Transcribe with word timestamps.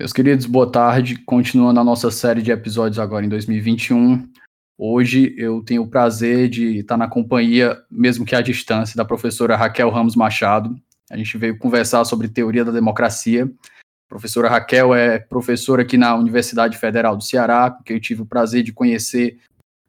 Meus 0.00 0.14
queridos, 0.14 0.46
boa 0.46 0.72
tarde. 0.72 1.18
Continuando 1.26 1.78
a 1.78 1.84
nossa 1.84 2.10
série 2.10 2.40
de 2.40 2.50
episódios 2.50 2.98
agora 2.98 3.26
em 3.26 3.28
2021. 3.28 4.32
Hoje 4.78 5.34
eu 5.36 5.62
tenho 5.62 5.82
o 5.82 5.90
prazer 5.90 6.48
de 6.48 6.78
estar 6.78 6.96
na 6.96 7.06
companhia, 7.06 7.76
mesmo 7.90 8.24
que 8.24 8.34
à 8.34 8.40
distância, 8.40 8.96
da 8.96 9.04
professora 9.04 9.56
Raquel 9.56 9.90
Ramos 9.90 10.16
Machado. 10.16 10.74
A 11.10 11.18
gente 11.18 11.36
veio 11.36 11.58
conversar 11.58 12.02
sobre 12.06 12.30
teoria 12.30 12.64
da 12.64 12.72
democracia. 12.72 13.44
A 13.44 14.08
professora 14.08 14.48
Raquel 14.48 14.94
é 14.94 15.18
professora 15.18 15.82
aqui 15.82 15.98
na 15.98 16.16
Universidade 16.16 16.78
Federal 16.78 17.14
do 17.14 17.22
Ceará, 17.22 17.70
que 17.84 17.92
eu 17.92 18.00
tive 18.00 18.22
o 18.22 18.26
prazer 18.26 18.62
de 18.62 18.72
conhecer. 18.72 19.38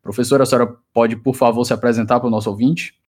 Professora, 0.02 0.44
a 0.44 0.46
senhora 0.46 0.76
pode, 0.94 1.16
por 1.16 1.38
favor, 1.38 1.64
se 1.64 1.72
apresentar 1.72 2.20
para 2.20 2.28
o 2.28 2.32
nosso 2.32 2.50
ouvinte? 2.50 3.00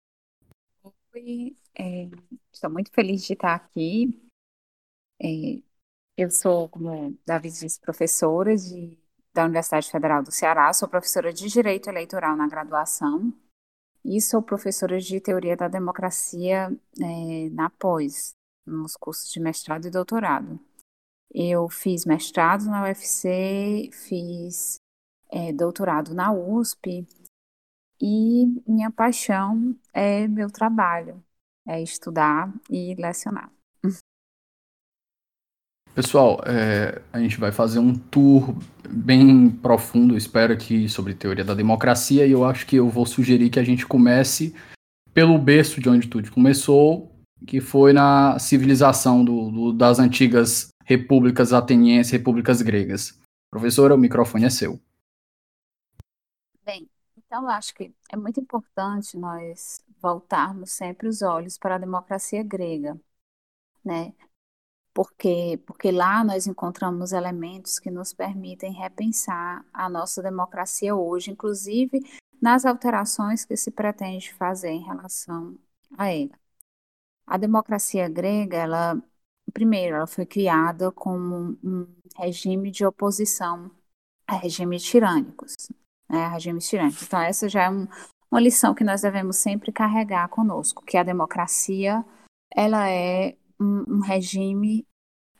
Oi, 1.12 1.56
é, 1.76 2.08
estou 2.52 2.70
muito 2.70 2.92
feliz 2.92 3.26
de 3.26 3.32
estar 3.32 3.56
aqui. 3.56 4.22
É, 5.20 5.58
eu 6.22 6.30
sou, 6.30 6.68
como 6.68 7.18
Davi 7.26 7.50
disse, 7.50 7.80
professora 7.80 8.56
de, 8.56 8.98
da 9.34 9.44
Universidade 9.44 9.90
Federal 9.90 10.22
do 10.22 10.30
Ceará, 10.30 10.72
sou 10.72 10.88
professora 10.88 11.32
de 11.32 11.48
Direito 11.48 11.88
Eleitoral 11.88 12.36
na 12.36 12.48
graduação 12.48 13.32
e 14.04 14.20
sou 14.20 14.42
professora 14.42 15.00
de 15.00 15.20
Teoria 15.20 15.56
da 15.56 15.68
Democracia 15.68 16.70
é, 17.00 17.50
na 17.50 17.70
pós, 17.70 18.34
nos 18.66 18.96
cursos 18.96 19.32
de 19.32 19.40
mestrado 19.40 19.86
e 19.86 19.90
doutorado. 19.90 20.58
Eu 21.34 21.68
fiz 21.68 22.04
mestrado 22.04 22.66
na 22.66 22.84
UFC, 22.84 23.90
fiz 23.92 24.76
é, 25.30 25.52
doutorado 25.52 26.14
na 26.14 26.32
USP 26.32 27.06
e 28.00 28.46
minha 28.66 28.90
paixão 28.90 29.76
é 29.92 30.28
meu 30.28 30.50
trabalho, 30.50 31.22
é 31.66 31.80
estudar 31.82 32.52
e 32.70 32.94
lecionar. 32.94 33.50
Pessoal, 35.94 36.40
é, 36.46 37.02
a 37.12 37.20
gente 37.20 37.38
vai 37.38 37.52
fazer 37.52 37.78
um 37.78 37.94
tour 37.94 38.56
bem 38.88 39.50
profundo, 39.50 40.16
espero 40.16 40.56
que 40.56 40.88
sobre 40.88 41.14
teoria 41.14 41.44
da 41.44 41.52
democracia, 41.52 42.26
e 42.26 42.30
eu 42.30 42.46
acho 42.46 42.66
que 42.66 42.76
eu 42.76 42.88
vou 42.88 43.04
sugerir 43.04 43.50
que 43.50 43.58
a 43.58 43.64
gente 43.64 43.86
comece 43.86 44.54
pelo 45.12 45.38
berço 45.38 45.82
de 45.82 45.90
onde 45.90 46.08
tudo 46.08 46.32
começou, 46.32 47.14
que 47.46 47.60
foi 47.60 47.92
na 47.92 48.38
civilização 48.38 49.22
do, 49.22 49.50
do, 49.50 49.72
das 49.74 49.98
antigas 49.98 50.68
repúblicas 50.86 51.52
atenienses, 51.52 52.10
repúblicas 52.10 52.62
gregas. 52.62 53.20
Professora, 53.50 53.94
o 53.94 53.98
microfone 53.98 54.46
é 54.46 54.50
seu. 54.50 54.80
Bem, 56.64 56.88
então 57.18 57.42
eu 57.42 57.48
acho 57.50 57.74
que 57.74 57.92
é 58.10 58.16
muito 58.16 58.40
importante 58.40 59.18
nós 59.18 59.84
voltarmos 60.00 60.72
sempre 60.72 61.06
os 61.06 61.20
olhos 61.20 61.58
para 61.58 61.74
a 61.74 61.78
democracia 61.78 62.42
grega, 62.42 62.98
né? 63.84 64.14
Porque, 64.94 65.60
porque 65.66 65.90
lá 65.90 66.22
nós 66.22 66.46
encontramos 66.46 67.12
elementos 67.12 67.78
que 67.78 67.90
nos 67.90 68.12
permitem 68.12 68.72
repensar 68.72 69.64
a 69.72 69.88
nossa 69.88 70.22
democracia 70.22 70.94
hoje, 70.94 71.30
inclusive 71.30 72.00
nas 72.40 72.66
alterações 72.66 73.44
que 73.44 73.56
se 73.56 73.70
pretende 73.70 74.34
fazer 74.34 74.70
em 74.70 74.82
relação 74.82 75.56
a 75.96 76.12
ela. 76.12 76.38
A 77.26 77.36
democracia 77.36 78.08
grega, 78.08 78.56
ela, 78.56 79.02
primeiro, 79.52 79.96
ela 79.96 80.06
foi 80.06 80.26
criada 80.26 80.90
como 80.90 81.56
um 81.62 81.86
regime 82.16 82.70
de 82.70 82.84
oposição 82.84 83.70
a 84.26 84.36
regimes 84.36 84.82
tirânicos, 84.82 85.54
né, 86.08 86.28
regimes 86.28 86.68
tirânicos. 86.68 87.02
Então, 87.04 87.20
essa 87.20 87.48
já 87.48 87.64
é 87.64 87.70
um, 87.70 87.86
uma 88.30 88.40
lição 88.40 88.74
que 88.74 88.84
nós 88.84 89.02
devemos 89.02 89.36
sempre 89.36 89.70
carregar 89.70 90.28
conosco, 90.28 90.84
que 90.84 90.96
a 90.96 91.02
democracia, 91.02 92.04
ela 92.54 92.88
é 92.88 93.36
um, 93.60 93.96
um 93.96 94.00
regime 94.00 94.86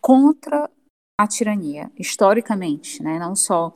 contra 0.00 0.70
a 1.18 1.26
tirania, 1.26 1.90
historicamente, 1.98 3.02
né? 3.02 3.18
não 3.18 3.36
só 3.36 3.74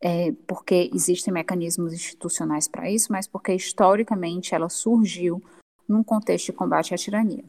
é, 0.00 0.32
porque 0.46 0.90
existem 0.92 1.32
mecanismos 1.32 1.92
institucionais 1.92 2.68
para 2.68 2.90
isso, 2.90 3.12
mas 3.12 3.26
porque 3.26 3.54
historicamente 3.54 4.54
ela 4.54 4.68
surgiu 4.68 5.42
num 5.88 6.02
contexto 6.02 6.46
de 6.46 6.52
combate 6.52 6.94
à 6.94 6.96
tirania. 6.96 7.44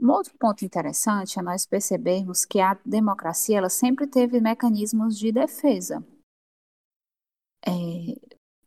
Um 0.00 0.10
outro 0.10 0.32
ponto 0.38 0.64
interessante 0.64 1.38
é 1.38 1.42
nós 1.42 1.66
percebermos 1.66 2.44
que 2.44 2.58
a 2.58 2.78
democracia 2.84 3.58
ela 3.58 3.68
sempre 3.68 4.06
teve 4.06 4.40
mecanismos 4.40 5.18
de 5.18 5.30
defesa. 5.30 6.02
É, 7.66 7.70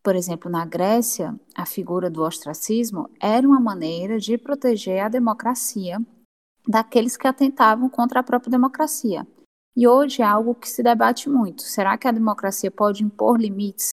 por 0.03 0.15
exemplo, 0.15 0.51
na 0.51 0.65
Grécia, 0.65 1.39
a 1.55 1.65
figura 1.65 2.09
do 2.09 2.21
ostracismo 2.21 3.09
era 3.19 3.47
uma 3.47 3.59
maneira 3.59 4.19
de 4.19 4.37
proteger 4.37 4.99
a 4.99 5.09
democracia 5.09 5.97
daqueles 6.67 7.17
que 7.17 7.27
atentavam 7.27 7.89
contra 7.89 8.19
a 8.19 8.23
própria 8.23 8.51
democracia. 8.51 9.27
E 9.75 9.87
hoje 9.87 10.21
é 10.21 10.25
algo 10.25 10.53
que 10.53 10.69
se 10.69 10.83
debate 10.83 11.29
muito. 11.29 11.63
Será 11.63 11.97
que 11.97 12.07
a 12.07 12.11
democracia 12.11 12.69
pode 12.69 13.03
impor 13.03 13.39
limites, 13.39 13.89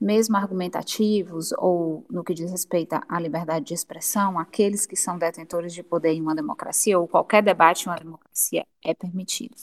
mesmo 0.00 0.36
argumentativos, 0.36 1.52
ou 1.58 2.06
no 2.08 2.24
que 2.24 2.32
diz 2.32 2.50
respeito 2.50 2.94
à 3.08 3.20
liberdade 3.20 3.66
de 3.66 3.74
expressão, 3.74 4.38
aqueles 4.38 4.86
que 4.86 4.96
são 4.96 5.18
detentores 5.18 5.74
de 5.74 5.82
poder 5.82 6.12
em 6.12 6.22
uma 6.22 6.34
democracia, 6.34 6.98
ou 6.98 7.06
qualquer 7.06 7.42
debate 7.42 7.84
em 7.84 7.90
uma 7.90 7.98
democracia 7.98 8.66
é 8.82 8.94
permitido? 8.94 9.56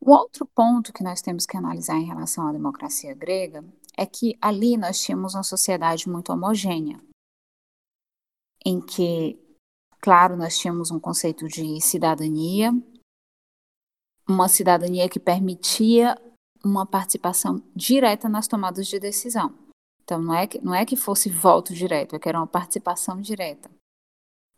Um 0.00 0.12
outro 0.12 0.46
ponto 0.46 0.92
que 0.92 1.02
nós 1.02 1.20
temos 1.20 1.44
que 1.44 1.56
analisar 1.56 1.96
em 1.96 2.06
relação 2.06 2.46
à 2.46 2.52
democracia 2.52 3.12
grega 3.12 3.64
é 3.96 4.06
que 4.06 4.38
ali 4.40 4.76
nós 4.76 5.00
tínhamos 5.00 5.34
uma 5.34 5.42
sociedade 5.42 6.08
muito 6.08 6.32
homogênea, 6.32 7.00
em 8.64 8.80
que 8.80 9.38
Claro, 10.00 10.36
nós 10.36 10.58
tínhamos 10.58 10.90
um 10.90 11.00
conceito 11.00 11.48
de 11.48 11.80
cidadania, 11.80 12.72
uma 14.28 14.48
cidadania 14.48 15.08
que 15.08 15.18
permitia 15.18 16.20
uma 16.64 16.84
participação 16.84 17.62
direta 17.74 18.28
nas 18.28 18.48
tomadas 18.48 18.86
de 18.86 18.98
decisão. 18.98 19.54
Então, 20.02 20.20
não 20.20 20.34
é 20.34 20.46
que, 20.46 20.64
não 20.64 20.74
é 20.74 20.84
que 20.84 20.96
fosse 20.96 21.28
voto 21.28 21.74
direto, 21.74 22.14
é 22.14 22.18
que 22.18 22.28
era 22.28 22.38
uma 22.38 22.46
participação 22.46 23.20
direta. 23.20 23.70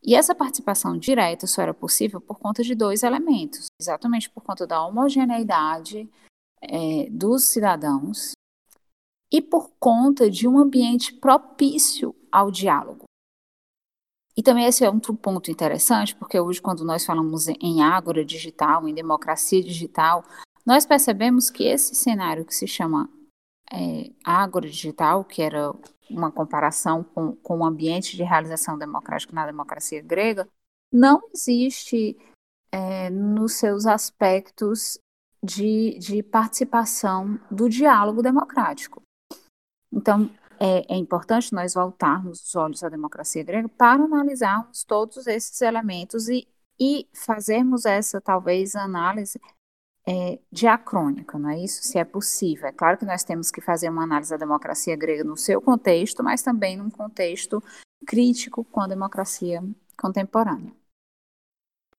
E 0.03 0.15
essa 0.15 0.35
participação 0.35 0.97
direta 0.97 1.47
só 1.47 1.63
era 1.63 1.75
possível 1.75 2.21
por 2.21 2.39
conta 2.39 2.63
de 2.63 2.75
dois 2.75 3.03
elementos, 3.03 3.67
exatamente 3.81 4.31
por 4.31 4.43
conta 4.43 4.67
da 4.67 4.85
homogeneidade 4.85 6.09
é, 6.61 7.09
dos 7.11 7.45
cidadãos 7.45 8.33
e 9.33 9.43
por 9.43 9.71
conta 9.79 10.31
de 10.31 10.47
um 10.47 10.59
ambiente 10.59 11.13
propício 11.15 12.15
ao 12.31 12.51
diálogo. 12.51 13.08
E 14.39 14.43
também 14.43 14.67
esse 14.67 14.85
é 14.85 14.89
outro 14.89 15.13
ponto 15.15 15.51
interessante, 15.51 16.15
porque 16.15 16.39
hoje, 16.39 16.63
quando 16.63 16.85
nós 16.85 17.05
falamos 17.05 17.49
em 17.49 17.83
ágora 17.83 18.25
digital, 18.25 18.87
em 18.87 18.95
democracia 18.95 19.61
digital, 19.61 20.25
nós 20.65 20.87
percebemos 20.87 21.51
que 21.51 21.65
esse 21.65 21.97
cenário 21.97 22.45
que 22.45 22.55
se 22.55 22.65
chama 22.65 23.11
é, 23.73 24.13
ágora 24.25 24.69
digital, 24.69 25.25
que 25.25 25.43
era 25.43 25.75
uma 26.09 26.31
comparação 26.31 27.03
com, 27.03 27.35
com 27.35 27.59
o 27.59 27.65
ambiente 27.65 28.17
de 28.17 28.23
realização 28.23 28.79
democrática 28.79 29.35
na 29.35 29.45
democracia 29.45 30.01
grega, 30.01 30.49
não 30.93 31.21
existe 31.35 32.17
é, 32.71 33.11
nos 33.11 33.55
seus 33.55 33.87
aspectos 33.87 35.01
de, 35.43 35.99
de 35.99 36.23
participação 36.23 37.41
do 37.51 37.69
diálogo 37.69 38.23
democrático. 38.23 39.03
Então, 39.93 40.31
é, 40.61 40.95
é, 40.95 40.97
importante 40.97 41.53
nós 41.53 41.75
voltarmos 41.75 42.43
os 42.43 42.55
olhos 42.55 42.83
à 42.83 42.89
democracia 42.89 43.43
grega 43.43 43.69
para 43.69 44.03
analisarmos 44.03 44.85
todos 44.85 45.27
esses 45.27 45.61
elementos 45.61 46.29
e, 46.29 46.49
e 46.81 47.09
fazermos 47.13 47.85
essa, 47.85 48.21
talvez, 48.21 48.75
análise 48.75 49.41
é, 50.07 50.39
diacrônica, 50.51 51.39
não 51.39 51.51
é 51.51 51.59
isso? 51.59 51.83
Se 51.83 51.99
é 51.99 52.05
possível. 52.05 52.67
É 52.67 52.73
claro 52.73 52.97
que 52.97 53.05
nós 53.05 53.23
temos 53.23 53.51
que 53.51 53.61
fazer 53.61 53.91
uma 53.91 54.05
análise 54.05 54.31
da 54.31 54.39
democracia 54.39 54.97
grega 54.97 55.23
no 55.23 55.37
seu 55.37 55.61
contexto, 55.61 56.25
mas 56.25 56.43
também 56.43 56.77
num 56.77 56.89
contexto 56.89 57.63
crítico 58.07 58.65
com 58.65 58.81
a 58.81 58.87
democracia 58.87 59.63
contemporânea. 60.01 60.73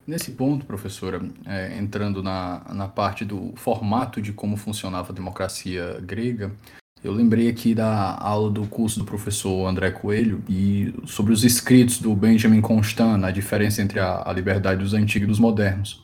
Nesse 0.08 0.32
ponto, 0.32 0.66
professora, 0.66 1.22
é, 1.46 1.78
entrando 1.78 2.24
na, 2.24 2.64
na 2.74 2.88
parte 2.88 3.24
do 3.24 3.56
formato 3.56 4.20
de 4.20 4.34
como 4.34 4.58
funcionava 4.58 5.12
a 5.12 5.16
democracia 5.16 6.02
grega, 6.02 6.52
Eu 7.01 7.13
lembrei 7.13 7.48
aqui 7.48 7.74
da 7.74 8.18
aula 8.18 8.51
do 8.51 8.68
curso 8.68 9.00
do 9.00 9.06
professor 9.06 9.66
André 9.68 9.90
Coelho 9.90 10.44
e 10.50 10.94
sobre 11.06 11.31
os 11.31 11.46
escritos 11.46 11.98
do 12.00 12.13
Benjamin 12.13 12.60
Constant, 12.60 13.24
a 13.24 13.31
diferença 13.31 13.81
entre 13.81 14.00
a, 14.00 14.24
a 14.25 14.34
liberdade 14.34 14.84
dos 14.84 14.94
antigos 14.94 15.25
e 15.25 15.30
dos 15.30 15.40
modernos. 15.40 16.04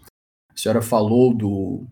A 0.54 0.58
senhora 0.58 0.82
falou 0.82 1.34
do, 1.34 1.86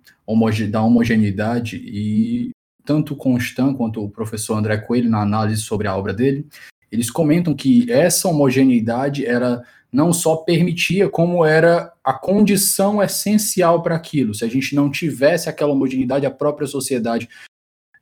da 0.70 0.82
homogeneidade 0.82 1.76
e 1.86 2.52
tanto 2.86 3.16
Constant 3.16 3.76
quanto 3.76 4.02
o 4.02 4.10
professor 4.10 4.56
André 4.56 4.78
Coelho, 4.78 5.10
na 5.10 5.22
análise 5.22 5.62
sobre 5.62 5.86
a 5.86 5.98
obra 5.98 6.14
dele, 6.14 6.48
eles 6.90 7.12
comentam 7.12 7.54
que 7.54 7.92
essa 7.92 8.30
homogeneidade 8.30 9.26
era 9.26 9.62
não 9.92 10.14
só 10.14 10.38
permitia, 10.38 11.10
como 11.10 11.46
era 11.46 11.92
a 12.04 12.14
condição 12.14 13.04
essencial 13.04 13.84
para 13.84 13.96
aquilo. 13.96 14.34
Se 14.34 14.46
a 14.46 14.48
gente 14.48 14.74
não 14.74 14.90
tivesse 14.90 15.50
aquela 15.50 15.74
homogeneidade, 15.74 16.26
a 16.26 16.32
própria 16.32 16.66
sociedade 16.66 17.28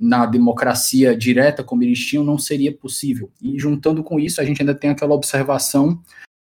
na 0.02 0.26
democracia 0.26 1.16
direta 1.16 1.64
como 1.64 1.84
eles 1.84 2.04
tinham 2.04 2.24
não 2.24 2.40
seria 2.40 2.74
possível. 2.74 3.32
E 3.40 3.60
juntando 3.60 4.04
com 4.04 4.20
isso, 4.20 4.42
a 4.42 4.44
gente 4.44 4.60
ainda 4.60 4.74
tem 4.74 4.90
aquela 4.90 5.14
observação 5.14 6.02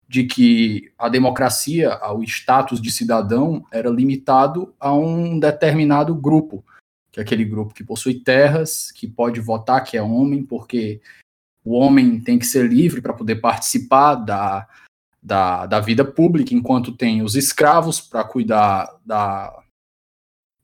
de 0.09 0.25
que 0.25 0.91
a 0.99 1.09
democracia, 1.09 1.97
o 2.13 2.25
status 2.25 2.81
de 2.83 2.91
cidadão, 2.91 3.65
era 3.73 3.89
limitado 3.89 4.75
a 4.81 4.93
um 4.93 5.39
determinado 5.39 6.13
grupo, 6.13 6.65
que 7.13 7.21
é 7.21 7.23
aquele 7.23 7.45
grupo 7.45 7.73
que 7.73 7.85
possui 7.85 8.15
terras, 8.15 8.91
que 8.91 9.07
pode 9.07 9.41
votar, 9.41 9.85
que 9.85 9.97
é 9.97 10.03
homem, 10.03 10.43
porque 10.45 11.01
o 11.65 11.73
homem 11.73 12.21
tem 12.21 12.39
que 12.39 12.47
ser 12.47 12.69
livre 12.69 13.01
para 13.01 13.15
poder 13.15 13.37
participar 13.37 14.17
da, 14.17 14.69
da, 15.23 15.67
da 15.67 15.81
vida 15.81 16.05
pública, 16.05 16.53
enquanto 16.53 16.97
tem 16.97 17.23
os 17.23 17.37
escravos 17.37 18.01
para 18.01 18.25
cuidar 18.25 18.97
da, 19.05 19.63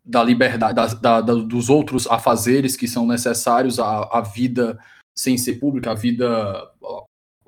da 0.05 0.23
liberdade, 0.23 0.75
da, 0.75 0.87
da, 0.87 1.21
da, 1.21 1.35
dos 1.35 1.71
outros 1.71 2.07
afazeres 2.07 2.77
que 2.77 2.89
são 2.89 3.07
necessários 3.07 3.79
à, 3.79 4.09
à 4.13 4.21
vida 4.21 4.79
sem 5.15 5.37
ser 5.37 5.55
pública, 5.55 5.91
a 5.91 5.95
vida, 5.95 6.71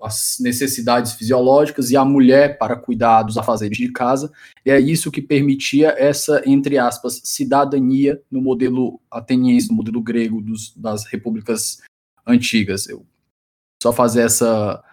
as 0.02 0.36
necessidades 0.38 1.14
fisiológicas 1.14 1.90
e 1.90 1.96
a 1.96 2.04
mulher 2.04 2.58
para 2.58 2.76
cuidar 2.76 3.22
dos 3.22 3.38
afazeres 3.38 3.76
de 3.76 3.90
casa. 3.90 4.30
E 4.64 4.70
é 4.70 4.78
isso 4.78 5.10
que 5.10 5.22
permitia 5.22 5.94
essa, 5.98 6.42
entre 6.46 6.78
aspas, 6.78 7.20
cidadania 7.24 8.22
no 8.30 8.40
modelo 8.40 9.00
ateniense, 9.10 9.68
no 9.68 9.76
modelo 9.76 10.02
grego 10.02 10.40
dos, 10.40 10.74
das 10.76 11.04
repúblicas 11.06 11.82
antigas. 12.26 12.86
Eu 12.86 13.04
só 13.82 13.92
fazer 13.92 14.22
essa, 14.22 14.84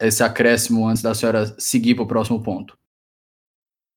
esse 0.00 0.22
acréscimo 0.22 0.88
antes 0.88 1.02
da 1.02 1.14
senhora 1.14 1.54
seguir 1.60 1.94
para 1.94 2.04
o 2.04 2.08
próximo 2.08 2.42
ponto. 2.42 2.74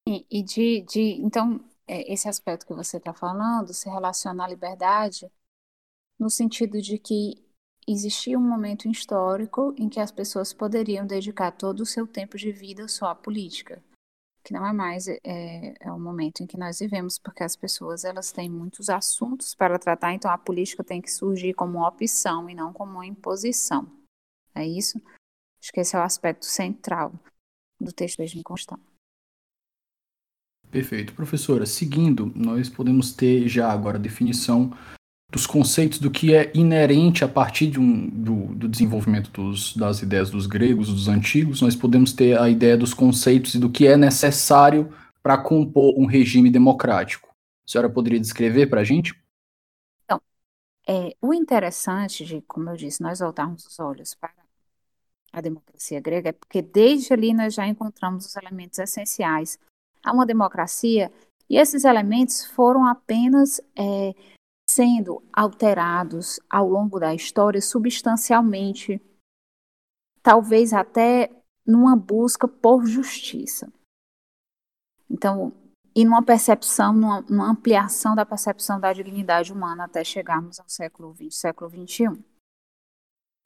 E, 0.07 0.25
e 0.30 0.44
de, 0.44 0.81
de, 0.89 1.01
então, 1.21 1.63
é, 1.92 2.12
esse 2.12 2.30
aspecto 2.30 2.66
que 2.66 2.74
você 2.74 2.96
está 2.96 3.14
falando 3.14 3.74
se 3.74 3.90
relaciona 3.90 4.46
à 4.46 4.48
liberdade 4.48 5.30
no 6.18 6.30
sentido 6.30 6.82
de 6.82 6.98
que 6.98 7.44
existia 7.86 8.40
um 8.40 8.48
momento 8.48 8.88
histórico 8.88 9.76
em 9.78 9.90
que 9.90 10.00
as 10.00 10.12
pessoas 10.12 10.54
poderiam 10.54 11.06
dedicar 11.06 11.52
todo 11.52 11.82
o 11.82 11.86
seu 11.86 12.08
tempo 12.08 12.38
de 12.38 12.52
vida 12.52 12.88
só 12.88 13.08
à 13.08 13.16
política, 13.16 13.84
que 14.42 14.54
não 14.54 14.66
é 14.66 14.72
mais 14.72 15.08
é, 15.10 15.20
é 15.82 15.92
o 15.92 16.00
momento 16.00 16.42
em 16.42 16.48
que 16.48 16.58
nós 16.58 16.80
vivemos, 16.80 17.20
porque 17.20 17.44
as 17.44 17.58
pessoas 17.58 18.06
elas 18.06 18.32
têm 18.32 18.50
muitos 18.50 18.90
assuntos 18.90 19.54
para 19.54 19.78
tratar, 19.78 20.14
então 20.14 20.32
a 20.32 20.38
política 20.38 20.86
tem 20.86 21.02
que 21.02 21.12
surgir 21.12 21.54
como 21.54 21.86
opção 21.86 22.50
e 22.50 22.56
não 22.56 22.72
como 22.72 23.04
imposição. 23.04 23.92
É 24.56 24.66
isso? 24.66 25.02
Acho 25.60 25.72
que 25.74 25.82
esse 25.82 25.96
é 25.96 26.00
o 26.00 26.04
aspecto 26.04 26.46
central 26.46 27.12
do 27.80 27.92
texto 27.92 28.24
de 28.26 28.44
Constant. 28.44 28.91
Perfeito. 30.72 31.14
Professora, 31.14 31.66
seguindo, 31.66 32.32
nós 32.34 32.70
podemos 32.70 33.12
ter 33.12 33.48
já 33.50 33.70
agora 33.70 33.98
a 33.98 34.02
definição 34.02 34.72
dos 35.30 35.46
conceitos 35.46 36.00
do 36.00 36.10
que 36.10 36.34
é 36.34 36.50
inerente 36.54 37.24
a 37.24 37.28
partir 37.28 37.68
de 37.68 37.80
um, 37.80 38.10
do, 38.10 38.56
do 38.56 38.70
desenvolvimento 38.70 39.30
dos, 39.32 39.76
das 39.76 40.02
ideias 40.02 40.30
dos 40.30 40.46
gregos, 40.46 40.90
dos 40.90 41.08
antigos, 41.08 41.62
nós 41.62 41.76
podemos 41.76 42.14
ter 42.14 42.38
a 42.40 42.50
ideia 42.50 42.78
dos 42.78 42.94
conceitos 42.94 43.54
e 43.54 43.60
do 43.60 43.70
que 43.70 43.86
é 43.88 43.96
necessário 43.96 44.94
para 45.22 45.38
compor 45.38 45.94
um 45.98 46.06
regime 46.06 46.50
democrático. 46.50 47.30
A 47.66 47.72
senhora 47.72 47.90
poderia 47.90 48.20
descrever 48.20 48.68
para 48.68 48.82
a 48.82 48.84
gente? 48.84 49.14
Então, 50.04 50.22
é, 50.88 51.16
o 51.22 51.34
interessante 51.34 52.26
de, 52.26 52.42
como 52.42 52.70
eu 52.70 52.76
disse, 52.76 53.02
nós 53.02 53.20
voltarmos 53.20 53.66
os 53.66 53.80
olhos 53.80 54.14
para 54.14 54.34
a 55.34 55.40
democracia 55.40 56.00
grega 56.02 56.30
é 56.30 56.34
porque 56.34 56.62
desde 56.62 57.14
ali 57.14 57.34
nós 57.34 57.54
já 57.54 57.66
encontramos 57.66 58.26
os 58.26 58.36
elementos 58.36 58.80
essenciais 58.80 59.58
a 60.03 60.12
uma 60.12 60.25
democracia, 60.25 61.12
e 61.50 61.57
esses 61.57 61.83
elementos 61.83 62.45
foram 62.45 62.86
apenas 62.86 63.59
é, 63.75 64.13
sendo 64.69 65.21
alterados 65.33 66.39
ao 66.50 66.68
longo 66.68 67.00
da 67.00 67.13
história 67.13 67.62
substancialmente, 67.62 69.01
talvez 70.24 70.71
até 70.71 71.30
numa 71.65 71.95
busca 71.95 72.48
por 72.48 72.86
justiça. 72.86 73.71
Então, 75.09 75.51
e 75.94 76.06
numa 76.06 76.24
percepção, 76.24 76.94
numa, 76.94 77.21
numa 77.21 77.51
ampliação 77.51 78.15
da 78.15 78.25
percepção 78.25 78.80
da 78.80 78.94
dignidade 78.94 79.51
humana 79.51 79.83
até 79.83 80.03
chegarmos 80.03 80.59
ao 80.59 80.69
século 80.69 81.13
XX, 81.13 81.36
século 81.36 81.69
XXI. 81.69 82.31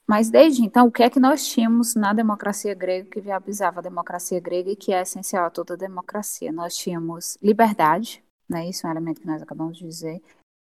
Mas 0.08 0.30
desde 0.30 0.62
então, 0.62 0.86
o 0.86 0.92
que 0.92 1.02
é 1.02 1.10
que 1.10 1.18
nós 1.18 1.48
tínhamos 1.48 1.96
na 1.96 2.12
democracia 2.12 2.72
grega 2.74 3.10
que 3.10 3.20
viabilizava 3.20 3.80
a 3.80 3.82
democracia 3.82 4.38
grega 4.38 4.70
e 4.70 4.76
que 4.76 4.92
é 4.92 5.02
essencial 5.02 5.46
a 5.46 5.50
toda 5.50 5.76
democracia? 5.76 6.52
Nós 6.52 6.76
tínhamos 6.76 7.36
liberdade, 7.42 8.24
né? 8.48 8.68
Isso 8.68 8.86
é 8.86 8.88
um 8.88 8.92
elemento 8.92 9.20
que 9.20 9.26
nós 9.26 9.42
acabamos 9.42 9.76
de 9.76 9.84
dizer. 9.84 10.22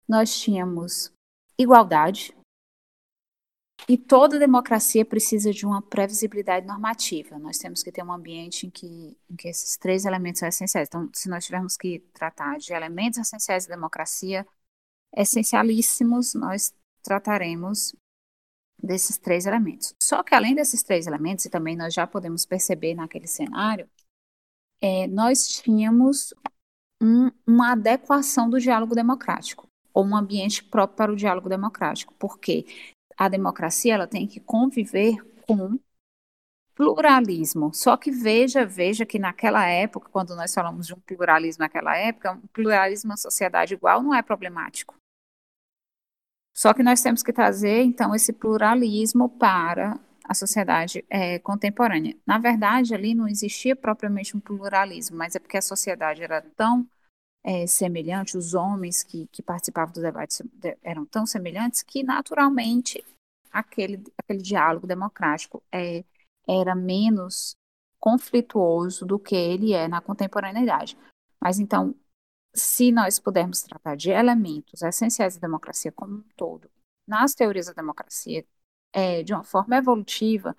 Nós 0.07 0.37
tínhamos 0.39 1.11
igualdade. 1.57 2.35
E 3.89 3.97
toda 3.97 4.37
democracia 4.37 5.03
precisa 5.03 5.51
de 5.51 5.65
uma 5.65 5.81
previsibilidade 5.81 6.67
normativa. 6.67 7.39
Nós 7.39 7.57
temos 7.57 7.81
que 7.81 7.91
ter 7.91 8.03
um 8.03 8.11
ambiente 8.11 8.67
em 8.67 8.69
que, 8.69 9.17
em 9.27 9.35
que 9.35 9.47
esses 9.47 9.75
três 9.75 10.05
elementos 10.05 10.39
são 10.39 10.47
essenciais. 10.47 10.87
Então, 10.87 11.09
se 11.13 11.27
nós 11.27 11.43
tivermos 11.43 11.75
que 11.77 11.97
tratar 12.13 12.59
de 12.59 12.73
elementos 12.73 13.17
essenciais 13.17 13.65
da 13.65 13.73
democracia, 13.73 14.45
essencialíssimos, 15.15 16.35
nós 16.35 16.71
trataremos 17.01 17.95
desses 18.83 19.17
três 19.17 19.45
elementos. 19.45 19.93
Só 20.01 20.23
que 20.23 20.35
além 20.35 20.55
desses 20.55 20.83
três 20.83 21.07
elementos, 21.07 21.45
e 21.45 21.49
também 21.49 21.75
nós 21.75 21.93
já 21.93 22.05
podemos 22.07 22.45
perceber 22.45 22.95
naquele 22.95 23.27
cenário, 23.27 23.89
é, 24.81 25.07
nós 25.07 25.47
tínhamos 25.47 26.33
um, 27.01 27.31
uma 27.45 27.73
adequação 27.73 28.49
do 28.49 28.59
diálogo 28.59 28.95
democrático, 28.95 29.67
ou 29.93 30.05
um 30.05 30.15
ambiente 30.15 30.63
próprio 30.63 30.97
para 30.97 31.11
o 31.11 31.15
diálogo 31.15 31.49
democrático, 31.49 32.13
porque 32.17 32.65
a 33.17 33.27
democracia 33.27 33.93
ela 33.93 34.07
tem 34.07 34.27
que 34.27 34.39
conviver 34.39 35.17
com 35.45 35.77
pluralismo. 36.75 37.71
Só 37.73 37.95
que 37.97 38.09
veja, 38.09 38.65
veja 38.65 39.05
que 39.05 39.19
naquela 39.19 39.67
época, 39.67 40.09
quando 40.09 40.35
nós 40.35 40.53
falamos 40.53 40.87
de 40.87 40.93
um 40.93 40.99
pluralismo 40.99 41.61
naquela 41.61 41.95
época, 41.95 42.33
um 42.33 42.47
pluralismo 42.47 43.09
na 43.09 43.17
sociedade 43.17 43.73
igual 43.73 44.01
não 44.01 44.13
é 44.13 44.21
problemático. 44.21 44.95
Só 46.53 46.73
que 46.73 46.83
nós 46.83 47.01
temos 47.01 47.23
que 47.23 47.33
trazer, 47.33 47.81
então, 47.83 48.13
esse 48.13 48.33
pluralismo 48.33 49.29
para 49.29 49.99
a 50.23 50.33
sociedade 50.33 51.03
é, 51.09 51.39
contemporânea. 51.39 52.15
Na 52.25 52.37
verdade, 52.37 52.93
ali 52.93 53.15
não 53.15 53.27
existia 53.27 53.75
propriamente 53.75 54.35
um 54.35 54.39
pluralismo, 54.39 55.17
mas 55.17 55.35
é 55.35 55.39
porque 55.39 55.57
a 55.57 55.61
sociedade 55.61 56.23
era 56.23 56.41
tão 56.41 56.87
é, 57.43 57.65
semelhante, 57.65 58.37
os 58.37 58.53
homens 58.53 59.03
que, 59.03 59.27
que 59.31 59.41
participavam 59.41 59.93
do 59.93 60.01
debate 60.01 60.43
eram 60.83 61.05
tão 61.05 61.25
semelhantes 61.25 61.81
que, 61.81 62.03
naturalmente, 62.03 63.03
aquele, 63.51 64.03
aquele 64.17 64.41
diálogo 64.41 64.87
democrático 64.87 65.61
é, 65.71 66.03
era 66.47 66.75
menos 66.75 67.55
conflituoso 67.99 69.05
do 69.05 69.19
que 69.19 69.35
ele 69.35 69.73
é 69.73 69.87
na 69.87 70.01
contemporaneidade. 70.01 70.97
Mas 71.39 71.59
então, 71.59 71.95
se 72.53 72.91
nós 72.91 73.19
pudermos 73.19 73.61
tratar 73.61 73.95
de 73.95 74.11
elementos 74.11 74.81
essenciais 74.81 75.35
da 75.35 75.41
democracia 75.41 75.91
como 75.91 76.15
um 76.15 76.23
todo, 76.35 76.69
nas 77.07 77.33
teorias 77.33 77.67
da 77.67 77.73
democracia, 77.73 78.45
é, 78.93 79.23
de 79.23 79.33
uma 79.33 79.43
forma 79.43 79.77
evolutiva, 79.77 80.55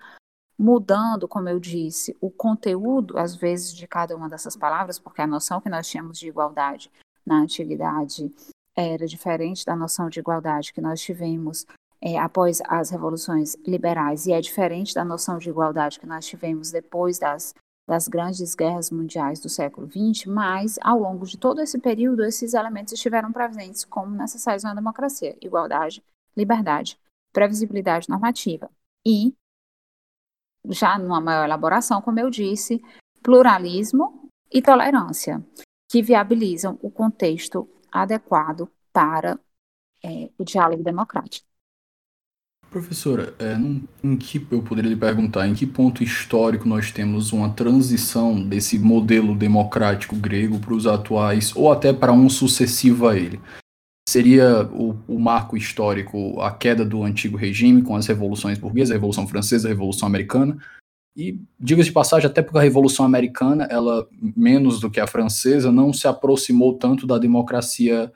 mudando, 0.57 1.27
como 1.27 1.49
eu 1.49 1.59
disse, 1.59 2.15
o 2.21 2.29
conteúdo, 2.29 3.17
às 3.17 3.35
vezes, 3.35 3.73
de 3.73 3.87
cada 3.87 4.15
uma 4.15 4.29
dessas 4.29 4.55
palavras, 4.55 4.99
porque 4.99 5.21
a 5.21 5.27
noção 5.27 5.61
que 5.61 5.69
nós 5.69 5.87
tínhamos 5.87 6.17
de 6.17 6.27
igualdade 6.27 6.91
na 7.25 7.41
antiguidade 7.41 8.33
era 8.75 9.05
diferente 9.05 9.65
da 9.65 9.75
noção 9.75 10.09
de 10.09 10.19
igualdade 10.19 10.73
que 10.73 10.81
nós 10.81 11.01
tivemos 11.01 11.65
é, 12.01 12.17
após 12.17 12.61
as 12.67 12.89
revoluções 12.89 13.55
liberais, 13.65 14.25
e 14.25 14.33
é 14.33 14.41
diferente 14.41 14.93
da 14.93 15.05
noção 15.05 15.37
de 15.37 15.49
igualdade 15.49 15.99
que 15.99 16.05
nós 16.05 16.25
tivemos 16.25 16.71
depois 16.71 17.17
das 17.17 17.53
das 17.87 18.07
grandes 18.07 18.55
guerras 18.55 18.89
mundiais 18.89 19.39
do 19.39 19.49
século 19.49 19.87
XX, 19.87 20.25
mas 20.27 20.79
ao 20.81 20.99
longo 20.99 21.25
de 21.25 21.37
todo 21.37 21.61
esse 21.61 21.77
período, 21.79 22.23
esses 22.23 22.53
elementos 22.53 22.93
estiveram 22.93 23.31
presentes 23.31 23.83
como 23.83 24.15
necessários 24.15 24.63
na 24.63 24.73
democracia: 24.73 25.37
igualdade, 25.41 26.03
liberdade, 26.35 26.97
previsibilidade 27.33 28.09
normativa 28.09 28.69
e, 29.05 29.35
já 30.69 30.97
numa 30.97 31.19
maior 31.19 31.43
elaboração, 31.43 32.01
como 32.01 32.19
eu 32.19 32.29
disse, 32.29 32.81
pluralismo 33.21 34.29
e 34.51 34.61
tolerância, 34.61 35.45
que 35.89 36.01
viabilizam 36.01 36.79
o 36.81 36.89
contexto 36.89 37.69
adequado 37.91 38.71
para 38.91 39.39
é, 40.03 40.29
o 40.37 40.43
diálogo 40.43 40.83
democrático. 40.83 41.52
Professora, 42.73 43.35
é, 43.37 43.55
num, 43.55 43.83
em 44.03 44.17
que 44.17 44.43
eu 44.49 44.63
poderia 44.63 44.89
lhe 44.89 44.97
perguntar, 44.97 45.47
em 45.47 45.53
que 45.53 45.63
ponto 45.63 46.03
histórico 46.03 46.67
nós 46.67 46.91
temos 46.91 47.31
uma 47.31 47.51
transição 47.51 48.41
desse 48.41 48.79
modelo 48.79 49.35
democrático 49.35 50.15
grego 50.15 50.57
para 50.57 50.73
os 50.73 50.87
atuais, 50.87 51.55
ou 51.55 51.71
até 51.71 51.93
para 51.93 52.11
um 52.11 52.27
sucessivo 52.27 53.07
a 53.07 53.15
ele? 53.15 53.39
Seria 54.09 54.67
o, 54.73 54.97
o, 55.07 55.19
marco 55.19 55.55
histórico 55.55 56.41
a 56.41 56.49
queda 56.49 56.83
do 56.83 57.03
antigo 57.03 57.37
regime 57.37 57.83
com 57.83 57.95
as 57.95 58.07
revoluções 58.07 58.57
burguesas, 58.57 58.89
a 58.89 58.95
Revolução 58.95 59.27
Francesa, 59.27 59.67
a 59.67 59.69
Revolução 59.69 60.07
Americana, 60.07 60.57
e 61.15 61.39
diga-se 61.59 61.89
de 61.89 61.93
passagem, 61.93 62.27
até 62.27 62.41
porque 62.41 62.57
a 62.57 62.61
Revolução 62.61 63.05
Americana, 63.05 63.67
ela, 63.69 64.07
menos 64.35 64.79
do 64.79 64.89
que 64.89 64.99
a 64.99 65.05
francesa, 65.05 65.71
não 65.71 65.93
se 65.93 66.07
aproximou 66.07 66.73
tanto 66.73 67.05
da 67.05 67.19
democracia 67.19 68.11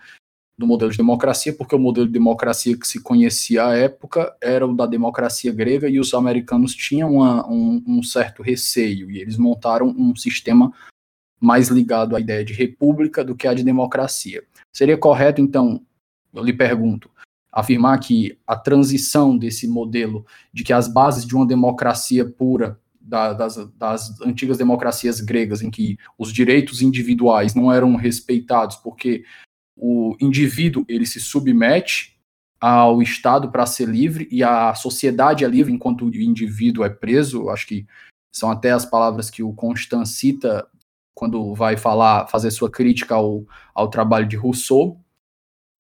do 0.58 0.66
modelo 0.66 0.92
de 0.92 0.98
democracia, 0.98 1.54
porque 1.54 1.76
o 1.76 1.80
modelo 1.80 2.08
de 2.08 2.14
democracia 2.14 2.76
que 2.76 2.88
se 2.88 3.00
conhecia 3.02 3.68
à 3.68 3.76
época 3.76 4.36
era 4.42 4.66
o 4.66 4.76
da 4.76 4.88
democracia 4.88 5.52
grega 5.54 5.88
e 5.88 6.00
os 6.00 6.14
americanos 6.14 6.74
tinham 6.74 7.14
uma, 7.14 7.48
um, 7.48 7.84
um, 7.86 8.04
certo 8.04 8.42
receio 8.42 9.12
e 9.12 9.20
eles 9.20 9.38
montaram 9.38 9.88
um 9.88 10.16
sistema 10.16 10.74
mais 11.40 11.70
ligado 11.70 12.16
à 12.16 12.20
ideia 12.20 12.44
de 12.44 12.54
república 12.54 13.24
do 13.24 13.36
que 13.36 13.48
à 13.48 13.54
de 13.54 13.64
democracia. 13.64 14.44
Seria 14.74 14.98
correto, 14.98 15.40
então, 15.40 15.80
eu 16.34 16.44
lhe 16.44 16.54
pergunto, 16.54 17.10
afirmar 17.52 18.00
que 18.00 18.38
a 18.46 18.56
transição 18.56 19.38
desse 19.38 19.68
modelo 19.68 20.26
de 20.52 20.64
que 20.64 20.74
as 20.74 20.88
bases 20.88 21.24
de 21.24 21.36
uma 21.36 21.46
democracia 21.46 22.26
pura 22.26 22.80
da, 23.00 23.32
das, 23.34 23.56
das, 23.78 24.20
antigas 24.22 24.58
democracias 24.58 25.22
gregas, 25.22 25.62
em 25.62 25.70
que 25.70 25.98
os 26.18 26.34
direitos 26.34 26.82
individuais 26.82 27.56
não 27.56 27.72
eram 27.72 27.96
respeitados, 27.96 28.76
porque 28.78 29.24
o 29.78 30.16
indivíduo 30.20 30.84
ele 30.88 31.06
se 31.06 31.20
submete 31.20 32.18
ao 32.60 33.02
Estado 33.02 33.52
para 33.52 33.66
ser 33.68 33.88
livre 33.88 34.28
e 34.32 34.44
a 34.44 34.74
sociedade 34.74 35.46
é 35.46 35.48
livre 35.48 35.72
enquanto 35.72 36.06
o 36.06 36.16
indivíduo 36.16 36.84
é 36.84 36.90
preso. 36.90 37.50
Acho 37.50 37.68
que 37.68 37.88
são 38.32 38.50
até 38.50 38.72
as 38.72 38.86
palavras 38.86 39.30
que 39.30 39.44
o 39.44 39.54
Constant 39.54 40.06
cita 40.06 40.68
quando 41.14 41.54
vai 41.56 41.78
falar, 41.78 42.28
fazer 42.28 42.52
sua 42.52 42.70
crítica 42.70 43.16
ao, 43.16 43.44
ao 43.74 43.90
trabalho 43.90 44.28
de 44.28 44.36
Rousseau. 44.36 45.00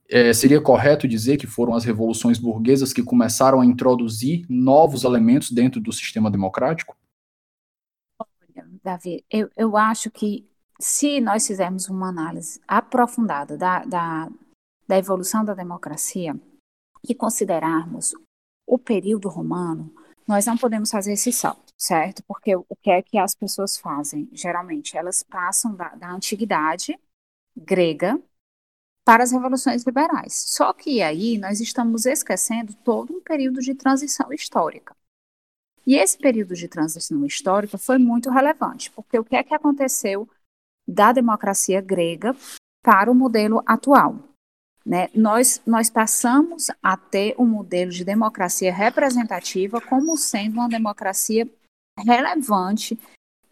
É, 0.10 0.32
seria 0.34 0.62
correto 0.62 1.08
dizer 1.08 1.38
que 1.38 1.46
foram 1.46 1.74
as 1.74 1.84
revoluções 1.84 2.39
burguesas 2.39 2.94
que 2.94 3.04
começaram 3.04 3.62
a 3.62 3.66
introduzir 3.66 4.46
novos 4.48 5.04
elementos 5.04 5.51
dentro 5.51 5.82
do 5.82 5.92
sistema 5.92 6.32
democrático? 6.32 6.96
Davi, 8.84 9.24
eu, 9.30 9.50
eu 9.58 9.75
acho 9.75 10.10
que 10.10 10.48
se 10.79 11.19
nós 11.19 11.48
fizermos 11.48 11.89
uma 11.89 12.10
análise 12.10 12.62
aprofundada 12.67 13.57
da, 13.57 13.84
da, 13.86 14.29
da 14.88 14.98
evolução 14.98 15.43
da 15.43 15.53
democracia 15.53 16.39
e 17.07 17.15
considerarmos 17.15 18.13
o 18.65 18.77
período 18.77 19.29
romano, 19.29 19.93
nós 20.27 20.46
não 20.46 20.57
podemos 20.57 20.91
fazer 20.91 21.13
esse 21.13 21.31
salto, 21.31 21.74
certo? 21.77 22.22
Porque 22.27 22.55
o 22.55 22.65
que 22.81 22.91
é 22.91 23.01
que 23.01 23.17
as 23.17 23.34
pessoas 23.34 23.77
fazem? 23.77 24.29
Geralmente, 24.34 24.98
elas 24.98 25.24
passam 25.24 25.74
da, 25.74 25.89
da 25.96 26.12
antiguidade 26.12 27.00
grega 27.55 28.22
para 29.05 29.24
as 29.24 29.31
revoluções 29.31 29.84
liberais. 29.84 30.34
Só 30.34 30.74
que 30.74 31.01
aí 31.01 31.38
nós 31.38 31.62
estamos 31.62 32.05
esquecendo 32.05 32.74
todo 32.84 33.13
um 33.15 33.22
período 33.22 33.62
de 33.62 33.74
transição 33.74 34.34
histórica. 34.34 34.93
E 35.86 35.96
esse 35.96 36.17
período 36.17 36.53
de 36.53 36.67
transição 36.67 37.25
histórica 37.25 37.77
foi 37.77 37.98
muito 37.98 38.29
relevante, 38.29 38.91
porque 38.91 39.17
o 39.17 39.24
que 39.24 39.38
é 39.38 39.43
que 39.43 39.53
aconteceu 39.53 40.29
da 40.88 41.12
democracia 41.12 41.82
grega 41.82 42.36
para 42.84 43.12
o 43.12 43.15
modelo 43.15 43.62
atual. 43.65 44.17
Né? 44.86 45.10
Nós, 45.13 45.62
nós 45.65 45.89
passamos 45.89 46.67
a 46.82 46.96
ter 46.96 47.36
um 47.38 47.46
modelo 47.46 47.91
de 47.91 48.06
democracia 48.06 48.74
representativa 48.74 49.82
como 49.82 50.15
sendo 50.15 50.56
uma 50.56 50.70
democracia 50.70 51.46
relevante 52.00 52.98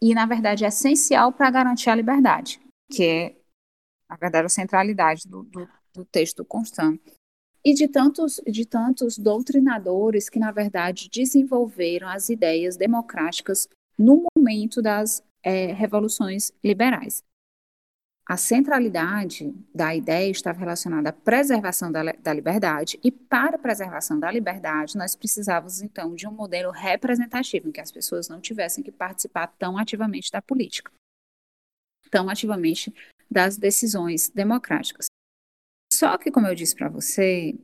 e, 0.00 0.14
na 0.14 0.24
verdade, 0.24 0.64
essencial 0.64 1.30
para 1.30 1.50
garantir 1.50 1.90
a 1.90 1.94
liberdade, 1.94 2.58
que 2.90 3.04
é, 3.04 3.36
na 4.08 4.16
verdade, 4.16 4.46
a 4.46 4.48
centralidade 4.48 5.28
do, 5.28 5.42
do, 5.42 5.68
do 5.92 6.04
texto 6.06 6.44
Constant. 6.44 6.98
E 7.62 7.74
de 7.74 7.88
tantos, 7.88 8.40
de 8.46 8.64
tantos 8.64 9.18
doutrinadores 9.18 10.28
que, 10.28 10.38
na 10.38 10.52
verdade, 10.52 11.10
desenvolveram 11.12 12.08
as 12.08 12.28
ideias 12.28 12.76
democráticas 12.76 13.68
no 13.98 14.24
momento 14.36 14.80
das 14.80 15.22
é, 15.46 15.72
revoluções 15.72 16.52
liberais. 16.62 17.22
A 18.28 18.36
centralidade 18.36 19.54
da 19.72 19.94
ideia 19.94 20.28
estava 20.28 20.58
relacionada 20.58 21.10
à 21.10 21.12
preservação 21.12 21.92
da, 21.92 22.02
da, 22.02 22.34
liberdade, 22.34 22.98
e 23.04 23.12
para 23.12 23.54
a 23.54 23.58
preservação 23.58 24.18
da 24.18 24.28
liberdade, 24.28 24.96
nós 24.96 25.14
precisávamos 25.14 25.80
então 25.80 26.16
de 26.16 26.26
um 26.26 26.32
modelo 26.32 26.72
representativo, 26.72 27.68
em 27.68 27.72
que 27.72 27.80
as 27.80 27.92
pessoas 27.92 28.28
não 28.28 28.40
tivessem 28.40 28.82
que 28.82 28.90
participar 28.90 29.46
tão 29.46 29.78
ativamente 29.78 30.32
da 30.32 30.42
política, 30.42 30.90
tão 32.10 32.28
ativamente 32.28 32.92
das 33.30 33.56
decisões 33.56 34.28
democráticas. 34.28 35.06
Só 35.92 36.18
que, 36.18 36.32
como 36.32 36.48
eu 36.48 36.54
disse 36.56 36.74
para 36.74 36.88
você, 36.88 37.56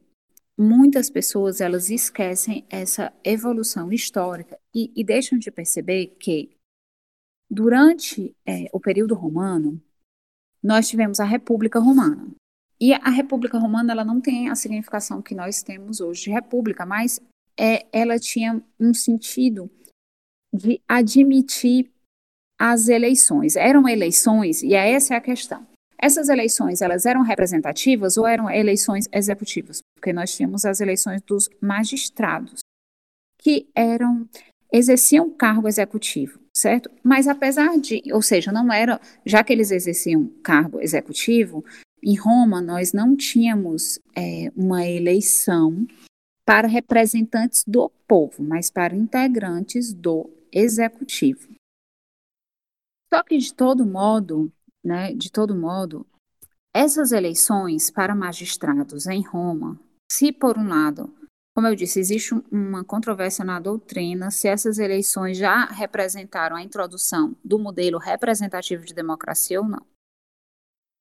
muitas 0.56 1.10
pessoas 1.10 1.60
elas 1.60 1.90
esquecem 1.90 2.64
essa 2.70 3.12
evolução 3.24 3.92
histórica 3.92 4.56
e, 4.72 4.92
e 4.94 5.02
deixam 5.02 5.36
de 5.36 5.50
perceber 5.50 6.14
que 6.20 6.56
Durante 7.52 8.34
é, 8.46 8.70
o 8.72 8.80
período 8.80 9.14
romano, 9.14 9.78
nós 10.62 10.88
tivemos 10.88 11.20
a 11.20 11.24
República 11.24 11.78
Romana. 11.78 12.30
E 12.80 12.94
a 12.94 13.10
República 13.10 13.58
Romana 13.58 13.92
ela 13.92 14.06
não 14.06 14.22
tem 14.22 14.48
a 14.48 14.54
significação 14.54 15.20
que 15.20 15.34
nós 15.34 15.62
temos 15.62 16.00
hoje 16.00 16.24
de 16.24 16.30
república, 16.30 16.86
mas 16.86 17.20
é, 17.54 17.84
ela 17.92 18.18
tinha 18.18 18.58
um 18.80 18.94
sentido 18.94 19.70
de 20.50 20.80
admitir 20.88 21.90
as 22.58 22.88
eleições. 22.88 23.54
Eram 23.54 23.86
eleições, 23.86 24.62
e 24.62 24.72
essa 24.72 25.12
é 25.12 25.18
a 25.18 25.20
questão. 25.20 25.66
Essas 25.98 26.30
eleições, 26.30 26.80
elas 26.80 27.04
eram 27.04 27.20
representativas 27.20 28.16
ou 28.16 28.26
eram 28.26 28.48
eleições 28.48 29.06
executivas? 29.12 29.82
Porque 29.94 30.10
nós 30.10 30.34
tínhamos 30.34 30.64
as 30.64 30.80
eleições 30.80 31.20
dos 31.20 31.50
magistrados, 31.60 32.60
que 33.36 33.68
eram 33.74 34.26
exerciam 34.72 35.28
cargo 35.28 35.68
executivo 35.68 36.41
certo? 36.54 36.90
Mas 37.02 37.26
apesar 37.26 37.78
de, 37.78 38.02
ou 38.12 38.22
seja, 38.22 38.52
não 38.52 38.72
era, 38.72 39.00
já 39.24 39.42
que 39.42 39.52
eles 39.52 39.70
exerciam 39.70 40.26
cargo 40.42 40.80
executivo, 40.80 41.64
em 42.02 42.16
Roma 42.16 42.60
nós 42.60 42.92
não 42.92 43.16
tínhamos 43.16 43.98
é, 44.16 44.50
uma 44.56 44.86
eleição 44.86 45.86
para 46.44 46.66
representantes 46.68 47.64
do 47.66 47.88
povo, 48.06 48.42
mas 48.42 48.70
para 48.70 48.96
integrantes 48.96 49.92
do 49.92 50.28
executivo. 50.50 51.48
Só 53.12 53.22
que 53.22 53.38
de 53.38 53.54
todo 53.54 53.86
modo, 53.86 54.52
né, 54.84 55.14
de 55.14 55.30
todo 55.30 55.54
modo, 55.54 56.06
essas 56.74 57.12
eleições 57.12 57.90
para 57.90 58.14
magistrados 58.14 59.06
em 59.06 59.22
Roma, 59.22 59.78
se 60.10 60.32
por 60.32 60.58
um 60.58 60.66
lado 60.66 61.14
como 61.54 61.66
eu 61.66 61.74
disse, 61.74 62.00
existe 62.00 62.34
uma 62.50 62.82
controvérsia 62.82 63.44
na 63.44 63.60
doutrina 63.60 64.30
se 64.30 64.48
essas 64.48 64.78
eleições 64.78 65.36
já 65.36 65.66
representaram 65.66 66.56
a 66.56 66.62
introdução 66.62 67.36
do 67.44 67.58
modelo 67.58 67.98
representativo 67.98 68.84
de 68.84 68.94
democracia 68.94 69.60
ou 69.60 69.68
não. 69.68 69.84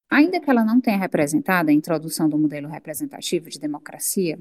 Ainda 0.10 0.42
que 0.42 0.50
ela 0.50 0.66
não 0.66 0.82
tenha 0.82 0.98
representado 0.98 1.70
a 1.70 1.74
introdução 1.74 2.28
do 2.28 2.38
modelo 2.38 2.68
representativo 2.68 3.50
de 3.50 3.58
democracia, 3.58 4.38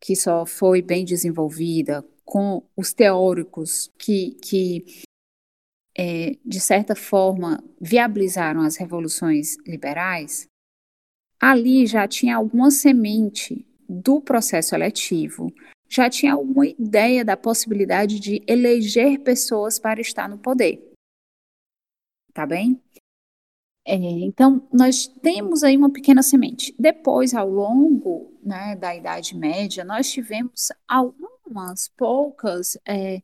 que 0.00 0.14
só 0.14 0.46
foi 0.46 0.80
bem 0.80 1.04
desenvolvida 1.04 2.06
com 2.24 2.64
os 2.76 2.92
teóricos 2.94 3.90
que, 3.98 4.36
que 4.40 4.84
é, 5.98 6.38
de 6.44 6.60
certa 6.60 6.94
forma, 6.94 7.62
viabilizaram 7.80 8.60
as 8.60 8.76
revoluções 8.76 9.56
liberais, 9.66 10.46
ali 11.40 11.84
já 11.84 12.06
tinha 12.06 12.36
alguma 12.36 12.70
semente 12.70 13.66
do 13.92 14.20
processo 14.20 14.74
eletivo 14.74 15.52
já 15.88 16.08
tinha 16.08 16.32
alguma 16.32 16.66
ideia 16.66 17.22
da 17.22 17.36
possibilidade 17.36 18.18
de 18.18 18.42
eleger 18.46 19.20
pessoas 19.20 19.78
para 19.78 20.00
estar 20.00 20.26
no 20.26 20.38
poder. 20.38 20.90
Tá 22.32 22.46
bem? 22.46 22.82
É, 23.86 23.94
então, 23.94 24.66
nós 24.72 25.06
temos 25.06 25.62
aí 25.62 25.76
uma 25.76 25.92
pequena 25.92 26.22
semente. 26.22 26.74
Depois, 26.78 27.34
ao 27.34 27.46
longo 27.46 28.32
né, 28.42 28.74
da 28.74 28.96
Idade 28.96 29.36
Média, 29.36 29.84
nós 29.84 30.10
tivemos 30.10 30.68
algumas 30.88 31.88
poucas 31.88 32.78
é, 32.86 33.20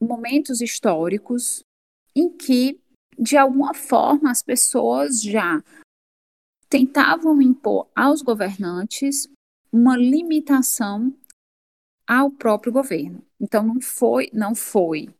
momentos 0.00 0.60
históricos 0.60 1.64
em 2.14 2.30
que, 2.30 2.80
de 3.18 3.36
alguma 3.36 3.74
forma, 3.74 4.30
as 4.30 4.42
pessoas 4.42 5.20
já 5.20 5.60
tentavam 6.68 7.40
impor 7.42 7.88
aos 7.96 8.22
governantes 8.22 9.28
uma 9.72 9.96
limitação 9.96 11.16
ao 12.06 12.30
próprio 12.30 12.72
governo. 12.72 13.24
Então 13.40 13.62
não 13.62 13.80
foi, 13.80 14.30
não 14.32 14.54
foi, 14.54 15.14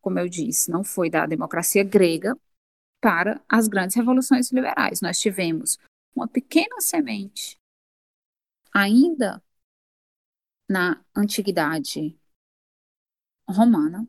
como 0.00 0.18
eu 0.18 0.28
disse, 0.28 0.70
não 0.70 0.84
foi 0.84 1.08
da 1.08 1.26
democracia 1.26 1.82
grega 1.82 2.36
para 3.00 3.42
as 3.48 3.68
grandes 3.68 3.96
revoluções 3.96 4.50
liberais. 4.52 5.00
Nós 5.00 5.18
tivemos 5.18 5.78
uma 6.14 6.28
pequena 6.28 6.80
semente 6.80 7.58
ainda 8.72 9.42
na 10.68 11.04
antiguidade 11.14 12.18
romana, 13.48 14.08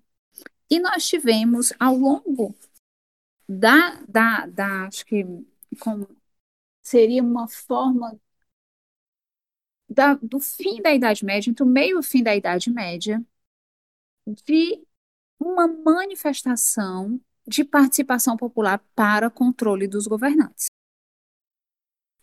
e 0.70 0.80
nós 0.80 1.08
tivemos 1.08 1.72
ao 1.80 1.96
longo 1.96 2.56
da, 3.48 4.02
da, 4.08 4.48
da 4.48 4.88
acho 4.88 5.06
que 5.06 5.24
como 5.80 6.08
seria 6.82 7.22
uma 7.22 7.48
forma 7.48 8.20
da, 9.96 10.14
do 10.16 10.40
fim 10.40 10.82
da 10.82 10.94
Idade 10.94 11.26
Média, 11.26 11.50
entre 11.50 11.64
o 11.64 11.66
meio 11.68 11.96
e 11.96 12.00
o 12.00 12.04
fim 12.04 12.22
da 12.22 12.36
Idade 12.36 12.70
Média, 12.70 13.24
de 14.28 14.86
uma 15.40 15.68
manifestação 15.68 17.20
de 17.48 17.64
participação 17.64 18.36
popular 18.36 18.84
para 18.96 19.30
controle 19.30 19.88
dos 19.88 20.08
governantes. 20.08 20.66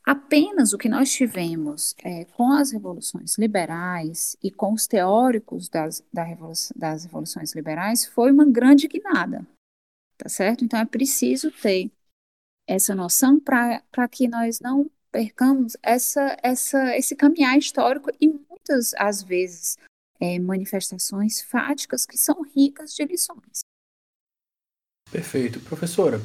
Apenas 0.04 0.72
o 0.72 0.78
que 0.78 0.88
nós 0.88 1.12
tivemos 1.12 1.94
é, 2.02 2.24
com 2.24 2.50
as 2.50 2.72
revoluções 2.72 3.38
liberais 3.38 4.36
e 4.42 4.50
com 4.50 4.72
os 4.72 4.86
teóricos 4.88 5.68
das, 5.68 6.04
da 6.12 6.24
revolução, 6.24 6.74
das 6.76 7.04
revoluções 7.04 7.54
liberais 7.54 8.04
foi 8.04 8.32
uma 8.32 8.44
grande 8.44 8.88
guinada, 8.88 9.46
tá 10.18 10.28
certo? 10.28 10.64
Então 10.64 10.80
é 10.80 10.84
preciso 10.84 11.52
ter 11.52 11.90
essa 12.66 12.96
noção 12.96 13.38
para 13.38 14.08
que 14.10 14.26
nós 14.26 14.58
não 14.58 14.90
percamos 15.12 15.76
essa, 15.83 16.37
essa, 16.42 16.97
esse 16.97 17.14
caminhar 17.14 17.57
histórico 17.59 18.11
e 18.19 18.28
muitas, 18.28 18.95
às 18.95 19.23
vezes, 19.23 19.76
é, 20.19 20.38
manifestações 20.38 21.42
fáticas 21.42 22.07
que 22.07 22.16
são 22.16 22.42
ricas 22.42 22.95
de 22.95 23.04
lições. 23.04 23.61
Perfeito. 25.11 25.61
Professora, 25.61 26.19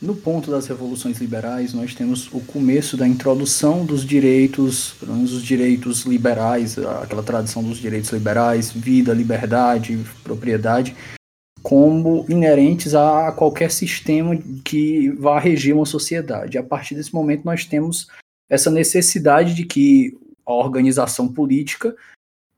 no 0.00 0.16
ponto 0.16 0.50
das 0.50 0.66
revoluções 0.66 1.18
liberais, 1.18 1.72
nós 1.74 1.94
temos 1.94 2.32
o 2.32 2.40
começo 2.40 2.96
da 2.96 3.06
introdução 3.06 3.84
dos 3.84 4.04
direitos, 4.04 4.94
pelo 4.94 5.14
menos 5.14 5.32
os 5.32 5.42
direitos 5.42 6.02
liberais, 6.02 6.78
aquela 6.78 7.22
tradição 7.22 7.62
dos 7.62 7.78
direitos 7.78 8.10
liberais, 8.10 8.70
vida, 8.70 9.12
liberdade, 9.12 9.98
propriedade, 10.22 10.96
como 11.64 12.26
inerentes 12.28 12.94
a 12.94 13.32
qualquer 13.32 13.70
sistema 13.70 14.36
que 14.62 15.08
vá 15.12 15.38
regir 15.38 15.74
uma 15.74 15.86
sociedade. 15.86 16.58
A 16.58 16.62
partir 16.62 16.94
desse 16.94 17.14
momento, 17.14 17.46
nós 17.46 17.64
temos 17.64 18.08
essa 18.50 18.70
necessidade 18.70 19.54
de 19.54 19.64
que 19.64 20.14
a 20.44 20.52
organização 20.52 21.26
política 21.26 21.96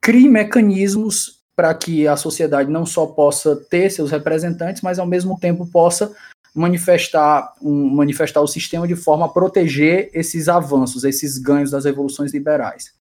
crie 0.00 0.28
mecanismos 0.28 1.40
para 1.54 1.72
que 1.72 2.08
a 2.08 2.16
sociedade 2.16 2.68
não 2.68 2.84
só 2.84 3.06
possa 3.06 3.54
ter 3.54 3.90
seus 3.90 4.10
representantes, 4.10 4.82
mas 4.82 4.98
ao 4.98 5.06
mesmo 5.06 5.38
tempo 5.38 5.64
possa 5.68 6.12
manifestar, 6.52 7.54
um, 7.62 7.88
manifestar 7.88 8.40
o 8.40 8.48
sistema 8.48 8.88
de 8.88 8.96
forma 8.96 9.26
a 9.26 9.28
proteger 9.28 10.10
esses 10.14 10.48
avanços, 10.48 11.04
esses 11.04 11.38
ganhos 11.38 11.70
das 11.70 11.84
revoluções 11.84 12.32
liberais. 12.32 12.92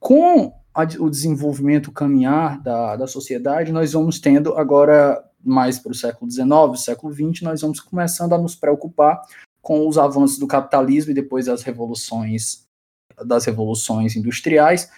Com 0.00 0.52
o 0.98 1.08
desenvolvimento, 1.08 1.88
o 1.88 1.92
caminhar 1.92 2.60
da, 2.60 2.96
da 2.96 3.06
sociedade, 3.06 3.72
nós 3.72 3.92
vamos 3.92 4.18
tendo 4.18 4.54
agora, 4.56 5.24
mais 5.42 5.78
para 5.78 5.92
o 5.92 5.94
século 5.94 6.30
XIX, 6.30 6.48
século 6.76 7.12
XX, 7.12 7.42
nós 7.42 7.60
vamos 7.60 7.78
começando 7.78 8.32
a 8.32 8.38
nos 8.38 8.56
preocupar 8.56 9.22
com 9.62 9.86
os 9.88 9.96
avanços 9.96 10.38
do 10.38 10.46
capitalismo 10.46 11.12
e 11.12 11.14
depois 11.14 11.46
das 11.46 11.62
revoluções, 11.62 12.66
das 13.24 13.44
revoluções 13.44 14.16
industriais, 14.16 14.90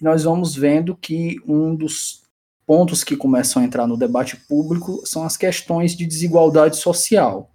e 0.00 0.04
nós 0.04 0.24
vamos 0.24 0.54
vendo 0.54 0.96
que 0.96 1.36
um 1.46 1.74
dos 1.74 2.22
pontos 2.66 3.04
que 3.04 3.16
começam 3.16 3.60
a 3.60 3.64
entrar 3.64 3.86
no 3.86 3.96
debate 3.96 4.36
público 4.36 5.02
são 5.04 5.24
as 5.24 5.36
questões 5.36 5.94
de 5.94 6.06
desigualdade 6.06 6.76
social. 6.76 7.50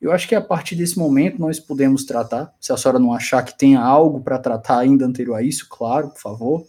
Eu 0.00 0.12
acho 0.12 0.28
que 0.28 0.34
a 0.34 0.40
partir 0.40 0.76
desse 0.76 0.98
momento 0.98 1.40
nós 1.40 1.58
podemos 1.58 2.04
tratar, 2.04 2.54
se 2.60 2.72
a 2.72 2.76
senhora 2.76 2.98
não 2.98 3.14
achar 3.14 3.42
que 3.42 3.56
tenha 3.56 3.80
algo 3.80 4.20
para 4.20 4.38
tratar 4.38 4.78
ainda 4.78 5.06
anterior 5.06 5.36
a 5.36 5.42
isso, 5.42 5.66
claro, 5.68 6.10
por 6.10 6.20
favor, 6.20 6.66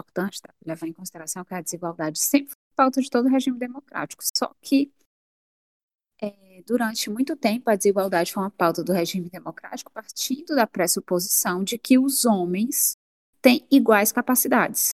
importante 0.00 0.42
tá? 0.42 0.52
levar 0.64 0.86
em 0.86 0.92
consideração 0.92 1.44
que 1.44 1.54
a 1.54 1.60
desigualdade 1.60 2.18
sempre 2.18 2.50
foi 2.50 2.58
falta 2.76 3.00
de 3.00 3.10
todo 3.10 3.28
regime 3.28 3.58
democrático. 3.58 4.22
Só 4.34 4.52
que 4.60 4.92
é, 6.20 6.62
durante 6.66 7.08
muito 7.08 7.36
tempo 7.36 7.70
a 7.70 7.76
desigualdade 7.76 8.32
foi 8.32 8.42
uma 8.42 8.50
pauta 8.50 8.82
do 8.84 8.92
regime 8.92 9.30
democrático, 9.30 9.92
partindo 9.92 10.54
da 10.54 10.66
pressuposição 10.66 11.64
de 11.64 11.78
que 11.78 11.98
os 11.98 12.24
homens 12.24 12.96
têm 13.40 13.66
iguais 13.70 14.12
capacidades. 14.12 14.90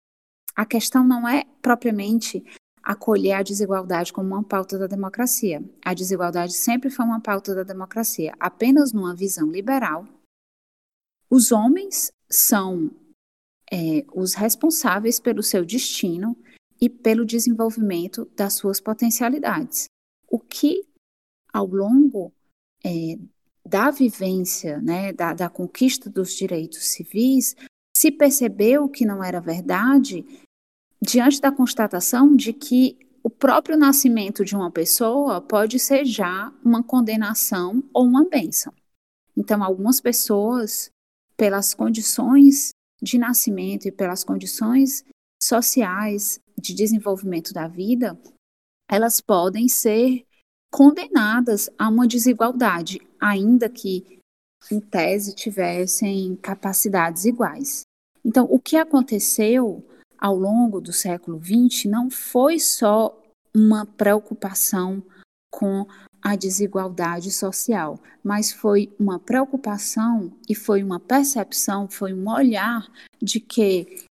A 0.54 0.64
questão 0.64 1.04
não 1.04 1.28
é 1.28 1.44
propriamente 1.62 2.44
acolher 2.82 3.32
a 3.32 3.42
desigualdade 3.42 4.12
como 4.12 4.28
uma 4.34 4.42
pauta 4.42 4.78
da 4.78 4.86
democracia. 4.86 5.62
A 5.84 5.92
desigualdade 5.92 6.54
sempre 6.54 6.90
foi 6.90 7.04
uma 7.04 7.20
pauta 7.20 7.54
da 7.54 7.62
democracia, 7.62 8.34
apenas 8.40 8.92
numa 8.92 9.14
visão 9.14 9.50
liberal. 9.50 10.06
Os 11.28 11.52
homens 11.52 12.10
são 12.28 12.90
é, 13.72 14.04
os 14.12 14.34
responsáveis 14.34 15.20
pelo 15.20 15.42
seu 15.42 15.64
destino 15.64 16.36
e 16.80 16.88
pelo 16.88 17.24
desenvolvimento 17.24 18.28
das 18.36 18.54
suas 18.54 18.80
potencialidades. 18.80 19.84
O 20.28 20.38
que, 20.38 20.84
ao 21.52 21.66
longo 21.66 22.32
é, 22.84 23.18
da 23.64 23.90
vivência, 23.90 24.80
né, 24.80 25.12
da, 25.12 25.34
da 25.34 25.48
conquista 25.48 26.08
dos 26.10 26.34
direitos 26.34 26.84
civis, 26.86 27.54
se 27.96 28.10
percebeu 28.10 28.88
que 28.88 29.04
não 29.04 29.22
era 29.22 29.40
verdade 29.40 30.24
diante 31.02 31.40
da 31.40 31.52
constatação 31.52 32.34
de 32.34 32.52
que 32.52 32.98
o 33.22 33.30
próprio 33.30 33.76
nascimento 33.76 34.44
de 34.44 34.56
uma 34.56 34.70
pessoa 34.70 35.40
pode 35.40 35.78
ser 35.78 36.04
já 36.04 36.52
uma 36.64 36.82
condenação 36.82 37.84
ou 37.92 38.04
uma 38.04 38.26
bênção. 38.28 38.72
Então, 39.36 39.62
algumas 39.62 40.00
pessoas, 40.00 40.90
pelas 41.36 41.74
condições 41.74 42.70
de 43.02 43.18
nascimento 43.18 43.86
e 43.86 43.92
pelas 43.92 44.24
condições 44.24 45.04
sociais 45.42 46.40
de 46.58 46.74
desenvolvimento 46.74 47.52
da 47.52 47.66
vida, 47.66 48.18
elas 48.90 49.20
podem 49.20 49.68
ser 49.68 50.24
condenadas 50.70 51.70
a 51.78 51.88
uma 51.88 52.06
desigualdade, 52.06 53.00
ainda 53.18 53.68
que, 53.68 54.20
em 54.70 54.80
tese, 54.80 55.34
tivessem 55.34 56.36
capacidades 56.36 57.24
iguais. 57.24 57.82
Então, 58.24 58.46
o 58.50 58.58
que 58.58 58.76
aconteceu 58.76 59.84
ao 60.18 60.36
longo 60.36 60.80
do 60.80 60.92
século 60.92 61.40
XX 61.42 61.86
não 61.86 62.10
foi 62.10 62.58
só 62.60 63.18
uma 63.54 63.86
preocupação 63.86 65.02
com 65.50 65.86
a 66.22 66.36
desigualdade 66.36 67.30
social, 67.30 67.98
mas 68.22 68.52
foi 68.52 68.92
uma 68.98 69.18
preocupação 69.18 70.32
e 70.48 70.54
foi 70.54 70.82
uma 70.82 71.00
percepção, 71.00 71.88
foi 71.88 72.12
um 72.12 72.28
olhar 72.28 72.86
de 73.20 73.40
que 73.40 74.06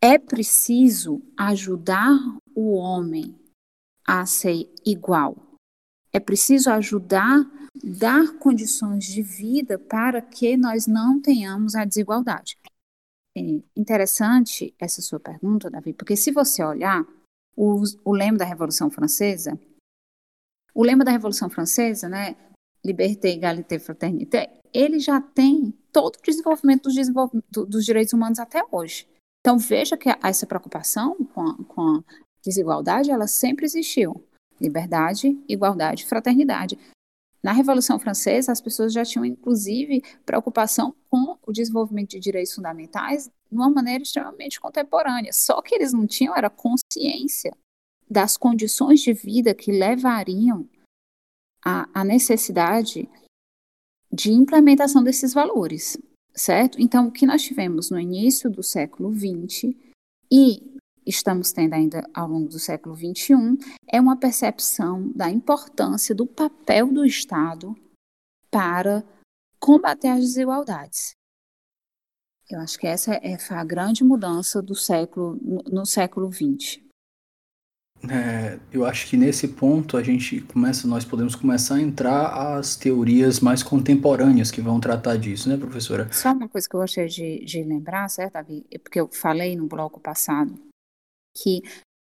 é 0.00 0.18
preciso 0.18 1.20
ajudar 1.36 2.16
o 2.54 2.74
homem 2.74 3.34
a 4.06 4.24
ser 4.26 4.68
igual. 4.84 5.36
É 6.12 6.18
preciso 6.18 6.70
ajudar, 6.70 7.44
dar 7.82 8.38
condições 8.38 9.04
de 9.04 9.22
vida 9.22 9.78
para 9.78 10.20
que 10.20 10.56
nós 10.56 10.86
não 10.86 11.20
tenhamos 11.20 11.74
a 11.74 11.84
desigualdade. 11.84 12.58
É 13.36 13.40
interessante 13.76 14.74
essa 14.78 15.00
sua 15.00 15.20
pergunta, 15.20 15.70
Davi, 15.70 15.92
porque 15.92 16.16
se 16.16 16.32
você 16.32 16.64
olhar 16.64 17.06
o, 17.56 17.82
o 18.04 18.12
lema 18.12 18.38
da 18.38 18.44
Revolução 18.44 18.90
Francesa, 18.90 19.58
o 20.80 20.82
lema 20.82 21.04
da 21.04 21.10
Revolução 21.10 21.50
Francesa, 21.50 22.08
né, 22.08 22.34
Liberté, 22.82 23.28
Égalité, 23.28 23.78
Fraternité, 23.78 24.50
ele 24.72 24.98
já 24.98 25.20
tem 25.20 25.74
todo 25.92 26.16
o 26.16 26.22
desenvolvimento 26.22 26.84
dos, 26.84 26.94
desenvolvimento 26.94 27.66
dos 27.66 27.84
direitos 27.84 28.14
humanos 28.14 28.38
até 28.38 28.64
hoje. 28.72 29.06
Então 29.40 29.58
veja 29.58 29.94
que 29.94 30.08
essa 30.22 30.46
preocupação 30.46 31.14
com 31.34 31.42
a, 31.42 31.64
com 31.64 31.82
a 31.82 32.04
desigualdade, 32.42 33.10
ela 33.10 33.26
sempre 33.26 33.66
existiu. 33.66 34.26
Liberdade, 34.58 35.38
igualdade, 35.46 36.06
fraternidade. 36.06 36.78
Na 37.42 37.52
Revolução 37.52 37.98
Francesa, 37.98 38.50
as 38.50 38.60
pessoas 38.62 38.90
já 38.90 39.04
tinham, 39.04 39.26
inclusive, 39.26 40.02
preocupação 40.24 40.94
com 41.10 41.36
o 41.46 41.52
desenvolvimento 41.52 42.12
de 42.12 42.20
direitos 42.20 42.54
fundamentais 42.54 43.26
de 43.50 43.54
uma 43.54 43.68
maneira 43.68 44.02
extremamente 44.02 44.58
contemporânea. 44.58 45.32
Só 45.34 45.60
que 45.60 45.74
eles 45.74 45.92
não 45.92 46.06
tinham 46.06 46.34
era 46.34 46.48
consciência 46.48 47.52
das 48.10 48.36
condições 48.36 49.00
de 49.00 49.12
vida 49.12 49.54
que 49.54 49.70
levariam 49.70 50.68
à, 51.64 51.88
à 51.94 52.04
necessidade 52.04 53.08
de 54.12 54.32
implementação 54.32 55.04
desses 55.04 55.32
valores, 55.32 55.96
certo? 56.34 56.80
Então, 56.80 57.06
o 57.06 57.12
que 57.12 57.24
nós 57.24 57.42
tivemos 57.42 57.90
no 57.90 58.00
início 58.00 58.50
do 58.50 58.62
século 58.62 59.14
XX 59.14 59.72
e 60.30 60.76
estamos 61.06 61.52
tendo 61.52 61.74
ainda 61.74 62.08
ao 62.12 62.28
longo 62.28 62.48
do 62.48 62.58
século 62.58 62.96
XXI 62.96 63.58
é 63.86 64.00
uma 64.00 64.16
percepção 64.16 65.10
da 65.12 65.30
importância 65.30 66.14
do 66.14 66.26
papel 66.26 66.92
do 66.92 67.06
Estado 67.06 67.76
para 68.50 69.04
combater 69.60 70.08
as 70.08 70.20
desigualdades. 70.20 71.12
Eu 72.50 72.58
acho 72.58 72.76
que 72.78 72.86
essa 72.86 73.14
é 73.14 73.36
a 73.50 73.64
grande 73.64 74.02
mudança 74.02 74.60
do 74.60 74.74
século 74.74 75.36
no, 75.40 75.62
no 75.70 75.86
século 75.86 76.32
XX. 76.32 76.89
É, 78.08 78.58
eu 78.72 78.86
acho 78.86 79.08
que 79.08 79.16
nesse 79.16 79.48
ponto 79.48 79.96
a 79.96 80.02
gente 80.02 80.40
começa, 80.40 80.86
nós 80.88 81.04
podemos 81.04 81.34
começar 81.34 81.74
a 81.74 81.80
entrar 81.80 82.56
as 82.56 82.74
teorias 82.74 83.40
mais 83.40 83.62
contemporâneas 83.62 84.50
que 84.50 84.60
vão 84.60 84.80
tratar 84.80 85.16
disso, 85.16 85.48
né, 85.48 85.56
professora? 85.56 86.10
Só 86.12 86.32
uma 86.32 86.48
coisa 86.48 86.68
que 86.68 86.74
eu 86.74 86.80
gostaria 86.80 87.08
de, 87.08 87.44
de 87.44 87.62
lembrar, 87.62 88.08
certo, 88.08 88.34
Davi? 88.34 88.64
É 88.70 88.78
porque 88.78 89.00
eu 89.00 89.08
falei 89.08 89.54
no 89.54 89.66
bloco 89.66 90.00
passado 90.00 90.54
que 91.36 91.62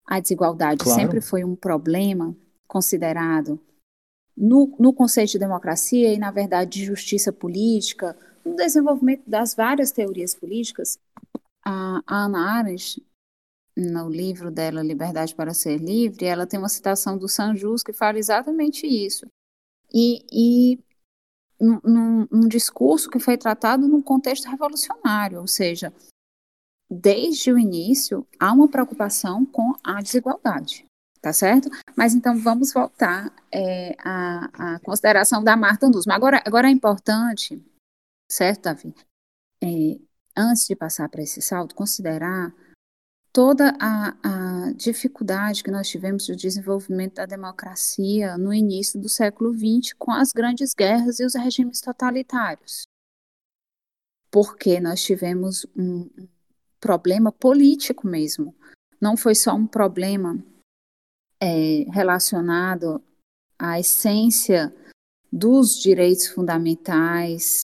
a 0.08 0.20
desigualdade 0.20 0.84
claro. 0.84 1.00
sempre 1.00 1.22
foi 1.22 1.44
um 1.44 1.56
problema 1.56 2.36
considerado 2.68 3.60
no, 4.36 4.76
no 4.80 4.94
conceito 4.94 5.32
de 5.32 5.40
democracia 5.40 6.14
e, 6.14 6.18
na 6.18 6.32
verdade, 6.32 6.80
de 6.80 6.86
justiça 6.86 7.34
política, 7.34 8.18
no 8.46 8.56
desenvolvimento 8.56 9.24
das 9.28 9.54
várias 9.54 9.92
teorias 9.92 10.34
políticas, 10.34 10.98
a, 11.64 12.02
a 12.08 12.26
Ana 12.26 12.60
Arendt, 12.60 13.04
no 13.76 14.10
livro 14.10 14.52
dela, 14.52 14.82
Liberdade 14.82 15.34
para 15.34 15.54
Ser 15.54 15.78
Livre, 15.78 16.26
ela 16.26 16.46
tem 16.46 16.60
uma 16.60 16.70
citação 16.70 17.18
do 17.18 17.28
Sanjus 17.28 17.84
que 17.84 17.94
fala 17.94 18.20
exatamente 18.20 18.86
isso. 18.86 19.26
E, 19.94 20.26
e 20.32 20.80
num, 21.60 22.28
num 22.32 22.48
discurso 22.48 23.10
que 23.10 23.20
foi 23.20 23.38
tratado 23.38 23.88
num 23.88 24.02
contexto 24.02 24.50
revolucionário, 24.50 25.40
ou 25.40 25.48
seja, 25.48 25.94
desde 26.90 27.52
o 27.54 27.60
início 27.60 28.28
há 28.40 28.52
uma 28.52 28.68
preocupação 28.68 29.46
com 29.46 29.74
a 29.84 30.02
desigualdade, 30.02 30.86
tá 31.22 31.32
certo? 31.32 31.70
Mas 31.96 32.14
então 32.14 32.38
vamos 32.38 32.74
voltar 32.74 33.34
é, 33.54 33.96
à, 34.00 34.76
à, 34.76 34.80
consideração 34.80 35.44
da 35.44 35.56
Marta 35.56 35.88
Nussbaum. 35.88 36.16
Agora, 36.16 36.42
agora 36.46 36.68
é 36.68 36.72
importante, 36.72 37.64
certo, 38.30 38.64
Davi? 38.64 38.94
É, 39.64 40.00
antes 40.36 40.68
de 40.68 40.76
passar 40.76 41.08
para 41.10 41.22
esse 41.22 41.42
salto, 41.42 41.76
considerar 41.76 42.54
toda 43.34 43.74
a, 43.80 44.18
a, 44.24 44.74
dificuldade 44.74 45.64
que 45.64 45.72
nós 45.72 45.88
tivemos 45.88 46.26
de 46.26 46.36
desenvolvimento 46.36 47.16
da 47.16 47.26
democracia 47.26 48.38
no 48.38 48.54
início 48.54 49.00
do 49.00 49.10
século 49.10 49.54
XX 49.54 49.94
com 49.98 50.12
as 50.12 50.32
grandes 50.32 50.74
guerras 50.74 51.20
e 51.20 51.26
os 51.26 51.36
regimes 51.36 51.82
totalitários. 51.82 52.84
Porque 54.30 54.80
nós 54.80 55.02
tivemos 55.02 55.66
um 55.76 56.10
problema 56.80 57.32
político 57.32 58.08
mesmo. 58.08 58.56
Não 59.00 59.16
foi 59.16 59.36
só 59.36 59.54
um 59.54 59.68
problema 59.68 60.44
é, 61.40 61.86
relacionado 61.92 63.04
à 63.58 63.80
essência 63.80 64.74
dos 65.32 65.80
direitos 65.82 66.28
fundamentais 66.28 67.62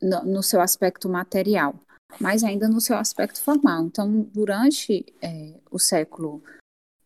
no, 0.00 0.24
no 0.24 0.42
seu 0.42 0.60
aspecto 0.60 1.08
material, 1.08 1.78
mas 2.18 2.42
ainda 2.42 2.68
no 2.68 2.80
seu 2.80 2.96
aspecto 2.96 3.40
formal. 3.40 3.84
Então, 3.84 4.28
durante 4.32 5.04
é, 5.22 5.54
o 5.70 5.78
século 5.78 6.42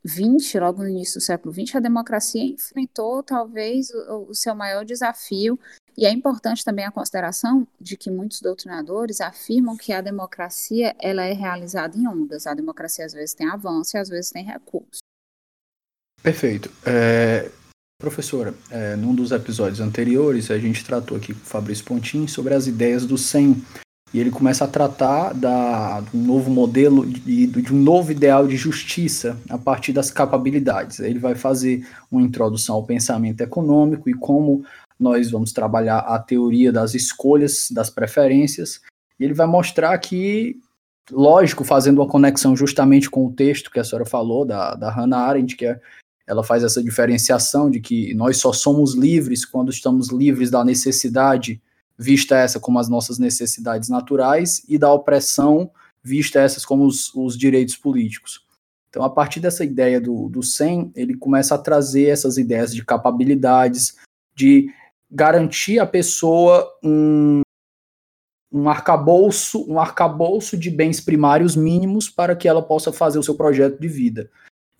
XX, 0.06 0.54
logo 0.60 0.82
no 0.82 0.88
início 0.88 1.18
do 1.18 1.24
século 1.24 1.52
XX, 1.52 1.76
a 1.76 1.80
democracia 1.80 2.44
enfrentou 2.44 3.22
talvez 3.22 3.90
o, 3.90 4.26
o, 4.28 4.34
seu 4.34 4.54
maior 4.54 4.84
desafio, 4.84 5.58
e 5.96 6.04
é 6.04 6.10
importante 6.10 6.64
também 6.64 6.84
a 6.84 6.90
consideração 6.90 7.66
de 7.80 7.96
que 7.96 8.10
muitos 8.10 8.40
doutrinadores 8.40 9.20
afirmam 9.20 9.76
que 9.76 9.92
a 9.92 10.00
democracia 10.00 10.94
ela 11.00 11.22
é 11.24 11.32
realizada 11.32 11.96
em 11.96 12.06
ondas. 12.06 12.46
A 12.46 12.54
democracia 12.54 13.06
às 13.06 13.12
vezes 13.12 13.34
tem 13.34 13.48
avanço 13.48 13.96
e 13.96 14.00
às 14.00 14.08
vezes 14.08 14.30
tem 14.30 14.44
recurso. 14.44 14.98
Perfeito. 16.20 16.70
É, 16.84 17.50
professora, 18.00 18.54
é, 18.70 18.96
num 18.96 19.14
dos 19.14 19.30
episódios 19.30 19.80
anteriores, 19.80 20.50
a 20.50 20.58
gente 20.58 20.84
tratou 20.84 21.16
aqui 21.16 21.32
com 21.32 21.40
o 21.40 21.44
Fabrício 21.44 21.84
Pontin 21.84 22.26
sobre 22.26 22.54
as 22.54 22.66
ideias 22.66 23.06
do 23.06 23.16
SEM, 23.16 23.62
e 24.14 24.20
ele 24.20 24.30
começa 24.30 24.64
a 24.64 24.68
tratar 24.68 25.34
da, 25.34 26.00
de 26.00 26.16
um 26.16 26.22
novo 26.22 26.48
modelo, 26.48 27.04
de, 27.04 27.48
de 27.48 27.74
um 27.74 27.82
novo 27.82 28.12
ideal 28.12 28.46
de 28.46 28.56
justiça 28.56 29.36
a 29.50 29.58
partir 29.58 29.92
das 29.92 30.08
capacidades. 30.08 31.00
Ele 31.00 31.18
vai 31.18 31.34
fazer 31.34 31.84
uma 32.08 32.22
introdução 32.22 32.76
ao 32.76 32.84
pensamento 32.84 33.40
econômico 33.40 34.08
e 34.08 34.14
como 34.14 34.64
nós 35.00 35.32
vamos 35.32 35.52
trabalhar 35.52 35.98
a 35.98 36.16
teoria 36.20 36.70
das 36.70 36.94
escolhas, 36.94 37.68
das 37.72 37.90
preferências, 37.90 38.80
e 39.18 39.24
ele 39.24 39.34
vai 39.34 39.48
mostrar 39.48 39.98
que, 39.98 40.60
lógico, 41.10 41.64
fazendo 41.64 42.00
uma 42.00 42.08
conexão 42.08 42.56
justamente 42.56 43.10
com 43.10 43.26
o 43.26 43.32
texto 43.32 43.68
que 43.68 43.80
a 43.80 43.84
senhora 43.84 44.06
falou, 44.06 44.44
da, 44.44 44.76
da 44.76 44.90
Hannah 44.90 45.26
Arendt, 45.26 45.56
que 45.56 45.66
é, 45.66 45.80
ela 46.24 46.44
faz 46.44 46.62
essa 46.62 46.80
diferenciação 46.80 47.68
de 47.68 47.80
que 47.80 48.14
nós 48.14 48.36
só 48.36 48.52
somos 48.52 48.94
livres 48.94 49.44
quando 49.44 49.72
estamos 49.72 50.10
livres 50.10 50.52
da 50.52 50.64
necessidade 50.64 51.60
vista 51.98 52.36
essa 52.36 52.58
como 52.58 52.78
as 52.78 52.88
nossas 52.88 53.18
necessidades 53.18 53.88
naturais, 53.88 54.62
e 54.68 54.78
da 54.78 54.92
opressão, 54.92 55.70
vista 56.02 56.40
essas 56.40 56.64
como 56.64 56.84
os, 56.84 57.14
os 57.14 57.36
direitos 57.36 57.76
políticos. 57.76 58.44
Então, 58.90 59.02
a 59.02 59.10
partir 59.10 59.40
dessa 59.40 59.64
ideia 59.64 60.00
do, 60.00 60.28
do 60.28 60.42
SEM, 60.42 60.92
ele 60.94 61.16
começa 61.16 61.54
a 61.54 61.58
trazer 61.58 62.10
essas 62.10 62.38
ideias 62.38 62.72
de 62.72 62.84
capabilidades, 62.84 63.96
de 64.36 64.70
garantir 65.10 65.80
à 65.80 65.86
pessoa 65.86 66.68
um, 66.82 67.40
um 68.52 68.68
arcabouço, 68.68 69.68
um 69.68 69.80
arcabouço 69.80 70.56
de 70.56 70.70
bens 70.70 71.00
primários 71.00 71.56
mínimos 71.56 72.08
para 72.08 72.36
que 72.36 72.46
ela 72.46 72.62
possa 72.62 72.92
fazer 72.92 73.18
o 73.18 73.22
seu 73.22 73.34
projeto 73.34 73.80
de 73.80 73.88
vida. 73.88 74.30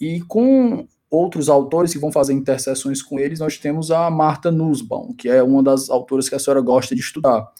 E 0.00 0.20
com 0.22 0.86
outros 1.14 1.48
autores 1.48 1.92
que 1.92 1.98
vão 1.98 2.10
fazer 2.10 2.32
interseções 2.32 3.02
com 3.02 3.18
eles, 3.18 3.40
nós 3.40 3.58
temos 3.58 3.90
a 3.90 4.10
Marta 4.10 4.50
Nussbaum, 4.50 5.14
que 5.14 5.28
é 5.28 5.42
uma 5.42 5.62
das 5.62 5.88
autoras 5.88 6.28
que 6.28 6.34
a 6.34 6.38
senhora 6.38 6.60
gosta 6.60 6.94
de 6.94 7.00
estudar. 7.00 7.52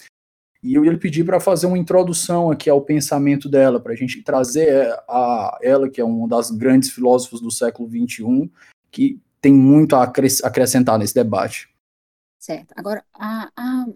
E 0.63 0.75
eu 0.75 0.85
ia 0.85 0.93
lhe 0.93 0.99
pedir 0.99 1.25
para 1.25 1.39
fazer 1.39 1.67
uma 1.67 1.79
introdução 1.79 2.51
aqui 2.51 2.71
ao 2.71 2.81
pensamento 2.81 3.49
dela, 3.49 3.79
para 3.79 3.93
a 3.93 3.97
gente 3.97 4.23
trazer 4.23 4.93
a 5.09 5.59
ela, 5.63 5.91
que 5.91 6.01
é 6.01 6.05
uma 6.05 6.27
das 6.27 6.51
grandes 6.51 6.91
filósofos 6.91 7.41
do 7.41 7.51
século 7.51 7.89
XXI, 7.89 8.51
que 8.91 9.21
tem 9.41 9.53
muito 9.53 9.95
a 9.95 10.03
acrescentar 10.03 10.99
nesse 10.99 11.15
debate. 11.15 11.69
Certo. 12.41 12.73
Agora, 12.77 13.05
a, 13.13 13.51
a 13.55 13.87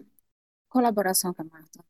colaboração 0.69 1.33
que 1.33 1.41
a 1.41 1.45
Marta 1.45 1.83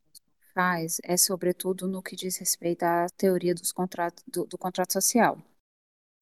faz 0.54 0.98
é 1.04 1.18
sobretudo 1.18 1.88
no 1.88 2.02
que 2.02 2.16
diz 2.16 2.38
respeito 2.38 2.84
à 2.84 3.08
teoria 3.18 3.54
dos 3.54 3.72
contratos, 3.72 4.24
do, 4.28 4.46
do 4.46 4.58
contrato 4.58 4.94
social 4.94 5.38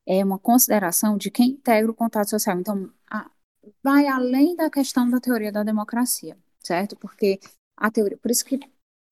é 0.08 0.24
uma 0.24 0.39
consideração 0.39 1.17
de 1.17 1.30
quem 1.30 1.52
integra 1.52 1.91
o 1.91 1.93
contrato 1.93 2.30
social. 2.30 2.58
Então, 2.58 2.89
a, 3.12 3.30
vai 3.84 4.08
além 4.08 4.56
da 4.56 4.70
questão 4.70 5.10
da 5.10 5.20
teoria 5.20 5.52
da 5.52 5.63
democracia, 5.63 6.38
certo? 6.63 6.96
Porque 6.96 7.39
a 7.76 7.91
teoria, 7.91 8.17
por 8.17 8.32
isso 8.32 8.46
que 8.46 8.60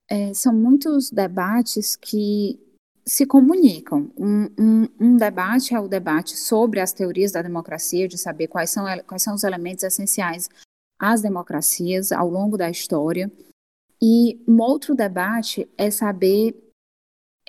é, 0.09 0.33
são 0.33 0.53
muitos 0.53 1.11
debates 1.11 1.95
que 1.95 2.59
se 3.05 3.25
comunicam. 3.25 4.11
Um, 4.17 4.45
um, 4.57 4.87
um, 4.99 5.17
debate 5.17 5.75
é 5.75 5.79
o 5.79 5.87
debate 5.87 6.37
sobre 6.37 6.79
as 6.79 6.93
teorias 6.93 7.31
da 7.31 7.41
democracia, 7.41 8.07
de 8.07 8.17
saber 8.17 8.47
quais 8.47 8.69
são, 8.69 8.85
quais 9.05 9.21
são 9.21 9.35
os 9.35 9.43
elementos 9.43 9.83
essenciais 9.83 10.49
às 10.97 11.21
democracias 11.21 12.11
ao 12.11 12.29
longo 12.29 12.57
da 12.57 12.69
história. 12.69 13.29
E 14.01 14.41
um 14.47 14.59
outro 14.61 14.95
debate 14.95 15.69
é 15.77 15.91
saber 15.91 16.55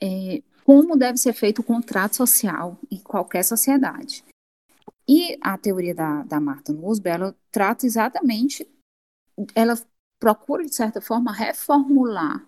é, 0.02 0.42
como 0.66 0.96
deve 0.96 1.16
ser 1.16 1.32
feito 1.32 1.60
o 1.60 1.64
contrato 1.64 2.16
social 2.16 2.76
em 2.90 2.98
qualquer 2.98 3.44
sociedade. 3.44 4.24
E 5.08 5.38
a 5.40 5.56
teoria 5.56 5.94
da, 5.94 6.24
da 6.24 6.40
Marta 6.40 6.72
Nussbaum, 6.72 7.12
ela 7.12 7.36
trata 7.52 7.86
exatamente, 7.86 8.68
ela 9.54 9.74
procura, 10.18 10.64
de 10.64 10.74
certa 10.74 11.00
forma, 11.00 11.32
reformular 11.32 12.44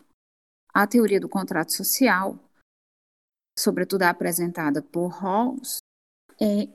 a 0.75 0.85
teoria 0.85 1.21
do 1.21 1.29
contrato 1.29 1.73
social, 1.73 2.37
sobretudo 3.57 4.03
a 4.03 4.11
apresentada 4.11 4.83
por 4.83 5.11
Rawls, 5.11 5.79
é, 6.41 6.69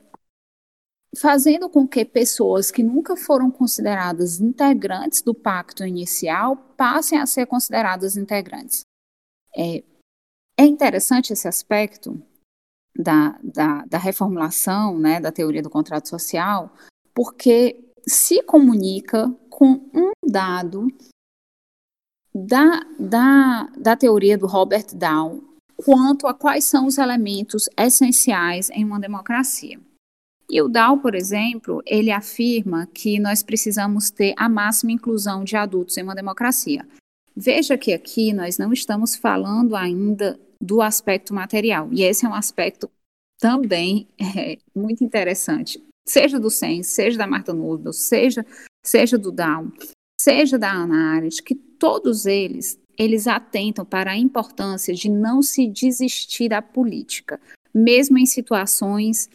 fazendo 1.14 1.68
com 1.68 1.86
que 1.86 2.06
pessoas 2.06 2.70
que 2.70 2.82
nunca 2.82 3.18
foram 3.18 3.50
consideradas 3.50 4.40
integrantes 4.40 5.20
do 5.20 5.34
pacto 5.34 5.84
inicial 5.84 6.56
passem 6.56 7.18
a 7.18 7.26
ser 7.26 7.44
consideradas 7.46 8.16
integrantes. 8.16 8.80
É, 9.54 9.84
é 10.56 10.64
interessante 10.64 11.32
esse 11.32 11.48
aspecto 11.48 12.20
da, 12.96 13.38
da, 13.42 13.84
da 13.86 13.98
reformulação 13.98 14.98
né, 14.98 15.20
da 15.20 15.32
teoria 15.32 15.62
do 15.62 15.70
contrato 15.70 16.08
social, 16.08 16.72
porque 17.12 17.84
se 18.06 18.42
comunica 18.42 19.34
com 19.50 19.80
um 19.92 20.10
dado 20.26 20.88
da, 22.34 22.80
da, 22.98 23.68
da 23.76 23.96
teoria 23.96 24.36
do 24.36 24.46
Robert 24.46 24.86
Dow 24.94 25.42
quanto 25.76 26.26
a 26.26 26.34
quais 26.34 26.64
são 26.64 26.86
os 26.86 26.98
elementos 26.98 27.68
essenciais 27.76 28.70
em 28.70 28.84
uma 28.84 29.00
democracia. 29.00 29.80
E 30.50 30.60
o 30.60 30.68
Dow, 30.68 30.98
por 30.98 31.14
exemplo, 31.14 31.82
ele 31.86 32.10
afirma 32.10 32.86
que 32.86 33.18
nós 33.18 33.42
precisamos 33.42 34.10
ter 34.10 34.34
a 34.36 34.48
máxima 34.48 34.92
inclusão 34.92 35.42
de 35.42 35.56
adultos 35.56 35.96
em 35.96 36.02
uma 36.02 36.14
democracia. 36.14 36.86
Veja 37.36 37.76
que 37.76 37.92
aqui 37.92 38.32
nós 38.32 38.58
não 38.58 38.72
estamos 38.72 39.16
falando 39.16 39.74
ainda 39.74 40.38
do 40.60 40.80
aspecto 40.80 41.34
material, 41.34 41.88
e 41.92 42.02
esse 42.02 42.24
é 42.24 42.28
um 42.28 42.34
aspecto 42.34 42.90
também 43.38 44.08
é, 44.18 44.56
muito 44.74 45.02
interessante, 45.02 45.82
seja 46.08 46.38
do 46.38 46.48
SENS, 46.48 46.86
seja 46.86 47.18
da 47.18 47.26
Marta 47.26 47.52
Nussbaum, 47.52 47.92
seja, 47.92 48.46
seja 48.84 49.18
do 49.18 49.32
Down, 49.32 49.72
seja 50.20 50.58
da 50.58 50.70
Ana 50.70 51.16
Arendt, 51.16 51.42
que 51.42 51.54
todos 51.54 52.24
eles, 52.24 52.78
eles 52.96 53.26
atentam 53.26 53.84
para 53.84 54.12
a 54.12 54.16
importância 54.16 54.94
de 54.94 55.10
não 55.10 55.42
se 55.42 55.66
desistir 55.66 56.48
da 56.48 56.62
política, 56.62 57.40
mesmo 57.74 58.16
em 58.16 58.26
situações 58.26 59.28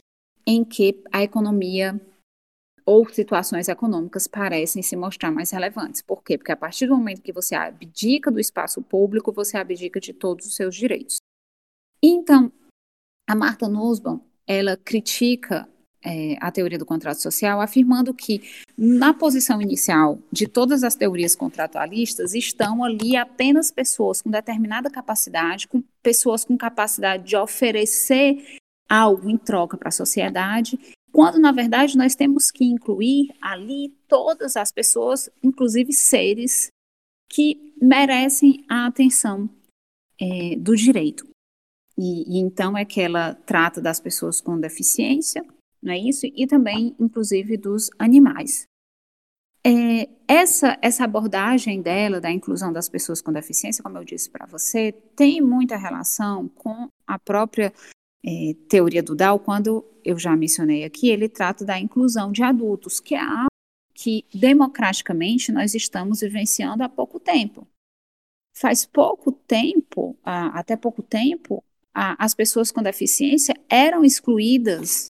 em 0.48 0.64
que 0.64 1.04
a 1.12 1.22
economia 1.22 2.00
ou 2.90 3.08
situações 3.08 3.68
econômicas 3.68 4.26
parecem 4.26 4.82
se 4.82 4.96
mostrar 4.96 5.30
mais 5.30 5.52
relevantes. 5.52 6.02
Por 6.02 6.24
quê? 6.24 6.40
Porque 6.40 6.52
a 6.52 6.58
partir 6.58 6.88
do 6.88 6.98
momento 6.98 7.22
que 7.22 7.32
você 7.32 7.54
abdica 7.54 8.32
do 8.32 8.40
espaço 8.40 8.82
público, 8.82 9.32
você 9.32 9.58
abdica 9.58 10.00
de 10.00 10.12
todos 10.12 10.48
os 10.48 10.56
seus 10.56 10.76
direitos. 10.76 11.18
Então, 12.02 12.52
a 13.30 13.36
Marta 13.36 13.70
Nussbaum, 13.70 14.20
ela 14.48 14.76
critica 14.76 15.70
é, 16.04 16.36
a 16.42 16.50
teoria 16.52 16.80
do 16.80 16.86
contrato 16.86 17.22
social, 17.22 17.62
afirmando 17.62 18.12
que 18.12 18.42
na 18.76 19.14
posição 19.14 19.62
inicial 19.62 20.18
de 20.32 20.48
todas 20.48 20.84
as 20.84 20.96
teorias 20.96 21.36
contratualistas 21.36 22.34
estão 22.34 22.84
ali 22.84 23.16
apenas 23.16 23.70
pessoas 23.70 24.20
com 24.20 24.32
determinada 24.32 24.90
capacidade, 24.90 25.68
com 25.68 25.84
pessoas 26.02 26.44
com 26.44 26.58
capacidade 26.58 27.24
de 27.24 27.36
oferecer 27.36 28.58
algo 28.90 29.30
em 29.30 29.38
troca 29.38 29.78
para 29.78 29.90
a 29.90 29.92
sociedade 29.92 30.80
quando 31.12 31.40
na 31.40 31.52
verdade 31.52 31.98
nós 31.98 32.16
temos 32.16 32.52
que 32.52 32.64
incluir 32.64 33.34
ali 33.42 33.90
todas 34.08 34.56
as 34.56 34.72
pessoas, 34.72 35.30
inclusive 35.44 35.92
seres 35.94 36.70
que 37.30 37.74
merecem 37.82 38.66
a 38.68 38.88
atenção 38.88 39.50
é, 40.20 40.56
do 40.58 40.76
direito. 40.76 41.28
E, 41.98 42.38
e, 42.38 42.40
então 42.40 42.78
é 42.78 42.86
que 42.86 43.02
ela 43.02 43.34
trata 43.34 43.82
das 43.82 44.00
pessoas 44.00 44.40
com 44.40 44.60
deficiência, 44.60 45.44
não 45.82 45.94
é 45.94 45.98
isso? 45.98 46.26
E 46.26 46.48
também, 46.48 46.96
inclusive, 47.00 47.58
dos 47.58 47.90
animais. 47.98 48.64
É, 49.66 50.08
essa, 50.26 50.78
essa 50.82 51.04
abordagem 51.04 51.82
dela, 51.82 52.22
da 52.22 52.32
inclusão 52.32 52.72
das 52.72 52.88
pessoas 52.88 53.22
com 53.22 53.34
deficiência, 53.34 53.84
como 53.84 53.98
eu 53.98 54.06
disse 54.06 54.30
para 54.30 54.46
você, 54.46 54.94
tem 55.16 55.42
muita 55.42 55.76
relação 55.76 56.48
com 56.48 56.88
a 57.06 57.20
própria 57.20 57.74
é, 58.26 58.56
teoria 58.68 59.02
do 59.02 59.16
Dow, 59.16 59.40
quando 59.40 59.86
eu 60.04 60.18
já 60.18 60.36
mencionei 60.36 60.84
aqui, 60.84 61.10
ele 61.10 61.30
trata 61.30 61.64
da 61.64 61.80
inclusão 61.80 62.32
de 62.32 62.44
adultos, 62.44 63.00
que 63.00 63.16
é 63.16 63.20
algo 63.20 63.50
que 63.94 64.26
democraticamente 64.34 65.52
nós 65.52 65.76
estamos 65.76 66.22
vivenciando 66.22 66.84
há 66.84 66.90
pouco 66.90 67.20
tempo. 67.20 67.68
Faz 68.56 68.86
pouco 68.86 69.32
tempo, 69.32 70.18
até 70.24 70.76
pouco 70.76 71.02
tempo, 71.02 71.64
as 71.94 72.34
pessoas 72.34 72.72
com 72.72 72.82
deficiência 72.82 73.56
eram 73.70 74.04
excluídas 74.04 75.08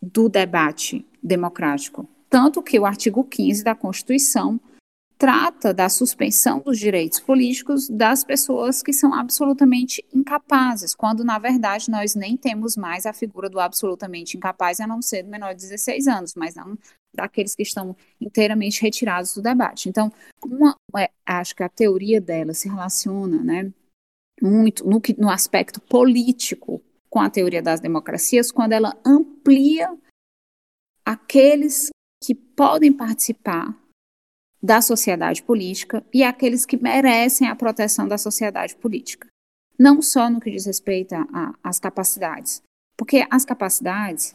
do 0.00 0.28
debate 0.28 1.06
democrático. 1.22 2.08
Tanto 2.28 2.62
que 2.62 2.78
o 2.78 2.86
artigo 2.86 3.24
15 3.24 3.64
da 3.64 3.74
Constituição 3.74 4.60
trata 5.20 5.74
da 5.74 5.90
suspensão 5.90 6.60
dos 6.60 6.78
direitos 6.78 7.20
políticos 7.20 7.90
das 7.90 8.24
pessoas 8.24 8.82
que 8.82 8.90
são 8.90 9.12
absolutamente 9.12 10.02
incapazes, 10.14 10.94
quando 10.94 11.22
na 11.22 11.38
verdade 11.38 11.90
nós 11.90 12.14
nem 12.14 12.38
temos 12.38 12.74
mais 12.74 13.04
a 13.04 13.12
figura 13.12 13.50
do 13.50 13.60
absolutamente 13.60 14.38
incapaz, 14.38 14.80
a 14.80 14.86
não 14.86 15.02
ser 15.02 15.22
do 15.22 15.28
menor 15.28 15.54
de 15.54 15.60
16 15.60 16.08
anos, 16.08 16.34
mas 16.34 16.54
não 16.54 16.74
daqueles 17.14 17.54
que 17.54 17.62
estão 17.62 17.94
inteiramente 18.18 18.80
retirados 18.80 19.34
do 19.34 19.42
debate. 19.42 19.90
Então, 19.90 20.10
uma, 20.42 20.74
é, 20.96 21.10
acho 21.26 21.54
que 21.54 21.62
a 21.62 21.68
teoria 21.68 22.18
dela 22.18 22.54
se 22.54 22.66
relaciona, 22.66 23.42
né, 23.42 23.70
muito 24.40 24.88
no, 24.88 25.02
no 25.18 25.28
aspecto 25.28 25.82
político 25.82 26.80
com 27.10 27.20
a 27.20 27.28
teoria 27.28 27.60
das 27.60 27.78
democracias, 27.78 28.50
quando 28.50 28.72
ela 28.72 28.96
amplia 29.04 29.94
aqueles 31.04 31.90
que 32.24 32.34
podem 32.34 32.90
participar 32.90 33.78
da 34.62 34.82
sociedade 34.82 35.42
política 35.42 36.04
e 36.12 36.22
aqueles 36.22 36.66
que 36.66 36.76
merecem 36.76 37.48
a 37.48 37.56
proteção 37.56 38.06
da 38.06 38.18
sociedade 38.18 38.76
política. 38.76 39.26
Não 39.78 40.02
só 40.02 40.28
no 40.28 40.40
que 40.40 40.50
diz 40.50 40.66
respeito 40.66 41.14
às 41.62 41.80
capacidades, 41.80 42.62
porque 42.96 43.26
as 43.30 43.46
capacidades, 43.46 44.34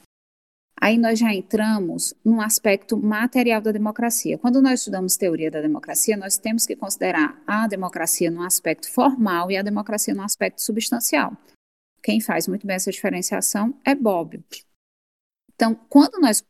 aí 0.82 0.98
nós 0.98 1.20
já 1.20 1.32
entramos 1.32 2.16
num 2.24 2.42
aspecto 2.42 2.98
material 2.98 3.62
da 3.62 3.72
democracia. 3.72 4.40
Quando 4.40 4.60
nós 4.60 4.80
estudamos 4.80 5.16
teoria 5.16 5.52
da 5.52 5.62
democracia, 5.62 6.18
nós 6.18 6.38
temos 6.38 6.66
que 6.66 6.76
considerar 6.76 7.40
a 7.46 7.68
democracia 7.68 8.32
no 8.32 8.42
aspecto 8.42 8.92
formal 8.92 9.52
e 9.52 9.58
a 9.58 9.62
democracia 9.62 10.16
no 10.16 10.24
aspecto 10.24 10.64
substancial. 10.64 11.38
Quem 12.02 12.20
faz 12.20 12.48
muito 12.48 12.66
bem 12.66 12.76
essa 12.76 12.92
diferenciação 12.92 13.80
é 13.86 13.94
Bobbio. 13.94 14.44
Então, 15.54 15.76
quando 15.88 16.20
nós 16.20 16.44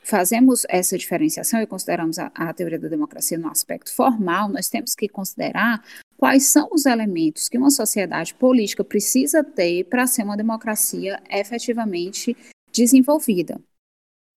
fazemos 0.00 0.64
essa 0.68 0.96
diferenciação 0.96 1.60
e 1.60 1.66
consideramos 1.66 2.18
a, 2.18 2.26
a, 2.34 2.52
teoria 2.52 2.78
da 2.78 2.88
democracia 2.88 3.38
no 3.38 3.48
aspecto 3.48 3.92
formal, 3.94 4.48
nós 4.48 4.68
temos 4.68 4.94
que 4.94 5.08
considerar 5.08 5.84
quais 6.16 6.46
são 6.46 6.68
os 6.72 6.86
elementos 6.86 7.48
que 7.48 7.58
uma 7.58 7.70
sociedade 7.70 8.34
política 8.34 8.82
precisa 8.82 9.44
ter 9.44 9.84
para 9.84 10.06
ser 10.06 10.22
uma 10.22 10.36
democracia 10.36 11.22
efetivamente 11.30 12.36
desenvolvida, 12.72 13.60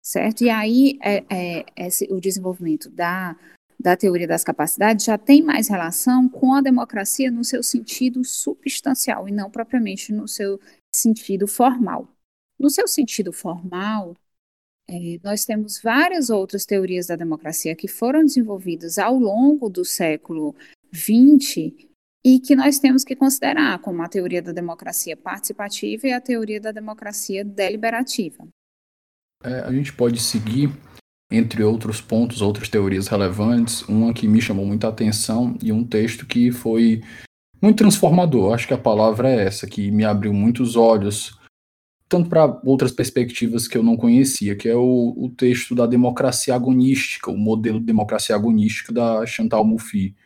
certo? 0.02 0.44
E 0.44 0.50
aí 0.50 0.98
é, 1.02 1.24
é, 1.30 1.66
esse, 1.76 2.06
o 2.10 2.20
desenvolvimento 2.20 2.90
da, 2.90 3.36
da 3.78 3.96
teoria 3.96 4.26
das 4.26 4.44
capacidades 4.44 5.04
já 5.04 5.16
tem 5.16 5.42
mais 5.42 5.68
relação 5.68 6.28
com 6.28 6.54
a 6.54 6.60
democracia 6.60 7.30
no 7.30 7.44
seu 7.44 7.62
sentido 7.62 8.24
substancial 8.24 9.28
e 9.28 9.32
não 9.32 9.50
propriamente 9.50 10.12
no 10.12 10.26
seu 10.26 10.60
sentido 10.94 11.46
formal. 11.46 12.08
No 12.58 12.68
seu 12.68 12.86
sentido 12.86 13.32
formal, 13.32 14.14
nós 15.22 15.44
temos 15.44 15.80
várias 15.80 16.30
outras 16.30 16.64
teorias 16.64 17.06
da 17.06 17.16
democracia 17.16 17.76
que 17.76 17.86
foram 17.86 18.24
desenvolvidas 18.24 18.98
ao 18.98 19.16
longo 19.18 19.68
do 19.68 19.84
século 19.84 20.54
XX 20.92 21.72
e 22.24 22.38
que 22.38 22.54
nós 22.54 22.78
temos 22.78 23.04
que 23.04 23.16
considerar, 23.16 23.78
como 23.78 24.02
a 24.02 24.08
teoria 24.08 24.42
da 24.42 24.52
democracia 24.52 25.16
participativa 25.16 26.06
e 26.06 26.12
a 26.12 26.20
teoria 26.20 26.60
da 26.60 26.72
democracia 26.72 27.44
deliberativa. 27.44 28.46
É, 29.42 29.60
a 29.60 29.72
gente 29.72 29.92
pode 29.92 30.20
seguir, 30.20 30.70
entre 31.30 31.62
outros 31.62 32.00
pontos, 32.00 32.42
outras 32.42 32.68
teorias 32.68 33.08
relevantes, 33.08 33.82
uma 33.82 34.12
que 34.12 34.28
me 34.28 34.40
chamou 34.42 34.66
muita 34.66 34.88
atenção 34.88 35.56
e 35.62 35.72
um 35.72 35.84
texto 35.84 36.26
que 36.26 36.52
foi 36.52 37.02
muito 37.62 37.78
transformador. 37.78 38.52
Acho 38.52 38.68
que 38.68 38.74
a 38.74 38.78
palavra 38.78 39.30
é 39.30 39.46
essa, 39.46 39.66
que 39.66 39.90
me 39.90 40.04
abriu 40.04 40.34
muitos 40.34 40.76
olhos 40.76 41.39
tanto 42.10 42.28
para 42.28 42.60
outras 42.64 42.90
perspectivas 42.90 43.68
que 43.68 43.78
eu 43.78 43.84
não 43.84 43.96
conhecia, 43.96 44.56
que 44.56 44.68
é 44.68 44.74
o, 44.74 45.14
o, 45.16 45.30
texto 45.30 45.76
da 45.76 45.86
democracia 45.86 46.52
agonística, 46.52 47.30
o 47.30 47.38
modelo 47.38 47.78
de 47.78 47.86
democracia 47.86 48.34
agonística 48.34 48.92
da 48.92 49.24
Chantal 49.24 49.64
Mouffe. 49.64 50.16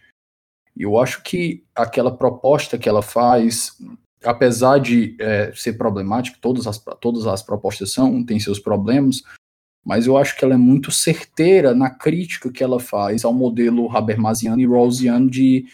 Eu 0.75 0.99
acho 0.99 1.23
que 1.23 1.62
aquela 1.75 2.11
proposta 2.11 2.79
que 2.79 2.88
ela 2.88 3.03
faz, 3.03 3.77
apesar 4.25 4.79
de 4.79 5.14
é, 5.20 5.53
ser 5.55 5.75
problemática, 5.75 6.38
todas 6.40 6.66
as, 6.66 6.83
todas 7.03 7.27
as 7.27 7.42
propostas 7.42 7.92
são, 7.92 8.25
têm 8.25 8.40
seus 8.40 8.59
problemas, 8.59 9.23
mas 9.85 10.07
eu 10.07 10.16
acho 10.16 10.38
que 10.38 10.42
ela 10.42 10.55
é 10.55 10.59
muito 10.59 10.90
certeira 10.90 11.75
na 11.75 11.90
crítica 11.90 12.51
que 12.51 12.64
ela 12.64 12.81
faz 12.81 13.27
ao 13.27 13.35
modelo 13.35 13.94
Habermasiano 13.94 14.59
e 14.59 14.66
Rawlsiano 14.66 15.29
de 15.29 15.66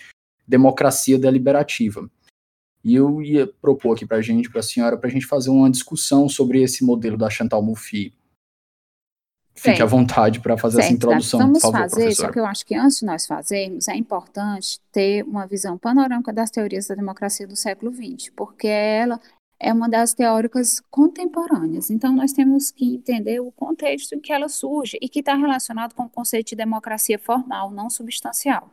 democracia 0.45 1.17
deliberativa. 1.17 2.11
E 2.83 2.95
eu 2.95 3.21
ia 3.23 3.47
propor 3.47 3.95
aqui 3.95 4.07
para 4.07 4.17
a 4.19 4.23
gente, 4.23 4.51
para 4.51 4.61
a 4.61 4.63
senhora, 4.63 4.97
para 4.97 5.09
a 5.09 5.13
gente 5.13 5.27
fazer 5.27 5.51
uma 5.51 5.71
discussão 5.71 6.29
sobre 6.29 6.63
esse 6.63 6.85
modelo 6.85 7.17
da 7.17 7.29
Chantal 7.29 7.63
Mouffe. 7.63 8.15
Fique 9.55 9.77
certo. 9.77 9.83
à 9.83 9.87
vontade 9.87 10.41
para 10.41 10.57
fazer 10.57 10.77
certo, 10.77 10.87
essa 10.87 10.95
introdução. 10.95 11.41
Vamos 11.41 11.61
favor, 11.61 11.79
fazer, 11.81 11.97
professora. 11.97 12.29
só 12.29 12.33
que 12.33 12.39
eu 12.39 12.47
acho 12.47 12.65
que 12.65 12.75
antes 12.75 13.01
de 13.01 13.05
nós 13.05 13.27
fazermos, 13.27 13.89
é 13.89 13.95
importante 13.95 14.81
ter 14.91 15.23
uma 15.25 15.47
visão 15.47 15.77
panorâmica 15.77 16.33
das 16.33 16.51
teorias 16.51 16.87
da 16.87 16.95
democracia 16.95 17.47
do 17.47 17.55
século 17.55 17.93
XX, 17.93 18.33
porque 18.35 18.67
ela 18.67 19.21
é 19.59 19.71
uma 19.71 19.87
das 19.87 20.15
teóricas 20.15 20.81
contemporâneas. 20.91 21.91
Então, 21.91 22.17
nós 22.17 22.33
temos 22.33 22.71
que 22.71 22.95
entender 22.95 23.41
o 23.41 23.53
contexto 23.53 24.15
em 24.15 24.21
que 24.21 24.33
ela 24.33 24.49
surge 24.49 24.97
e 25.03 25.07
que 25.07 25.21
está 25.21 25.35
relacionado 25.35 25.95
com 25.95 26.05
o 26.05 26.09
conceito 26.09 26.49
de 26.49 26.57
democracia 26.57 27.19
formal, 27.19 27.71
não 27.71 27.91
substancial. 27.91 28.71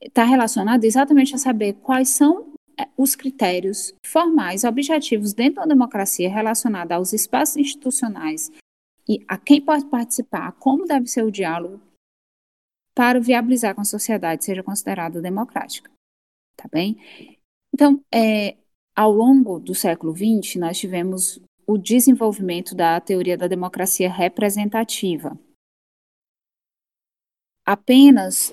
Está 0.00 0.24
relacionado 0.24 0.84
exatamente 0.84 1.34
a 1.34 1.38
saber 1.38 1.74
quais 1.74 2.08
são 2.08 2.54
os 2.96 3.14
critérios 3.16 3.94
formais, 4.04 4.64
objetivos 4.64 5.32
dentro 5.32 5.56
da 5.56 5.66
democracia 5.66 6.28
relacionada 6.28 6.94
aos 6.94 7.12
espaços 7.12 7.56
institucionais 7.56 8.50
e 9.08 9.24
a 9.26 9.36
quem 9.36 9.60
pode 9.60 9.86
participar, 9.86 10.52
como 10.52 10.86
deve 10.86 11.06
ser 11.06 11.24
o 11.24 11.30
diálogo 11.30 11.80
para 12.94 13.20
viabilizar 13.20 13.74
que 13.74 13.80
a 13.80 13.84
sociedade 13.84 14.44
seja 14.44 14.62
considerada 14.62 15.20
democrática. 15.20 15.90
Tá 16.56 16.68
bem? 16.70 16.96
Então, 17.72 18.04
é, 18.12 18.56
ao 18.94 19.10
longo 19.10 19.58
do 19.58 19.74
século 19.74 20.14
XX, 20.14 20.56
nós 20.56 20.78
tivemos 20.78 21.40
o 21.66 21.78
desenvolvimento 21.78 22.74
da 22.74 23.00
teoria 23.00 23.38
da 23.38 23.46
democracia 23.46 24.10
representativa. 24.10 25.38
Apenas 27.64 28.52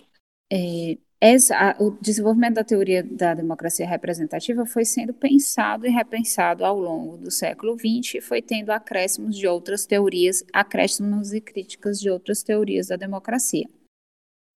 é, 0.51 0.97
essa, 1.19 1.55
a, 1.55 1.83
o 1.83 1.97
desenvolvimento 1.99 2.55
da 2.55 2.63
teoria 2.63 3.03
da 3.03 3.33
democracia 3.33 3.87
representativa 3.87 4.65
foi 4.65 4.85
sendo 4.85 5.13
pensado 5.13 5.87
e 5.87 5.89
repensado 5.89 6.63
ao 6.63 6.79
longo 6.79 7.17
do 7.17 7.31
século 7.31 7.75
XX 7.75 8.15
e 8.15 8.21
foi 8.21 8.41
tendo 8.41 8.69
acréscimos 8.69 9.35
de 9.35 9.47
outras 9.47 9.85
teorias, 9.85 10.43
acréscimos 10.53 11.33
e 11.33 11.41
críticas 11.41 11.99
de 11.99 12.09
outras 12.09 12.43
teorias 12.43 12.87
da 12.87 12.95
democracia. 12.95 13.67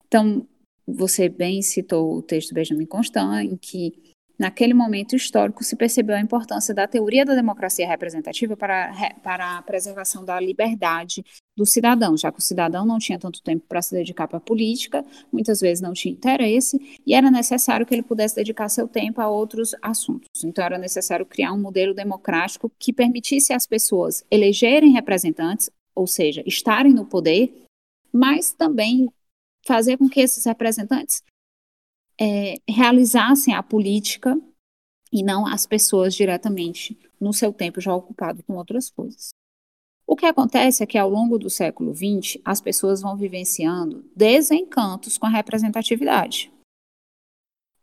Então, 0.08 0.48
você 0.88 1.30
bem 1.30 1.62
citou 1.62 2.16
o 2.16 2.22
texto 2.22 2.54
Benjamin 2.54 2.86
Constant, 2.86 3.44
em 3.44 3.58
que 3.58 4.07
naquele 4.38 4.74
momento 4.74 5.16
histórico, 5.16 5.64
se 5.64 5.76
percebeu 5.76 6.16
a 6.16 6.22
importância 6.22 6.74
da 6.74 6.88
teoria 6.88 7.26
da 7.26 7.34
democracia 7.34 7.88
representativa 7.88 8.56
para, 8.56 8.92
para 9.24 9.58
a 9.58 9.62
preservação 9.62 10.24
da 10.24 10.40
liberdade 10.40 11.24
do 11.56 11.66
cidadão, 11.66 12.16
já 12.16 12.32
que 12.32 12.40
o 12.40 12.42
cidadão 12.42 12.86
não 12.86 13.00
tinha 13.00 13.18
tanto 13.18 13.42
tempo 13.42 13.66
para 13.68 13.82
se 13.82 13.96
dedicar 13.96 14.28
para 14.28 14.38
a 14.38 14.42
política, 14.42 15.04
muitas 15.32 15.60
vezes 15.60 15.82
não 15.82 15.94
tinha 15.94 16.14
interesse, 16.14 16.80
e 17.06 17.14
era 17.14 17.32
necessário 17.32 17.86
que 17.86 17.96
ele 17.96 18.04
pudesse 18.04 18.36
dedicar 18.36 18.70
seu 18.70 18.88
tempo 18.88 19.20
a 19.20 19.28
outros 19.28 19.74
assuntos. 19.82 20.44
Então, 20.44 20.64
era 20.64 20.78
necessário 20.78 21.26
criar 21.26 21.54
um 21.54 21.60
modelo 21.60 21.94
democrático 21.94 22.72
que 22.78 22.94
permitisse 22.94 23.54
às 23.54 23.66
pessoas 23.66 24.24
elegerem 24.30 24.92
representantes, 24.92 25.70
ou 25.96 26.06
seja, 26.06 26.44
estarem 26.46 26.94
no 26.94 27.06
poder, 27.06 27.52
mas 28.14 28.54
também 28.54 29.10
fazer 29.66 29.98
com 29.98 30.08
que 30.08 30.22
esses 30.22 30.46
representantes 30.46 31.24
é, 32.20 32.56
realizassem 32.68 33.54
a 33.54 33.62
política 33.62 34.40
e 35.12 35.24
não 35.24 35.46
as 35.46 35.66
pessoas 35.66 36.14
diretamente 36.14 36.98
no 37.20 37.34
seu 37.34 37.54
tempo 37.54 37.80
já 37.80 37.94
ocupado 37.94 38.44
com 38.44 38.56
outras 38.56 38.90
coisas. 38.90 39.30
O 40.06 40.16
que 40.16 40.26
acontece 40.26 40.82
é 40.82 40.86
que 40.86 40.98
ao 40.98 41.10
longo 41.10 41.38
do 41.38 41.50
século 41.50 41.94
XX, 41.94 42.40
as 42.46 42.62
pessoas 42.62 43.02
vão 43.02 43.18
vivenciando 43.18 44.10
desencantos 44.16 45.18
com 45.18 45.26
a 45.26 45.30
representatividade. 45.30 46.52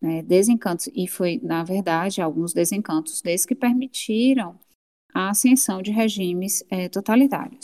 Né, 0.01 0.23
desencantos, 0.23 0.89
e 0.95 1.07
foi, 1.07 1.41
na 1.43 1.65
verdade, 1.65 2.21
alguns 2.21 2.53
desencantos 2.53 3.23
desses 3.23 3.47
que 3.47 3.55
permitiram 3.55 4.59
a 5.15 5.31
ascensão 5.31 5.81
de 5.81 5.91
regimes 5.91 6.65
é, 6.71 6.89
totalitários. 6.89 7.61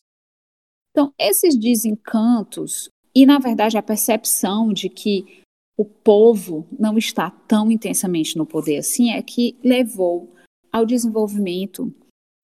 Então, 0.90 1.12
esses 1.18 1.56
desencantos, 1.56 2.90
e 3.14 3.26
na 3.26 3.38
verdade 3.38 3.76
a 3.76 3.82
percepção 3.82 4.72
de 4.72 4.88
que 4.88 5.39
o 5.80 5.84
povo 5.86 6.68
não 6.78 6.98
está 6.98 7.30
tão 7.30 7.70
intensamente 7.70 8.36
no 8.36 8.44
poder 8.44 8.76
assim, 8.76 9.12
é 9.12 9.22
que 9.22 9.56
levou 9.64 10.30
ao 10.70 10.84
desenvolvimento 10.84 11.90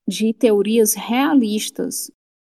de 0.08 0.32
teorias 0.32 0.94
realistas 0.94 2.10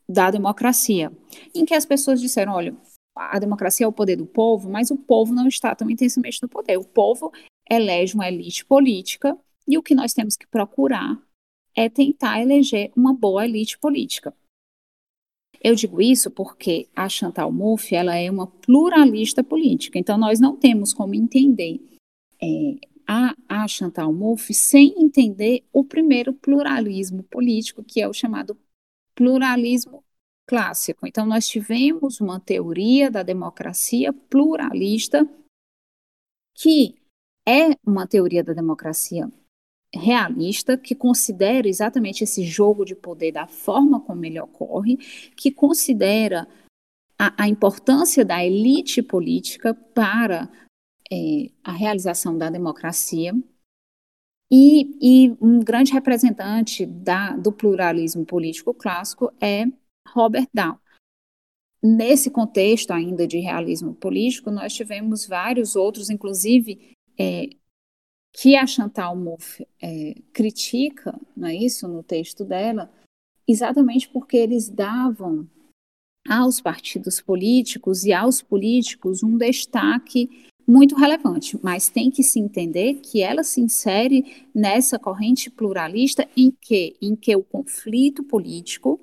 da 0.09 0.29
democracia, 0.29 1.13
em 1.55 1.65
que 1.65 1.73
as 1.73 1.87
pessoas 1.87 2.21
disseram, 2.21 2.55
olha, 2.55 2.77
a 3.15 3.39
democracia 3.39 3.87
é 3.87 3.89
o 3.89 3.93
poder 3.93 4.17
do 4.17 4.27
povo, 4.27 4.69
mas 4.69 4.91
o 4.91 4.97
povo 4.97 5.33
não 5.33 5.47
está 5.47 5.73
tão 5.73 5.89
intensamente 5.89 6.43
no 6.43 6.49
poder. 6.49 6.77
O 6.79 6.85
povo 6.85 7.31
elege 7.71 8.17
uma 8.17 8.27
elite 8.27 8.65
política 8.65 9.39
e 9.69 9.79
o 9.79 9.83
que 9.85 9.95
nós 9.95 10.13
temos 10.13 10.37
que 10.37 10.49
procurar 10.49 11.17
é 11.77 11.89
tentar 11.89 12.43
eleger 12.43 12.91
uma 12.97 13.15
boa 13.15 13.45
elite 13.45 13.79
política. 13.79 14.35
Eu 15.65 15.75
digo 15.75 16.01
isso 16.01 16.31
porque 16.31 16.89
a 16.95 17.09
Chantal 17.09 17.53
Mouffe 17.53 17.95
ela 17.95 18.17
é 18.17 18.31
uma 18.31 18.47
pluralista 18.47 19.45
política, 19.45 19.99
então 19.99 20.19
nós 20.19 20.41
não 20.41 20.57
temos 20.57 20.93
como 20.93 21.15
entender 21.15 21.81
é, 22.43 22.47
a, 23.07 23.35
a 23.49 23.69
Chantal 23.69 24.13
Mouffe 24.13 24.53
sem 24.55 24.95
entender 24.99 25.65
o 25.73 25.85
primeiro 25.85 26.33
pluralismo 26.33 27.23
político, 27.25 27.85
que 27.85 28.01
é 28.01 28.09
o 28.09 28.13
chamado 28.13 28.59
pluralismo 29.15 30.05
clássico. 30.47 31.07
Então, 31.07 31.27
nós 31.27 31.47
tivemos 31.47 32.21
uma 32.21 32.41
teoria 32.41 33.11
da 33.11 33.23
democracia 33.23 34.13
pluralista, 34.13 35.29
que 36.55 36.97
é 37.47 37.77
uma 37.87 38.07
teoria 38.07 38.43
da 38.43 38.53
democracia 38.53 39.31
realista, 39.95 40.77
que 40.77 40.95
considera 40.95 41.69
exatamente 41.69 42.25
esse 42.25 42.45
jogo 42.45 42.85
de 42.85 42.95
poder 42.95 43.33
da 43.33 43.47
forma 43.47 44.01
como 44.01 44.25
ele 44.25 44.41
ocorre, 44.41 44.97
que 45.37 45.51
considera 45.51 46.49
a, 47.19 47.45
a 47.45 47.49
importância 47.49 48.25
da 48.25 48.45
elite 48.45 49.03
política 49.03 49.75
para 49.75 50.51
é, 51.13 51.51
a 51.63 51.73
realização 51.73 52.37
da 52.37 52.49
democracia. 52.49 53.35
E, 54.51 54.99
e 55.01 55.37
um 55.41 55.61
grande 55.61 55.93
representante 55.93 56.85
da, 56.85 57.37
do 57.37 57.53
pluralismo 57.53 58.25
político 58.25 58.75
clássico 58.75 59.33
é 59.41 59.65
Robert 60.09 60.49
Down. 60.53 60.79
Nesse 61.83 62.31
contexto 62.31 62.93
ainda 62.93 63.27
de 63.27 63.39
realismo 63.39 63.95
político, 63.95 64.51
nós 64.51 64.73
tivemos 64.73 65.27
vários 65.27 65.75
outros, 65.75 66.11
inclusive 66.11 66.95
é, 67.19 67.49
que 68.33 68.57
a 68.57 68.67
Chantal 68.67 69.15
Mouffe 69.17 69.67
é, 69.81 70.15
critica, 70.33 71.19
não 71.37 71.49
é 71.49 71.55
isso, 71.55 71.87
no 71.87 72.03
texto 72.03 72.45
dela, 72.45 72.91
exatamente 73.47 74.09
porque 74.09 74.37
eles 74.37 74.69
davam 74.69 75.47
aos 76.29 76.61
partidos 76.61 77.21
políticos 77.21 78.05
e 78.05 78.13
aos 78.13 78.41
políticos 78.41 79.23
um 79.23 79.37
destaque 79.37 80.49
muito 80.67 80.95
relevante, 80.95 81.59
mas 81.63 81.89
tem 81.89 82.11
que 82.11 82.23
se 82.23 82.39
entender 82.39 82.95
que 83.03 83.21
ela 83.21 83.43
se 83.43 83.61
insere 83.61 84.47
nessa 84.55 84.99
corrente 84.99 85.51
pluralista 85.51 86.27
em 86.37 86.51
que, 86.51 86.97
em 87.03 87.17
que 87.17 87.35
o 87.35 87.43
conflito 87.43 88.23
político 88.23 89.01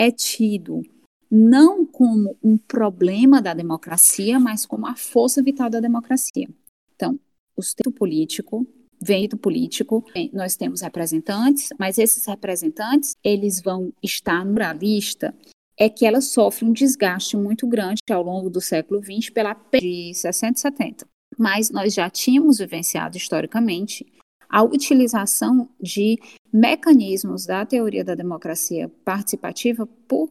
é 0.00 0.10
tido 0.10 0.82
não 1.30 1.86
como 1.86 2.36
um 2.42 2.58
problema 2.58 3.40
da 3.40 3.54
democracia, 3.54 4.38
mas 4.40 4.66
como 4.66 4.86
a 4.86 4.96
força 4.96 5.42
vital 5.42 5.70
da 5.70 5.80
democracia. 5.80 6.48
Então, 6.94 7.18
o 7.56 7.62
sistema 7.62 7.92
político 7.92 8.66
vem 9.00 9.28
do 9.28 9.36
político, 9.36 10.04
nós 10.32 10.54
temos 10.54 10.80
representantes, 10.80 11.70
mas 11.78 11.98
esses 11.98 12.24
representantes, 12.24 13.16
eles 13.24 13.60
vão 13.60 13.92
estar 14.02 14.44
na 14.44 14.72
lista 14.72 15.34
é 15.78 15.88
que 15.88 16.06
ela 16.06 16.20
sofre 16.20 16.64
um 16.64 16.72
desgaste 16.72 17.36
muito 17.36 17.66
grande 17.66 18.00
ao 18.10 18.22
longo 18.22 18.48
do 18.48 18.60
século 18.60 19.02
XX 19.02 19.30
pela 19.30 19.56
de 19.72 20.12
60 20.14 20.58
e 20.58 20.60
70. 20.60 21.06
Mas 21.36 21.70
nós 21.70 21.94
já 21.94 22.08
tínhamos 22.08 22.58
vivenciado 22.58 23.16
historicamente 23.16 24.06
a 24.48 24.62
utilização 24.62 25.68
de 25.80 26.20
mecanismos 26.52 27.46
da 27.46 27.64
teoria 27.64 28.04
da 28.04 28.14
democracia 28.14 28.90
participativa 29.04 29.86
por 30.06 30.30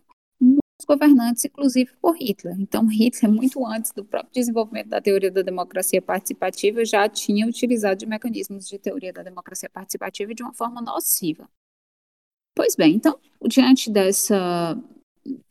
governantes, 0.85 1.45
inclusive 1.45 1.91
por 2.01 2.15
Hitler. 2.15 2.55
Então, 2.59 2.85
Hitler, 2.87 3.31
muito 3.31 3.65
antes 3.65 3.91
do 3.91 4.03
próprio 4.03 4.33
desenvolvimento 4.33 4.89
da 4.89 5.01
teoria 5.01 5.31
da 5.31 5.41
democracia 5.41 6.01
participativa, 6.01 6.83
já 6.85 7.07
tinha 7.07 7.47
utilizado 7.47 7.97
de 7.97 8.05
mecanismos 8.05 8.67
de 8.67 8.77
teoria 8.77 9.13
da 9.13 9.23
democracia 9.23 9.69
participativa 9.69 10.33
de 10.33 10.43
uma 10.43 10.53
forma 10.53 10.81
nociva. 10.81 11.49
Pois 12.55 12.75
bem, 12.75 12.95
então, 12.95 13.17
diante 13.47 13.89
dessa, 13.89 14.77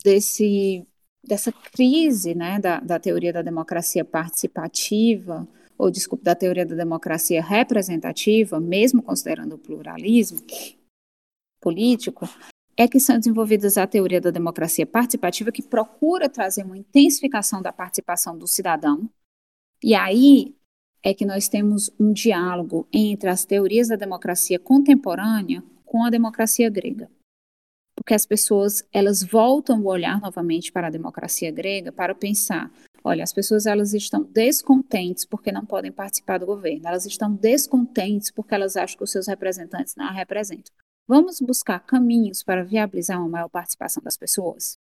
desse, 0.05 0.87
dessa 1.27 1.53
crise 1.53 2.35
né, 2.35 2.59
da, 2.59 2.81
da 2.81 2.99
teoria 2.99 3.33
da 3.33 3.43
democracia 3.43 4.05
participativa, 4.05 5.49
ou 5.79 5.91
desculpe, 5.91 6.23
da 6.23 6.35
teoria 6.35 6.67
da 6.67 6.75
democracia 6.75 7.43
representativa, 7.43 8.61
mesmo 8.61 9.03
considerando 9.03 9.55
o 9.55 9.59
pluralismo 9.59 10.41
político, 11.61 12.29
é 12.81 12.89
que 12.89 12.99
são 12.99 13.19
desenvolvidas 13.19 13.77
a 13.77 13.87
teoria 13.87 14.23
da 14.23 14.31
democracia 14.31 14.87
participativa, 14.87 15.53
que 15.53 15.63
procura 15.63 16.31
trazer 16.31 16.65
uma 16.65 16.79
intensificação 16.79 17.61
da 17.61 17.71
participação 17.71 18.39
do 18.39 18.47
cidadão. 18.47 19.07
E 19.85 19.95
aí 19.95 20.57
é 21.03 21.13
que 21.13 21.27
nós 21.27 21.47
temos 21.47 21.91
um 22.01 22.11
diálogo 22.11 22.89
entre 22.91 23.29
as 23.29 23.45
teorias 23.45 23.89
da 23.89 23.97
democracia 23.97 24.59
contemporânea 24.59 25.63
com 25.85 26.03
a 26.03 26.09
democracia 26.09 26.71
grega. 26.71 27.11
Porque 27.95 28.15
as 28.15 28.25
pessoas, 28.25 28.83
elas 28.91 29.23
voltam 29.23 29.83
o 29.83 29.87
olhar 29.87 30.19
novamente 30.19 30.73
para 30.73 30.87
a 30.87 30.91
democracia 30.91 31.51
grega 31.51 31.93
para 31.93 32.15
pensar, 32.15 32.73
olha, 33.05 33.23
as 33.23 33.31
pessoas 33.35 33.67
elas 33.67 33.93
estão 33.93 34.23
descontentes 34.23 35.27
porque 35.27 35.53
não 35.53 35.67
podem 35.67 35.93
participar 35.93 36.39
do 36.39 36.47
governo. 36.47 36.89
Elas 36.89 37.05
estão 37.05 37.31
descontentes 37.31 38.31
porque 38.31 38.55
elas 38.55 38.75
acham 38.75 38.97
que 38.97 39.05
os 39.05 39.13
seus 39.13 39.27
representantes 39.27 39.95
não 39.97 40.07
a 40.07 40.13
representam. 40.13 40.75
Vamos 41.11 41.41
buscar 41.41 41.81
caminhos 41.81 42.41
para 42.41 42.63
viabilizar 42.63 43.19
uma 43.19 43.29
maior 43.29 43.49
participação 43.49 44.01
das 44.01 44.17
pessoas? 44.17 44.79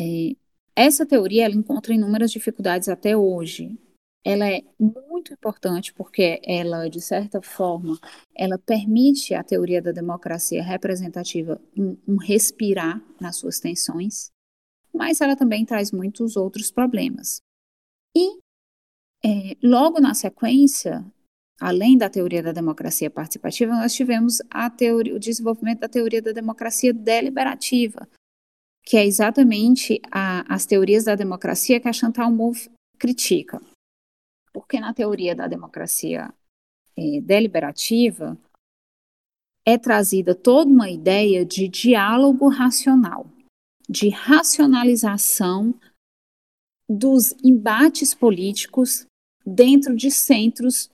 É, 0.00 0.34
essa 0.74 1.04
teoria 1.04 1.44
ela 1.44 1.54
encontra 1.54 1.92
inúmeras 1.92 2.30
dificuldades 2.30 2.88
até 2.88 3.14
hoje. 3.14 3.78
Ela 4.24 4.48
é 4.48 4.62
muito 4.80 5.34
importante 5.34 5.92
porque 5.92 6.40
ela, 6.42 6.88
de 6.88 7.02
certa 7.02 7.42
forma, 7.42 7.98
ela 8.34 8.56
permite 8.56 9.34
à 9.34 9.44
teoria 9.44 9.82
da 9.82 9.92
democracia 9.92 10.62
representativa 10.62 11.60
um, 11.76 11.98
um 12.08 12.16
respirar 12.16 13.04
nas 13.20 13.36
suas 13.36 13.60
tensões, 13.60 14.30
mas 14.90 15.20
ela 15.20 15.36
também 15.36 15.66
traz 15.66 15.92
muitos 15.92 16.34
outros 16.34 16.70
problemas. 16.70 17.42
E 18.16 18.38
é, 19.22 19.54
logo 19.62 20.00
na 20.00 20.14
sequência, 20.14 21.04
além 21.60 21.96
da 21.96 22.10
teoria 22.10 22.42
da 22.42 22.52
democracia 22.52 23.10
participativa, 23.10 23.72
nós 23.72 23.94
tivemos 23.94 24.38
teoria, 24.76 25.14
o 25.14 25.18
desenvolvimento 25.18 25.80
da 25.80 25.88
teoria 25.88 26.20
da 26.20 26.32
democracia 26.32 26.92
deliberativa, 26.92 28.08
que 28.82 28.96
é 28.96 29.06
exatamente 29.06 30.00
a, 30.10 30.52
as 30.52 30.66
teorias 30.66 31.04
da 31.04 31.14
democracia 31.14 31.80
que 31.80 31.88
a 31.88 31.92
Chantal 31.92 32.30
Mouffe 32.30 32.70
critica. 32.98 33.60
Porque 34.52 34.78
na 34.78 34.92
teoria 34.92 35.34
da 35.34 35.46
democracia 35.46 36.32
é, 36.96 37.20
deliberativa 37.20 38.38
é 39.66 39.78
trazida 39.78 40.34
toda 40.34 40.70
uma 40.70 40.90
ideia 40.90 41.44
de 41.44 41.66
diálogo 41.68 42.48
racional, 42.48 43.26
de 43.88 44.10
racionalização 44.10 45.74
dos 46.88 47.32
embates 47.42 48.14
políticos 48.14 49.06
dentro 49.44 49.96
de 49.96 50.10
centros 50.10 50.90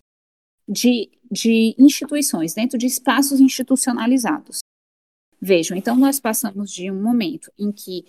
de, 0.70 1.10
de 1.28 1.74
instituições, 1.76 2.54
dentro 2.54 2.78
de 2.78 2.86
espaços 2.86 3.40
institucionalizados. 3.40 4.60
Vejam, 5.40 5.76
então 5.76 5.96
nós 5.96 6.20
passamos 6.20 6.70
de 6.70 6.90
um 6.90 7.02
momento 7.02 7.50
em 7.58 7.72
que 7.72 8.04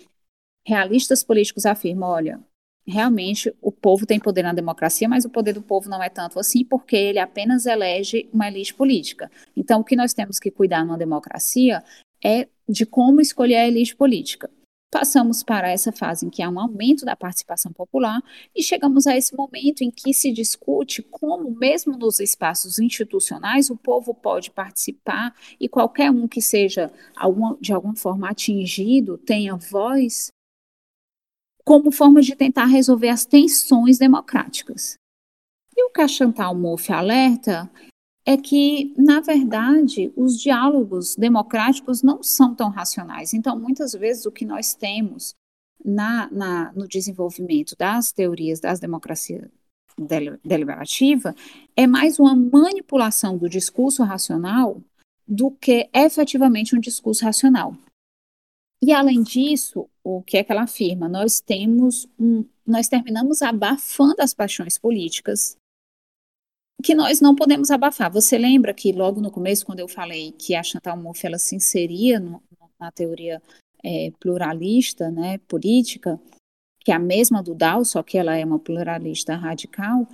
realistas 0.64 1.24
políticos 1.24 1.66
afirmam, 1.66 2.08
olha, 2.08 2.40
realmente 2.86 3.52
o 3.60 3.72
povo 3.72 4.06
tem 4.06 4.20
poder 4.20 4.42
na 4.42 4.52
democracia, 4.52 5.08
mas 5.08 5.24
o 5.24 5.30
poder 5.30 5.54
do 5.54 5.62
povo 5.62 5.88
não 5.88 6.02
é 6.02 6.08
tanto 6.08 6.38
assim, 6.38 6.64
porque 6.64 6.94
ele 6.94 7.18
apenas 7.18 7.66
elege 7.66 8.28
uma 8.32 8.46
elite 8.46 8.74
política. 8.74 9.30
Então, 9.56 9.80
o 9.80 9.84
que 9.84 9.96
nós 9.96 10.12
temos 10.12 10.38
que 10.38 10.50
cuidar 10.50 10.84
numa 10.84 10.98
democracia 10.98 11.82
é 12.24 12.48
de 12.68 12.86
como 12.86 13.20
escolher 13.20 13.56
a 13.56 13.66
elite 13.66 13.96
política. 13.96 14.48
Passamos 14.92 15.42
para 15.42 15.70
essa 15.70 15.90
fase 15.90 16.26
em 16.26 16.28
que 16.28 16.42
há 16.42 16.50
um 16.50 16.60
aumento 16.60 17.06
da 17.06 17.16
participação 17.16 17.72
popular 17.72 18.22
e 18.54 18.62
chegamos 18.62 19.06
a 19.06 19.16
esse 19.16 19.34
momento 19.34 19.80
em 19.80 19.90
que 19.90 20.12
se 20.12 20.30
discute 20.30 21.02
como, 21.02 21.50
mesmo 21.50 21.96
nos 21.96 22.20
espaços 22.20 22.78
institucionais, 22.78 23.70
o 23.70 23.76
povo 23.76 24.12
pode 24.12 24.50
participar 24.50 25.34
e 25.58 25.66
qualquer 25.66 26.10
um 26.10 26.28
que 26.28 26.42
seja 26.42 26.92
alguma, 27.16 27.56
de 27.58 27.72
alguma 27.72 27.96
forma 27.96 28.28
atingido 28.28 29.16
tenha 29.16 29.56
voz 29.56 30.30
como 31.64 31.90
forma 31.90 32.20
de 32.20 32.36
tentar 32.36 32.66
resolver 32.66 33.08
as 33.08 33.24
tensões 33.24 33.96
democráticas. 33.96 34.96
E 35.74 35.86
o 35.86 35.90
que 35.90 36.02
a 36.02 36.08
Chantal 36.08 36.54
Mouffe 36.54 36.92
alerta 36.92 37.70
é 38.24 38.36
que, 38.36 38.94
na 38.96 39.20
verdade, 39.20 40.12
os 40.16 40.40
diálogos 40.40 41.16
democráticos 41.16 42.02
não 42.02 42.22
são 42.22 42.54
tão 42.54 42.70
racionais. 42.70 43.34
Então, 43.34 43.58
muitas 43.58 43.92
vezes, 43.92 44.26
o 44.26 44.32
que 44.32 44.44
nós 44.44 44.74
temos 44.74 45.34
na, 45.84 46.30
na, 46.30 46.72
no 46.72 46.86
desenvolvimento 46.86 47.74
das 47.76 48.12
teorias 48.12 48.60
das 48.60 48.78
democracias 48.78 49.50
deliberativa 50.42 51.34
é 51.76 51.86
mais 51.86 52.18
uma 52.18 52.34
manipulação 52.34 53.36
do 53.36 53.48
discurso 53.48 54.02
racional 54.02 54.80
do 55.26 55.50
que 55.50 55.88
efetivamente 55.92 56.74
um 56.74 56.80
discurso 56.80 57.24
racional. 57.24 57.76
E 58.82 58.92
além 58.92 59.22
disso, 59.22 59.88
o 60.02 60.22
que 60.22 60.38
é 60.38 60.44
que 60.44 60.50
ela 60.50 60.62
afirma? 60.62 61.08
Nós 61.08 61.40
temos 61.40 62.08
um, 62.18 62.44
nós 62.66 62.88
terminamos 62.88 63.42
abafando 63.42 64.20
as 64.20 64.34
paixões 64.34 64.78
políticas 64.78 65.56
que 66.82 66.94
nós 66.94 67.20
não 67.20 67.34
podemos 67.34 67.70
abafar. 67.70 68.12
Você 68.12 68.36
lembra 68.38 68.74
que 68.74 68.92
logo 68.92 69.20
no 69.20 69.30
começo, 69.30 69.64
quando 69.66 69.80
eu 69.80 69.88
falei 69.88 70.32
que 70.32 70.54
a 70.54 70.62
Chantal 70.62 70.96
Mouffe 70.96 71.26
ela 71.26 71.38
se 71.38 71.56
inseria 71.56 72.20
no, 72.20 72.42
na 72.78 72.90
teoria 72.90 73.40
é, 73.82 74.12
pluralista, 74.18 75.10
né, 75.10 75.38
política, 75.48 76.20
que 76.80 76.90
é 76.90 76.94
a 76.94 76.98
mesma 76.98 77.42
do 77.42 77.54
Dow, 77.54 77.84
só 77.84 78.02
que 78.02 78.18
ela 78.18 78.36
é 78.36 78.44
uma 78.44 78.58
pluralista 78.58 79.36
radical, 79.36 80.06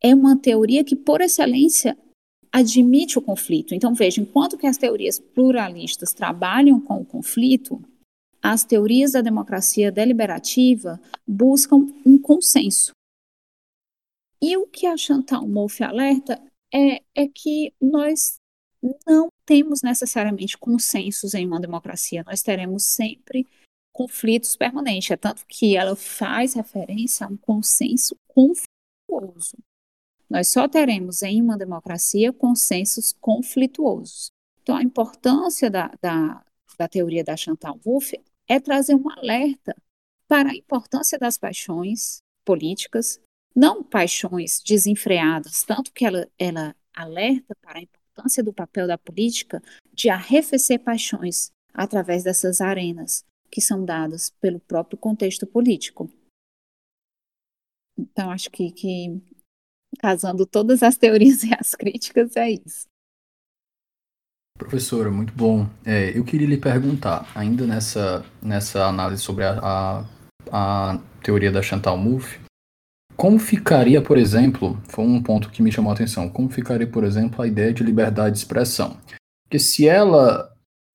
é 0.00 0.14
uma 0.14 0.36
teoria 0.36 0.84
que, 0.84 0.96
por 0.96 1.20
excelência, 1.20 1.96
admite 2.50 3.18
o 3.18 3.22
conflito. 3.22 3.74
Então, 3.74 3.94
veja, 3.94 4.20
enquanto 4.20 4.58
que 4.58 4.66
as 4.66 4.76
teorias 4.76 5.18
pluralistas 5.18 6.12
trabalham 6.12 6.80
com 6.80 7.00
o 7.00 7.04
conflito, 7.04 7.82
as 8.42 8.64
teorias 8.64 9.12
da 9.12 9.22
democracia 9.22 9.90
deliberativa 9.90 11.00
buscam 11.26 11.86
um 12.04 12.18
consenso. 12.18 12.92
E 14.42 14.56
o 14.56 14.66
que 14.66 14.86
a 14.86 14.96
Chantal 14.96 15.46
Mouffe 15.46 15.84
alerta 15.84 16.42
é, 16.74 17.02
é 17.14 17.28
que 17.28 17.72
nós 17.80 18.40
não 19.06 19.28
temos 19.46 19.82
necessariamente 19.82 20.58
consensos 20.58 21.34
em 21.34 21.46
uma 21.46 21.60
democracia, 21.60 22.24
nós 22.26 22.42
teremos 22.42 22.84
sempre 22.84 23.46
conflitos 23.92 24.56
permanentes. 24.56 25.10
É 25.10 25.16
tanto 25.16 25.46
que 25.46 25.76
ela 25.76 25.94
faz 25.94 26.54
referência 26.54 27.26
a 27.26 27.28
um 27.28 27.36
consenso 27.36 28.16
conflituoso. 28.26 29.56
Nós 30.28 30.48
só 30.48 30.66
teremos 30.66 31.22
em 31.22 31.40
uma 31.40 31.56
democracia 31.56 32.32
consensos 32.32 33.12
conflituosos. 33.12 34.32
Então, 34.62 34.76
a 34.76 34.82
importância 34.82 35.70
da, 35.70 35.92
da, 36.00 36.44
da 36.78 36.88
teoria 36.88 37.22
da 37.22 37.36
Chantal 37.36 37.78
Mouffe 37.84 38.20
é 38.48 38.58
trazer 38.58 38.94
um 38.94 39.10
alerta 39.10 39.76
para 40.26 40.50
a 40.50 40.56
importância 40.56 41.18
das 41.18 41.36
paixões 41.36 42.22
políticas, 42.44 43.20
não 43.54 43.82
paixões 43.82 44.62
desenfreadas, 44.66 45.62
tanto 45.64 45.92
que 45.92 46.04
ela, 46.04 46.28
ela 46.38 46.74
alerta 46.94 47.54
para 47.60 47.78
a 47.78 47.82
importância 47.82 48.42
do 48.42 48.52
papel 48.52 48.86
da 48.86 48.98
política 48.98 49.62
de 49.92 50.08
arrefecer 50.08 50.78
paixões 50.78 51.50
através 51.72 52.22
dessas 52.22 52.60
arenas 52.60 53.24
que 53.50 53.60
são 53.60 53.84
dadas 53.84 54.30
pelo 54.40 54.58
próprio 54.60 54.98
contexto 54.98 55.46
político. 55.46 56.10
Então, 57.98 58.30
acho 58.30 58.50
que, 58.50 58.72
que 58.72 59.20
casando 59.98 60.46
todas 60.46 60.82
as 60.82 60.96
teorias 60.96 61.44
e 61.44 61.54
as 61.54 61.74
críticas, 61.74 62.34
é 62.36 62.50
isso. 62.50 62.86
Professora, 64.56 65.10
muito 65.10 65.34
bom. 65.34 65.68
É, 65.84 66.16
eu 66.16 66.24
queria 66.24 66.46
lhe 66.46 66.56
perguntar, 66.56 67.30
ainda 67.34 67.66
nessa, 67.66 68.24
nessa 68.40 68.86
análise 68.86 69.22
sobre 69.22 69.44
a, 69.44 69.58
a, 69.60 70.04
a 70.50 70.98
teoria 71.22 71.50
da 71.50 71.60
Chantal 71.60 71.96
Mouffe, 71.96 72.40
como 73.16 73.38
ficaria, 73.38 74.00
por 74.00 74.18
exemplo, 74.18 74.80
foi 74.84 75.04
um 75.04 75.22
ponto 75.22 75.50
que 75.50 75.62
me 75.62 75.70
chamou 75.70 75.90
a 75.90 75.94
atenção, 75.94 76.28
como 76.28 76.48
ficaria, 76.48 76.86
por 76.86 77.04
exemplo, 77.04 77.42
a 77.42 77.46
ideia 77.46 77.72
de 77.72 77.82
liberdade 77.82 78.34
de 78.34 78.38
expressão? 78.38 78.96
Porque 79.44 79.58
se 79.58 79.86
ela 79.86 80.50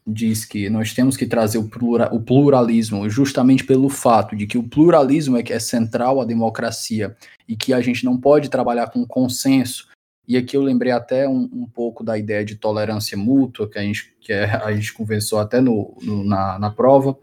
diz 0.05 0.45
que 0.45 0.70
nós 0.70 0.93
temos 0.93 1.18
que 1.18 1.26
trazer 1.26 1.57
o, 1.57 1.68
plura, 1.68 2.13
o 2.13 2.22
pluralismo 2.22 3.09
justamente 3.09 3.65
pelo 3.65 3.89
fato 3.89 4.36
de 4.36 4.47
que 4.47 4.57
o 4.57 4.63
pluralismo 4.63 5.38
é 5.38 5.43
que 5.43 5.51
é 5.51 5.59
central 5.59 6.22
à 6.22 6.26
democracia 6.26 7.15
e 7.47 7.57
que 7.57 7.74
a 7.74 7.82
gente 7.82 8.05
não 8.05 8.18
pode 8.18 8.49
trabalhar 8.49 8.88
com 8.88 9.05
consenso, 9.05 9.88
e 10.28 10.36
aqui 10.36 10.57
eu 10.57 10.61
lembrei 10.61 10.91
até 10.91 11.28
um, 11.28 11.49
um 11.53 11.65
pouco 11.65 12.03
da 12.03 12.18
ideia 12.18 12.43
de 12.43 12.55
tolerância 12.55 13.18
mútua, 13.18 13.70
que 13.70 13.80
a 13.80 13.82
gente, 13.82 14.13
que 14.20 14.34
a 14.34 14.74
gente 14.74 14.93
conversou 14.93 15.39
até 15.39 15.61
no, 15.61 15.97
no 16.01 16.24
na, 16.26 16.59
na 16.59 16.70
prova, 16.70 17.18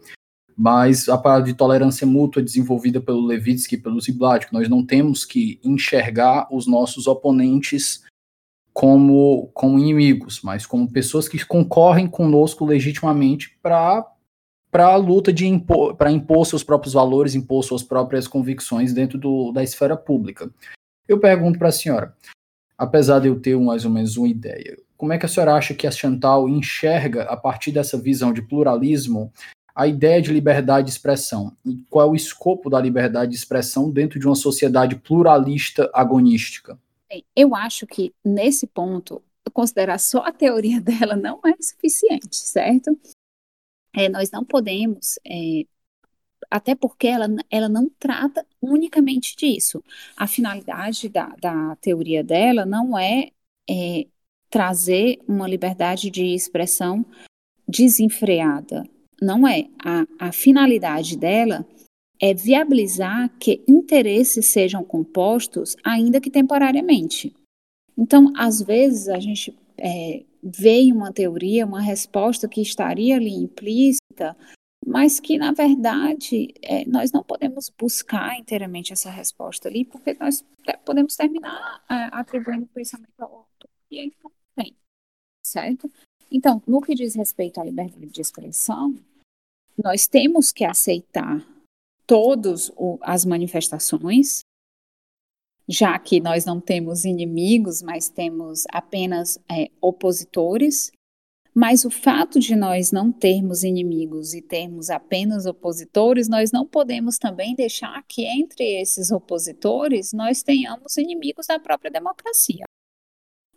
mas 0.57 1.09
a 1.09 1.19
parada 1.19 1.45
de 1.45 1.55
tolerância 1.55 2.07
mútua 2.07 2.43
desenvolvida 2.43 3.01
pelo 3.01 3.27
Levitsky 3.27 3.75
e 3.75 3.81
pelo 3.81 4.01
Ziblatt, 4.01 4.53
nós 4.53 4.69
não 4.69 4.85
temos 4.85 5.25
que 5.25 5.59
enxergar 5.65 6.47
os 6.51 6.67
nossos 6.67 7.07
oponentes 7.07 8.03
como, 8.73 9.51
como 9.55 9.79
inimigos, 9.79 10.41
mas 10.43 10.67
como 10.67 10.91
pessoas 10.91 11.29
que 11.29 11.45
concorrem 11.45 12.07
conosco 12.07 12.65
legitimamente 12.65 13.57
para 13.63 14.11
para 14.71 14.87
a 14.87 14.97
luta 14.97 15.33
de 15.33 15.47
impor, 15.47 15.95
para 15.95 16.11
impor 16.11 16.45
seus 16.45 16.65
próprios 16.65 16.95
valores, 16.95 17.37
impor 17.37 17.63
suas 17.63 17.85
próprias 17.85 18.27
convicções 18.27 18.93
dentro 18.93 19.17
do, 19.17 19.53
da 19.53 19.63
esfera 19.63 19.97
pública. 19.97 20.51
Eu 21.07 21.21
pergunto 21.21 21.61
para 21.61 21.69
a 21.69 21.73
senhora, 21.73 22.13
apesar 22.77 23.21
de 23.21 23.29
eu 23.29 23.39
ter 23.39 23.57
mais 23.57 23.85
ou 23.85 23.91
menos 23.93 24.17
uma 24.17 24.27
ideia, 24.27 24.77
como 24.97 25.13
é 25.13 25.19
que 25.19 25.27
a 25.27 25.29
senhora 25.29 25.55
acha 25.55 25.75
que 25.75 25.87
a 25.87 25.93
Chantal 25.93 26.49
enxerga, 26.49 27.23
a 27.23 27.37
partir 27.37 27.71
dessa 27.71 27.97
visão 27.97 28.33
de 28.33 28.43
pluralismo, 28.43 29.33
a 29.75 29.87
ideia 29.87 30.23
de 30.23 30.33
liberdade 30.33 30.87
de 30.87 30.93
expressão 30.93 31.57
e 31.65 31.77
qual 31.91 32.09
é 32.09 32.11
o 32.11 32.15
escopo 32.15 32.71
da 32.71 32.81
liberdade 32.81 33.33
de 33.33 33.37
expressão 33.37 33.91
dentro 33.91 34.21
de 34.21 34.27
uma 34.27 34.37
sociedade 34.37 34.97
pluralista 34.97 35.91
agonística? 35.93 36.79
Eu 37.35 37.55
acho 37.55 37.87
que 37.87 38.15
nesse 38.25 38.67
ponto 38.67 39.23
considerar 39.53 39.99
só 39.99 40.19
a 40.19 40.33
teoria 40.33 40.81
dela 40.83 41.17
não 41.17 41.41
é 41.45 41.55
suficiente, 41.61 42.37
certo? 42.37 42.99
É, 43.97 44.09
nós 44.09 44.31
não 44.31 44.45
podemos, 44.45 45.19
é, 45.25 45.65
até 46.51 46.75
porque 46.75 47.07
ela, 47.07 47.29
ela 47.49 47.69
não 47.69 47.89
trata 47.99 48.45
unicamente 48.61 49.37
disso. 49.37 49.83
A 50.17 50.27
finalidade 50.27 51.09
da, 51.09 51.29
da 51.41 51.77
teoria 51.77 52.25
dela 52.25 52.67
não 52.67 52.99
é, 52.99 53.31
é 53.71 54.07
trazer 54.51 55.19
uma 55.29 55.49
liberdade 55.49 56.11
de 56.11 56.35
expressão 56.35 57.07
desenfreada, 57.69 58.85
não 59.25 59.47
é. 59.47 59.67
A, 59.85 60.29
a 60.29 60.33
finalidade 60.33 61.17
dela 61.17 61.67
é 62.21 62.33
viabilizar 62.33 63.31
que 63.39 63.63
interesses 63.67 64.47
sejam 64.47 64.85
compostos, 64.85 65.77
ainda 65.85 66.21
que 66.21 66.31
temporariamente. 66.31 67.35
Então, 67.97 68.33
às 68.37 68.63
vezes, 68.63 69.09
a 69.09 69.19
gente 69.19 69.57
é, 69.79 70.25
vê 70.43 70.81
em 70.81 70.93
uma 70.93 71.13
teoria 71.13 71.67
uma 71.67 71.81
resposta 71.81 72.49
que 72.49 72.61
estaria 72.61 73.17
ali 73.17 73.35
implícita, 73.35 74.37
mas 74.87 75.19
que, 75.19 75.39
na 75.39 75.53
verdade, 75.53 76.55
é, 76.63 76.85
nós 76.85 77.11
não 77.11 77.23
podemos 77.23 77.71
buscar 77.71 78.39
inteiramente 78.39 78.93
essa 78.93 79.11
resposta 79.11 79.69
ali, 79.69 79.85
porque 79.85 80.15
nós 80.21 80.45
podemos 80.85 81.17
terminar 81.17 81.83
é, 81.91 81.95
atribuindo 82.13 82.67
pensamento 82.67 83.19
ao 83.19 83.33
outro, 83.33 83.69
e 83.91 83.99
aí 83.99 84.13
não 84.23 84.31
tem, 84.57 84.77
certo? 85.43 85.91
Então, 86.31 86.63
no 86.67 86.81
que 86.81 86.95
diz 86.95 87.15
respeito 87.15 87.61
à 87.61 87.65
liberdade 87.65 88.07
de 88.07 88.21
expressão, 88.21 88.95
nós 89.83 90.07
temos 90.07 90.53
que 90.53 90.65
aceitar 90.65 91.47
todas 92.07 92.71
as 93.01 93.25
manifestações, 93.25 94.41
já 95.69 95.99
que 95.99 96.21
nós 96.21 96.45
não 96.45 96.61
temos 96.61 97.05
inimigos, 97.05 97.83
mas 97.83 98.09
temos 98.09 98.65
apenas 98.71 99.39
é, 99.51 99.71
opositores. 99.81 100.93
Mas 101.57 101.85
o 101.85 101.91
fato 101.91 102.41
de 102.41 102.57
nós 102.57 102.91
não 102.91 103.13
termos 103.13 103.63
inimigos 103.63 104.35
e 104.35 104.43
termos 104.43 104.91
apenas 104.91 105.47
opositores, 105.47 106.29
nós 106.29 106.51
não 106.51 106.67
podemos 106.67 107.17
também 107.17 107.55
deixar 107.55 108.03
que 108.09 108.27
entre 108.27 108.81
esses 108.81 109.13
opositores 109.13 110.13
nós 110.13 110.43
tenhamos 110.43 110.97
inimigos 110.97 111.47
da 111.47 111.61
própria 111.61 111.93
democracia. 111.93 112.65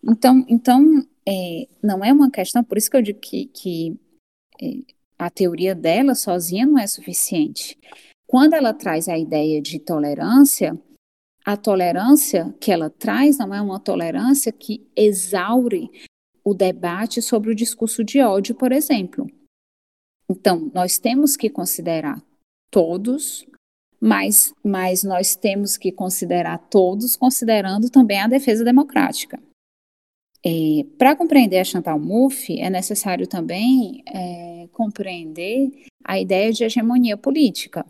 Então, 0.04 0.46
então 0.48 1.08
é, 1.28 1.68
não 1.84 2.06
é 2.06 2.14
uma 2.14 2.30
questão, 2.30 2.64
por 2.64 2.78
isso 2.78 2.90
que 2.90 2.98
eu 2.98 3.02
digo 3.02 3.20
que, 3.20 3.48
que 3.48 4.00
é, 4.62 4.94
a 5.18 5.30
teoria 5.30 5.74
dela 5.74 6.14
sozinha 6.16 6.66
não 6.66 6.78
é 6.78 6.86
suficiente. 6.86 7.78
Quando 8.28 8.54
ela 8.54 8.74
traz 8.74 9.08
a 9.08 9.18
ideia 9.18 9.62
de 9.62 9.80
tolerância, 9.80 10.80
a 11.46 11.56
tolerância 11.56 12.54
que 12.60 12.72
ela 12.72 12.90
traz 12.90 13.38
não 13.38 13.54
é 13.54 13.62
uma 13.62 13.80
tolerância 13.80 14.52
que 14.52 14.86
exaure 14.96 15.90
o 16.44 16.54
debate 16.54 17.22
sobre 17.22 17.52
o 17.52 17.56
discurso 17.56 18.04
de 18.04 18.22
ódio, 18.22 18.54
por 18.54 18.72
exemplo. 18.72 19.26
Então, 20.30 20.70
nós 20.74 21.00
temos 21.00 21.38
que 21.38 21.50
considerar 21.50 22.22
todos, 22.70 23.46
mas, 24.00 24.54
mas 24.64 25.04
nós 25.04 25.36
temos 25.36 25.78
que 25.78 25.92
considerar 25.92 26.58
todos, 26.70 27.16
considerando 27.16 27.90
também 27.90 28.20
a 28.20 28.28
defesa 28.28 28.64
democrática. 28.64 29.42
É, 30.50 30.86
Para 30.98 31.14
compreender 31.14 31.60
a 31.60 31.64
Chantal 31.66 32.00
Mouffe, 32.00 32.58
é 32.62 32.70
necessário 32.70 33.28
também 33.28 34.02
é, 34.08 34.70
compreender 34.72 35.70
a 36.06 36.18
ideia 36.18 36.54
de 36.54 36.64
hegemonia 36.64 37.18
política. 37.18 37.86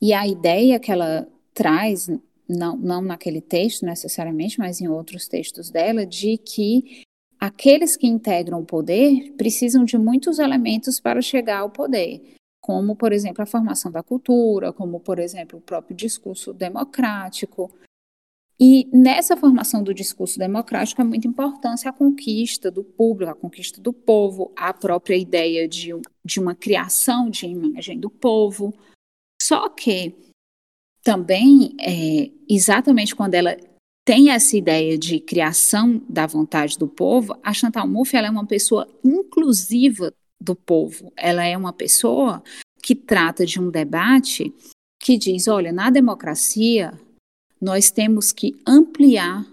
E 0.00 0.14
a 0.14 0.26
ideia 0.26 0.80
que 0.80 0.90
ela 0.90 1.28
traz, 1.52 2.08
não, 2.48 2.78
não 2.78 3.02
naquele 3.02 3.42
texto 3.42 3.84
necessariamente, 3.84 4.58
mas 4.58 4.80
em 4.80 4.88
outros 4.88 5.28
textos 5.28 5.68
dela, 5.70 6.06
de 6.06 6.38
que 6.38 7.02
aqueles 7.38 7.94
que 7.94 8.06
integram 8.06 8.60
o 8.60 8.64
poder 8.64 9.34
precisam 9.36 9.84
de 9.84 9.98
muitos 9.98 10.38
elementos 10.38 10.98
para 10.98 11.20
chegar 11.20 11.58
ao 11.58 11.68
poder, 11.68 12.22
como, 12.58 12.96
por 12.96 13.12
exemplo, 13.12 13.42
a 13.42 13.46
formação 13.46 13.92
da 13.92 14.02
cultura, 14.02 14.72
como, 14.72 14.98
por 14.98 15.18
exemplo, 15.18 15.58
o 15.58 15.62
próprio 15.62 15.94
discurso 15.94 16.54
democrático, 16.54 17.70
e 18.60 18.88
nessa 18.92 19.36
formação 19.36 19.84
do 19.84 19.94
discurso 19.94 20.36
democrático 20.36 21.00
é 21.00 21.04
muito 21.04 21.28
importante 21.28 21.86
a 21.86 21.92
conquista 21.92 22.70
do 22.70 22.82
público, 22.82 23.30
a 23.30 23.34
conquista 23.34 23.80
do 23.80 23.92
povo, 23.92 24.52
a 24.56 24.74
própria 24.74 25.16
ideia 25.16 25.68
de, 25.68 25.90
de 26.24 26.40
uma 26.40 26.56
criação 26.56 27.30
de 27.30 27.46
imagem 27.46 28.00
do 28.00 28.10
povo. 28.10 28.74
Só 29.40 29.68
que 29.68 30.12
também, 31.04 31.76
é, 31.80 32.32
exatamente 32.48 33.14
quando 33.14 33.34
ela 33.34 33.56
tem 34.04 34.30
essa 34.30 34.56
ideia 34.56 34.98
de 34.98 35.20
criação 35.20 36.02
da 36.08 36.26
vontade 36.26 36.76
do 36.76 36.88
povo, 36.88 37.38
a 37.44 37.52
Chantal 37.52 37.86
Mouffe 37.86 38.16
ela 38.16 38.26
é 38.26 38.30
uma 38.30 38.46
pessoa 38.46 38.88
inclusiva 39.04 40.12
do 40.40 40.56
povo. 40.56 41.12
Ela 41.16 41.44
é 41.44 41.56
uma 41.56 41.72
pessoa 41.72 42.42
que 42.82 42.96
trata 42.96 43.46
de 43.46 43.60
um 43.60 43.70
debate 43.70 44.52
que 44.98 45.16
diz, 45.16 45.46
olha, 45.46 45.72
na 45.72 45.90
democracia 45.90 46.98
nós 47.60 47.90
temos 47.90 48.32
que 48.32 48.56
ampliar 48.66 49.46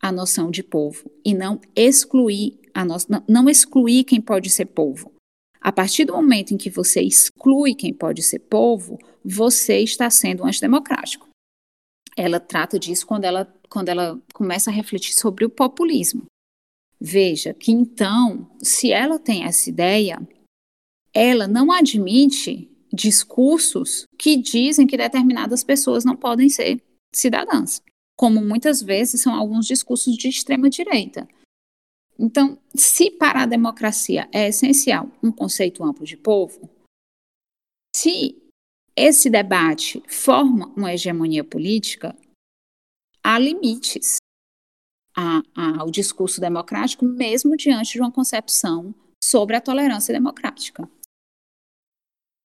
a 0.00 0.10
noção 0.10 0.50
de 0.50 0.62
povo 0.62 1.10
e 1.24 1.34
não 1.34 1.60
excluir 1.76 2.58
a 2.74 2.84
no... 2.84 2.96
não 3.28 3.48
excluir 3.48 4.04
quem 4.04 4.20
pode 4.20 4.50
ser 4.50 4.66
povo. 4.66 5.12
A 5.60 5.70
partir 5.70 6.04
do 6.04 6.14
momento 6.14 6.52
em 6.52 6.56
que 6.56 6.68
você 6.68 7.00
exclui 7.00 7.74
quem 7.74 7.94
pode 7.94 8.22
ser 8.22 8.40
povo, 8.40 8.98
você 9.24 9.78
está 9.78 10.10
sendo 10.10 10.44
antidemocrático. 10.44 11.28
Ela 12.16 12.40
trata 12.40 12.78
disso 12.78 13.06
quando 13.06 13.24
ela, 13.24 13.52
quando 13.68 13.88
ela 13.88 14.20
começa 14.34 14.70
a 14.70 14.72
refletir 14.72 15.14
sobre 15.14 15.44
o 15.44 15.50
populismo. 15.50 16.24
Veja 17.00 17.54
que 17.54 17.70
então, 17.70 18.50
se 18.60 18.92
ela 18.92 19.18
tem 19.18 19.44
essa 19.44 19.68
ideia, 19.68 20.20
ela 21.14 21.46
não 21.46 21.70
admite 21.70 22.68
discursos 22.92 24.04
que 24.18 24.36
dizem 24.36 24.86
que 24.86 24.96
determinadas 24.96 25.64
pessoas 25.64 26.04
não 26.04 26.16
podem 26.16 26.48
ser 26.48 26.82
cidadãs, 27.14 27.82
como 28.16 28.40
muitas 28.40 28.82
vezes 28.82 29.20
são 29.20 29.34
alguns 29.34 29.66
discursos 29.66 30.16
de 30.16 30.28
extrema 30.28 30.70
direita. 30.70 31.28
Então, 32.18 32.58
se 32.74 33.10
para 33.10 33.42
a 33.42 33.46
democracia 33.46 34.28
é 34.32 34.48
essencial 34.48 35.10
um 35.22 35.32
conceito 35.32 35.82
amplo 35.82 36.04
de 36.04 36.16
povo, 36.16 36.70
se 37.94 38.40
esse 38.94 39.30
debate 39.30 40.02
forma 40.06 40.66
uma 40.76 40.92
hegemonia 40.92 41.42
política, 41.42 42.16
há 43.24 43.38
limites 43.38 44.16
ao 45.54 45.90
discurso 45.90 46.40
democrático, 46.40 47.04
mesmo 47.04 47.56
diante 47.56 47.92
de 47.92 48.00
uma 48.00 48.12
concepção 48.12 48.94
sobre 49.22 49.56
a 49.56 49.60
tolerância 49.60 50.12
democrática. 50.12 50.88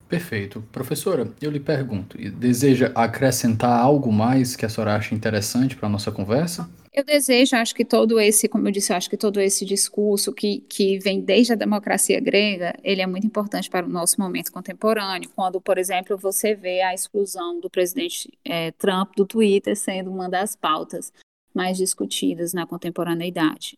Perfeito. 0.07 0.63
Professora, 0.71 1.29
eu 1.41 1.51
lhe 1.51 1.59
pergunto, 1.59 2.17
deseja 2.17 2.91
acrescentar 2.95 3.77
algo 3.77 4.11
mais 4.11 4.55
que 4.55 4.65
a 4.65 4.69
senhora 4.69 4.95
acha 4.95 5.13
interessante 5.13 5.75
para 5.75 5.87
a 5.87 5.91
nossa 5.91 6.11
conversa? 6.11 6.69
Eu 6.93 7.03
desejo, 7.03 7.55
acho 7.55 7.75
que 7.75 7.85
todo 7.85 8.19
esse, 8.19 8.47
como 8.47 8.67
eu 8.67 8.71
disse, 8.71 8.91
acho 8.91 9.09
que 9.09 9.17
todo 9.17 9.39
esse 9.39 9.63
discurso 9.65 10.33
que, 10.33 10.61
que 10.61 10.97
vem 10.97 11.21
desde 11.21 11.53
a 11.53 11.55
democracia 11.55 12.19
grega, 12.19 12.73
ele 12.83 13.01
é 13.01 13.05
muito 13.05 13.27
importante 13.27 13.69
para 13.69 13.85
o 13.85 13.89
nosso 13.89 14.19
momento 14.19 14.51
contemporâneo, 14.51 15.29
quando, 15.35 15.61
por 15.61 15.77
exemplo, 15.77 16.17
você 16.17 16.55
vê 16.55 16.81
a 16.81 16.95
exclusão 16.95 17.59
do 17.59 17.69
presidente 17.69 18.31
é, 18.43 18.71
Trump 18.71 19.13
do 19.15 19.27
Twitter 19.27 19.75
sendo 19.75 20.09
uma 20.09 20.27
das 20.27 20.55
pautas 20.55 21.11
mais 21.53 21.77
discutidas 21.77 22.51
na 22.51 22.65
contemporaneidade. 22.65 23.77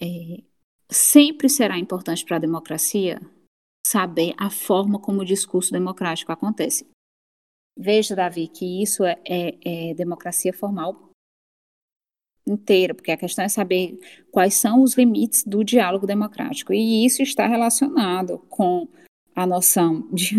É, 0.00 0.42
sempre 0.90 1.48
será 1.48 1.78
importante 1.78 2.24
para 2.24 2.36
a 2.36 2.40
democracia 2.40 3.20
saber 3.86 4.34
a 4.38 4.50
forma 4.50 4.98
como 4.98 5.20
o 5.20 5.24
discurso 5.24 5.72
democrático 5.72 6.32
acontece. 6.32 6.86
Veja, 7.76 8.14
Davi, 8.14 8.48
que 8.48 8.82
isso 8.82 9.04
é, 9.04 9.20
é, 9.24 9.90
é 9.90 9.94
democracia 9.94 10.52
formal 10.52 11.10
inteira, 12.46 12.94
porque 12.94 13.10
a 13.10 13.16
questão 13.16 13.44
é 13.44 13.48
saber 13.48 13.98
quais 14.30 14.54
são 14.54 14.82
os 14.82 14.94
limites 14.94 15.44
do 15.44 15.64
diálogo 15.64 16.06
democrático. 16.06 16.72
E 16.72 17.04
isso 17.04 17.22
está 17.22 17.46
relacionado 17.46 18.38
com 18.48 18.88
a 19.34 19.46
noção 19.46 20.08
de, 20.12 20.36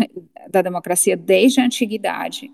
da 0.48 0.62
democracia 0.62 1.16
desde 1.16 1.60
a 1.60 1.64
antiguidade, 1.64 2.52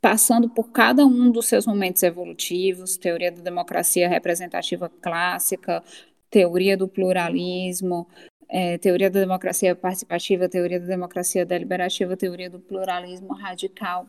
passando 0.00 0.48
por 0.48 0.70
cada 0.70 1.04
um 1.04 1.30
dos 1.30 1.46
seus 1.46 1.66
momentos 1.66 2.02
evolutivos, 2.02 2.96
teoria 2.96 3.32
da 3.32 3.42
democracia 3.42 4.08
representativa 4.08 4.88
clássica, 4.88 5.82
teoria 6.30 6.76
do 6.76 6.88
pluralismo, 6.88 8.06
é, 8.48 8.78
teoria 8.78 9.10
da 9.10 9.20
democracia 9.20 9.74
participativa, 9.74 10.48
teoria 10.48 10.78
da 10.78 10.86
democracia 10.86 11.44
deliberativa, 11.44 12.16
teoria 12.16 12.50
do 12.50 12.60
pluralismo 12.60 13.32
radical. 13.32 14.06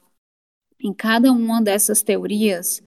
Em 0.79 0.93
cada 0.93 1.31
uma 1.31 1.61
dessas 1.61 2.01
teorias, 2.01 2.81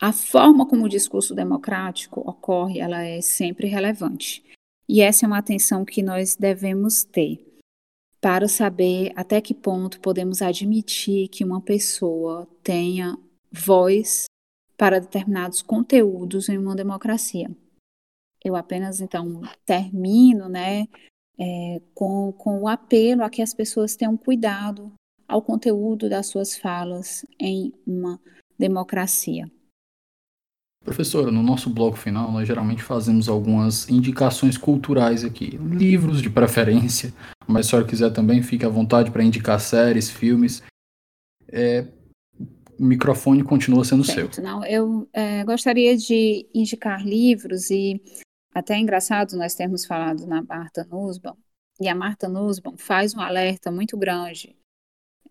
a 0.00 0.12
forma 0.12 0.66
como 0.66 0.84
o 0.84 0.88
discurso 0.88 1.34
democrático 1.34 2.20
ocorre, 2.20 2.80
ela 2.80 3.02
é 3.02 3.20
sempre 3.20 3.66
relevante. 3.66 4.44
E 4.88 5.02
essa 5.02 5.24
é 5.24 5.26
uma 5.26 5.38
atenção 5.38 5.84
que 5.84 6.02
nós 6.02 6.36
devemos 6.36 7.04
ter 7.04 7.44
para 8.20 8.48
saber 8.48 9.12
até 9.14 9.40
que 9.40 9.54
ponto 9.54 10.00
podemos 10.00 10.42
admitir 10.42 11.28
que 11.28 11.44
uma 11.44 11.60
pessoa 11.60 12.48
tenha 12.62 13.16
voz 13.52 14.24
para 14.76 15.00
determinados 15.00 15.62
conteúdos 15.62 16.48
em 16.48 16.56
uma 16.56 16.74
democracia 16.74 17.50
eu 18.44 18.56
apenas 18.56 19.00
então 19.00 19.42
termino, 19.64 20.48
né, 20.48 20.86
é, 21.38 21.80
com, 21.94 22.32
com 22.32 22.60
o 22.62 22.68
apelo 22.68 23.22
a 23.22 23.30
que 23.30 23.42
as 23.42 23.54
pessoas 23.54 23.96
tenham 23.96 24.16
cuidado 24.16 24.92
ao 25.26 25.42
conteúdo 25.42 26.08
das 26.08 26.26
suas 26.26 26.56
falas 26.56 27.24
em 27.38 27.72
uma 27.86 28.20
democracia. 28.58 29.50
Professora, 30.84 31.30
no 31.30 31.42
nosso 31.42 31.68
bloco 31.68 31.98
final, 31.98 32.32
nós 32.32 32.46
geralmente 32.46 32.82
fazemos 32.82 33.28
algumas 33.28 33.88
indicações 33.90 34.56
culturais 34.56 35.22
aqui, 35.22 35.50
livros 35.58 36.22
de 36.22 36.30
preferência, 36.30 37.12
mas 37.46 37.66
se 37.66 37.70
a 37.70 37.70
senhora 37.70 37.88
quiser 37.88 38.10
também, 38.10 38.42
fique 38.42 38.64
à 38.64 38.68
vontade 38.68 39.10
para 39.10 39.22
indicar 39.22 39.60
séries, 39.60 40.08
filmes. 40.08 40.62
É, 41.50 41.86
o 42.78 42.84
microfone 42.84 43.42
continua 43.42 43.84
sendo 43.84 44.04
certo, 44.04 44.36
seu. 44.36 44.44
Não, 44.44 44.64
eu 44.64 45.06
é, 45.12 45.44
gostaria 45.44 45.96
de 45.96 46.48
indicar 46.54 47.04
livros 47.04 47.70
e 47.70 48.00
até 48.54 48.74
é 48.74 48.78
engraçado 48.78 49.36
nós 49.36 49.54
termos 49.54 49.84
falado 49.84 50.26
na 50.26 50.42
Marta 50.42 50.84
Nussbaum, 50.84 51.36
e 51.80 51.88
a 51.88 51.94
Marta 51.94 52.28
Nussbaum 52.28 52.76
faz 52.76 53.14
um 53.14 53.20
alerta 53.20 53.70
muito 53.70 53.96
grande 53.96 54.56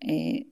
é, 0.02 0.46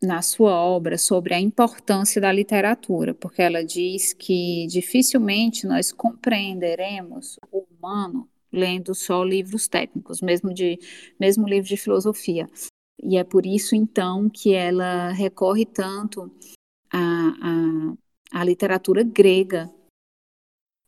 na 0.00 0.20
sua 0.20 0.52
obra 0.52 0.98
sobre 0.98 1.34
a 1.34 1.40
importância 1.40 2.20
da 2.20 2.32
literatura, 2.32 3.14
porque 3.14 3.40
ela 3.40 3.64
diz 3.64 4.12
que 4.12 4.66
dificilmente 4.68 5.66
nós 5.66 5.92
compreenderemos 5.92 7.38
o 7.50 7.64
humano 7.70 8.28
lendo 8.52 8.94
só 8.94 9.24
livros 9.24 9.66
técnicos, 9.66 10.20
mesmo 10.20 10.52
de 10.52 10.78
mesmo 11.18 11.48
livros 11.48 11.68
de 11.68 11.76
filosofia. 11.76 12.48
E 13.02 13.16
é 13.16 13.24
por 13.24 13.46
isso 13.46 13.74
então 13.74 14.28
que 14.28 14.52
ela 14.52 15.10
recorre 15.12 15.64
tanto 15.64 16.30
à, 16.92 16.98
à, 18.30 18.40
à 18.40 18.44
literatura 18.44 19.02
grega 19.02 19.72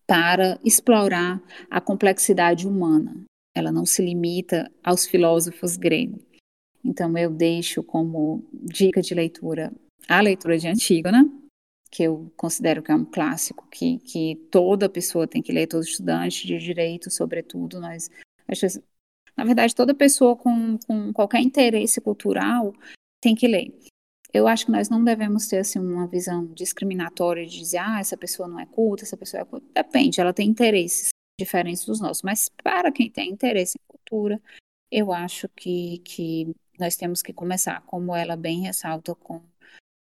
para 0.06 0.58
explorar 0.64 1.42
a 1.70 1.80
complexidade 1.80 2.66
humana. 2.66 3.14
Ela 3.54 3.72
não 3.72 3.86
se 3.86 4.02
limita 4.02 4.70
aos 4.82 5.06
filósofos 5.06 5.76
gregos. 5.76 6.22
Então, 6.84 7.16
eu 7.16 7.30
deixo 7.30 7.82
como 7.82 8.44
dica 8.52 9.00
de 9.00 9.14
leitura 9.14 9.72
a 10.06 10.20
leitura 10.20 10.58
de 10.58 10.68
Antígona, 10.68 11.26
que 11.90 12.02
eu 12.02 12.30
considero 12.36 12.82
que 12.82 12.90
é 12.90 12.94
um 12.94 13.04
clássico, 13.04 13.66
que, 13.70 13.98
que 13.98 14.36
toda 14.50 14.88
pessoa 14.88 15.26
tem 15.26 15.40
que 15.40 15.52
ler, 15.52 15.66
todo 15.66 15.82
estudante 15.82 16.46
de 16.46 16.58
direito, 16.58 17.10
sobretudo, 17.10 17.80
nós, 17.80 18.10
na 19.36 19.44
verdade, 19.44 19.74
toda 19.74 19.94
pessoa 19.94 20.36
com, 20.36 20.78
com 20.86 21.12
qualquer 21.12 21.40
interesse 21.40 22.00
cultural 22.00 22.74
tem 23.22 23.34
que 23.34 23.48
ler. 23.48 23.72
Eu 24.34 24.48
acho 24.48 24.66
que 24.66 24.72
nós 24.72 24.88
não 24.88 25.02
devemos 25.04 25.46
ter 25.46 25.58
assim, 25.58 25.78
uma 25.78 26.08
visão 26.08 26.44
discriminatória 26.46 27.46
de 27.46 27.56
dizer, 27.56 27.78
ah, 27.78 28.00
essa 28.00 28.16
pessoa 28.16 28.48
não 28.48 28.58
é 28.58 28.66
culta, 28.66 29.04
essa 29.04 29.16
pessoa 29.16 29.42
é 29.42 29.44
culta. 29.44 29.64
Depende, 29.72 30.20
ela 30.20 30.32
tem 30.32 30.48
interesses 30.48 31.10
diferentes 31.38 31.84
dos 31.84 32.00
nossos, 32.00 32.22
mas 32.22 32.48
para 32.62 32.90
quem 32.90 33.08
tem 33.08 33.30
interesse 33.30 33.78
em 33.78 33.86
cultura, 33.86 34.42
eu 34.90 35.12
acho 35.12 35.48
que, 35.50 35.98
que 35.98 36.54
nós 36.78 36.96
temos 36.96 37.22
que 37.22 37.32
começar, 37.32 37.80
como 37.82 38.14
ela 38.14 38.36
bem 38.36 38.62
ressalta, 38.62 39.14
com 39.14 39.40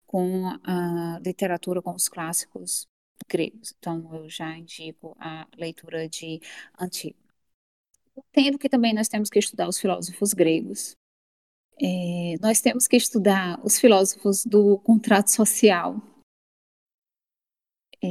com 0.10 0.48
a 0.64 1.20
literatura 1.24 1.84
com 1.84 1.94
os 1.94 2.10
clássicos 2.10 2.88
gregos. 3.30 3.76
Então, 3.78 4.10
eu 4.16 4.28
já 4.28 4.58
indico 4.58 5.16
a 5.20 5.48
leitura 5.56 6.10
de 6.10 6.42
Antígona. 6.80 7.30
Entendo 8.18 8.58
que 8.58 8.68
também 8.68 8.92
nós 8.92 9.08
temos 9.08 9.30
que 9.30 9.38
estudar 9.38 9.70
os 9.70 9.78
filósofos 9.78 10.34
gregos. 10.34 10.96
É, 11.82 12.36
nós 12.42 12.60
temos 12.60 12.88
que 12.88 12.98
estudar 12.98 13.60
os 13.64 13.80
filósofos 13.80 14.46
do 14.46 14.78
contrato 14.80 15.30
social. 15.30 16.02
É, 18.04 18.08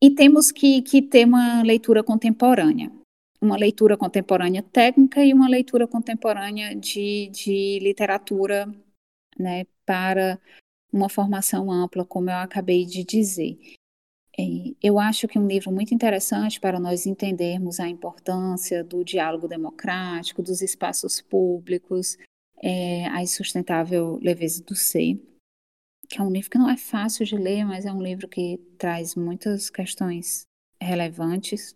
e 0.00 0.10
temos 0.10 0.50
que, 0.50 0.80
que 0.82 1.02
ter 1.02 1.26
uma 1.26 1.62
leitura 1.62 2.02
contemporânea. 2.02 2.90
Uma 3.40 3.56
leitura 3.56 3.96
contemporânea 3.96 4.62
técnica 4.62 5.24
e 5.24 5.32
uma 5.32 5.48
leitura 5.48 5.86
contemporânea 5.86 6.74
de, 6.74 7.28
de 7.28 7.78
literatura 7.80 8.66
né, 9.38 9.64
para 9.84 10.40
uma 10.92 11.08
formação 11.08 11.70
ampla, 11.70 12.04
como 12.04 12.30
eu 12.30 12.36
acabei 12.36 12.84
de 12.84 13.04
dizer. 13.04 13.58
É, 14.38 14.42
eu 14.82 14.98
acho 14.98 15.28
que 15.28 15.38
um 15.38 15.46
livro 15.46 15.70
muito 15.70 15.92
interessante 15.92 16.60
para 16.60 16.80
nós 16.80 17.06
entendermos 17.06 17.80
a 17.80 17.88
importância 17.88 18.82
do 18.82 19.04
diálogo 19.04 19.46
democrático, 19.46 20.42
dos 20.42 20.62
espaços 20.62 21.20
públicos, 21.20 22.16
é 22.62 23.06
A 23.08 23.22
Insustentável 23.22 24.18
Leveza 24.22 24.62
do 24.62 24.74
Ser, 24.74 25.20
que 26.08 26.20
é 26.20 26.22
um 26.22 26.30
livro 26.30 26.50
que 26.50 26.58
não 26.58 26.70
é 26.70 26.76
fácil 26.76 27.24
de 27.24 27.36
ler, 27.36 27.64
mas 27.64 27.84
é 27.84 27.92
um 27.92 28.02
livro 28.02 28.28
que 28.28 28.58
traz 28.78 29.14
muitas 29.14 29.70
questões 29.70 30.42
relevantes. 30.80 31.74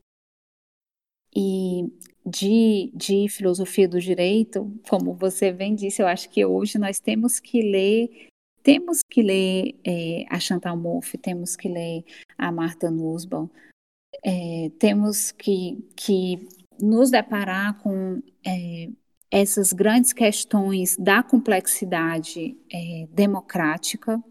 E 1.34 1.90
de, 2.24 2.92
de 2.94 3.28
filosofia 3.28 3.88
do 3.88 4.00
direito, 4.00 4.70
como 4.88 5.14
você 5.14 5.52
bem 5.52 5.74
disse, 5.74 6.02
eu 6.02 6.06
acho 6.06 6.28
que 6.28 6.44
hoje 6.44 6.78
nós 6.78 7.00
temos 7.00 7.40
que 7.40 7.62
ler 7.62 8.28
temos 8.62 9.00
que 9.02 9.22
ler 9.22 9.74
é, 9.84 10.24
a 10.30 10.38
Chantal 10.38 10.76
Mouffe, 10.76 11.18
temos 11.18 11.56
que 11.56 11.68
ler 11.68 12.04
a 12.38 12.52
Martha 12.52 12.90
Nussbaum, 12.92 13.50
é, 14.24 14.70
temos 14.78 15.32
que, 15.32 15.84
que 15.96 16.46
nos 16.80 17.10
deparar 17.10 17.82
com 17.82 18.22
é, 18.46 18.88
essas 19.32 19.72
grandes 19.72 20.12
questões 20.12 20.96
da 20.96 21.22
complexidade 21.22 22.56
é, 22.70 23.08
democrática. 23.10 24.22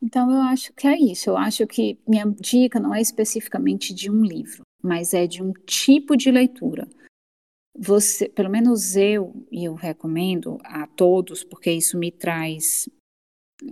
Então, 0.00 0.30
eu 0.30 0.42
acho 0.42 0.72
que 0.74 0.86
é 0.86 0.98
isso. 0.98 1.30
Eu 1.30 1.36
acho 1.36 1.66
que 1.66 1.98
minha 2.06 2.26
dica 2.26 2.78
não 2.78 2.94
é 2.94 3.00
especificamente 3.00 3.94
de 3.94 4.10
um 4.10 4.22
livro, 4.22 4.62
mas 4.82 5.14
é 5.14 5.26
de 5.26 5.42
um 5.42 5.52
tipo 5.52 6.16
de 6.16 6.30
leitura 6.30 6.86
você, 7.74 8.28
pelo 8.28 8.50
menos 8.50 8.96
eu, 8.96 9.46
e 9.50 9.64
eu 9.64 9.74
recomendo 9.74 10.58
a 10.64 10.86
todos, 10.86 11.42
porque 11.42 11.70
isso 11.70 11.98
me 11.98 12.10
traz 12.10 12.88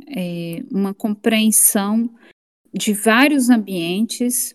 é, 0.09 0.63
uma 0.71 0.95
compreensão 0.95 2.13
de 2.73 2.93
vários 2.93 3.51
ambientes 3.51 4.55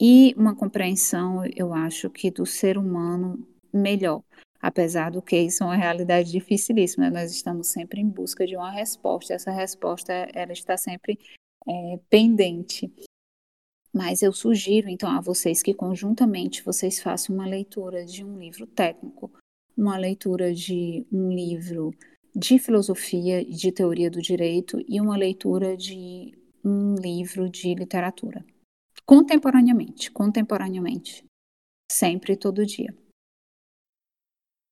e 0.00 0.32
uma 0.36 0.54
compreensão, 0.54 1.44
eu 1.56 1.74
acho 1.74 2.08
que 2.08 2.30
do 2.30 2.46
ser 2.46 2.78
humano 2.78 3.46
melhor. 3.72 4.22
Apesar 4.60 5.10
do 5.10 5.22
que 5.22 5.38
isso 5.38 5.62
é 5.62 5.66
uma 5.66 5.76
realidade 5.76 6.32
dificilíssima, 6.32 7.08
né? 7.08 7.20
nós 7.20 7.30
estamos 7.30 7.68
sempre 7.68 8.00
em 8.00 8.08
busca 8.08 8.46
de 8.46 8.56
uma 8.56 8.70
resposta. 8.70 9.34
Essa 9.34 9.52
resposta, 9.52 10.12
ela 10.12 10.52
está 10.52 10.76
sempre 10.76 11.18
é, 11.66 11.98
pendente. 12.10 12.92
Mas 13.92 14.22
eu 14.22 14.32
sugiro 14.32 14.88
então 14.88 15.10
a 15.10 15.20
vocês 15.20 15.62
que 15.62 15.72
conjuntamente 15.72 16.62
vocês 16.62 17.00
façam 17.00 17.34
uma 17.34 17.46
leitura 17.46 18.04
de 18.04 18.24
um 18.24 18.38
livro 18.38 18.66
técnico, 18.66 19.30
uma 19.76 19.96
leitura 19.96 20.52
de 20.52 21.06
um 21.10 21.32
livro 21.32 21.94
de 22.34 22.58
filosofia 22.58 23.40
e 23.40 23.52
de 23.52 23.72
teoria 23.72 24.10
do 24.10 24.20
direito 24.20 24.84
e 24.86 25.00
uma 25.00 25.16
leitura 25.16 25.76
de 25.76 26.36
um 26.64 26.94
livro 26.96 27.48
de 27.48 27.74
literatura. 27.74 28.44
Contemporaneamente, 29.06 30.10
contemporaneamente, 30.10 31.24
sempre 31.90 32.36
todo 32.36 32.66
dia. 32.66 32.94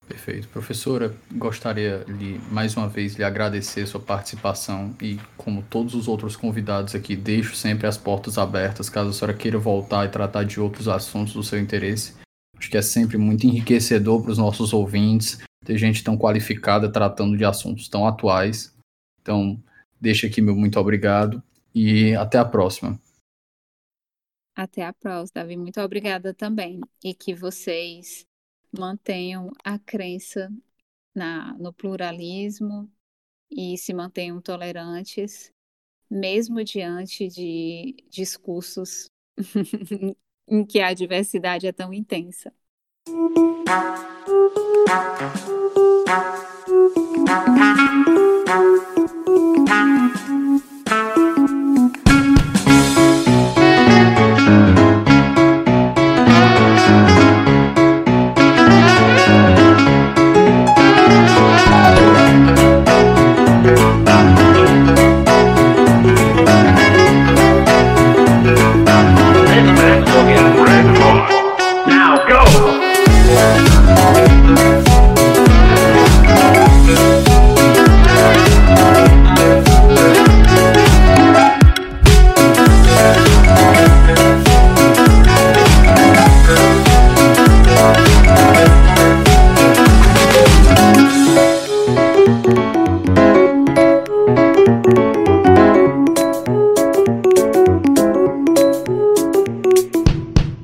Perfeito. 0.06 0.46
Professora, 0.48 1.12
gostaria 1.32 2.04
de 2.04 2.38
mais 2.50 2.76
uma 2.76 2.88
vez 2.88 3.16
lhe 3.16 3.24
agradecer 3.24 3.86
sua 3.86 4.00
participação 4.00 4.94
e, 5.02 5.18
como 5.36 5.62
todos 5.62 5.94
os 5.94 6.06
outros 6.06 6.36
convidados 6.36 6.94
aqui, 6.94 7.16
deixo 7.16 7.56
sempre 7.56 7.88
as 7.88 7.98
portas 7.98 8.38
abertas 8.38 8.88
caso 8.88 9.10
a 9.10 9.12
senhora 9.12 9.36
queira 9.36 9.58
voltar 9.58 10.06
e 10.06 10.08
tratar 10.08 10.44
de 10.44 10.60
outros 10.60 10.86
assuntos 10.86 11.34
do 11.34 11.42
seu 11.42 11.58
interesse. 11.58 12.14
Acho 12.56 12.70
que 12.70 12.76
é 12.76 12.82
sempre 12.82 13.18
muito 13.18 13.46
enriquecedor 13.46 14.22
para 14.22 14.30
os 14.30 14.38
nossos 14.38 14.72
ouvintes 14.72 15.40
ter 15.64 15.76
gente 15.76 16.04
tão 16.04 16.16
qualificada 16.16 16.90
tratando 16.90 17.36
de 17.36 17.44
assuntos 17.44 17.88
tão 17.88 18.06
atuais. 18.06 18.72
Então, 19.20 19.60
deixo 20.00 20.24
aqui 20.24 20.40
meu 20.40 20.54
muito 20.54 20.78
obrigado 20.78 21.42
e 21.74 22.14
até 22.14 22.38
a 22.38 22.44
próxima. 22.44 22.98
Até 24.54 24.86
a 24.86 24.92
próxima, 24.92 25.42
Davi. 25.42 25.56
Muito 25.56 25.80
obrigada 25.80 26.32
também. 26.32 26.80
E 27.04 27.12
que 27.12 27.34
vocês 27.34 28.24
mantenham 28.78 29.50
a 29.64 29.78
crença 29.78 30.50
na, 31.14 31.54
no 31.58 31.72
pluralismo 31.72 32.90
e 33.50 33.76
se 33.78 33.94
mantenham 33.94 34.40
tolerantes, 34.40 35.50
mesmo 36.10 36.62
diante 36.64 37.28
de 37.28 37.96
discursos 38.08 39.10
em 40.48 40.64
que 40.64 40.80
a 40.80 40.94
diversidade 40.94 41.66
é 41.66 41.72
tão 41.72 41.92
intensa. 41.92 42.52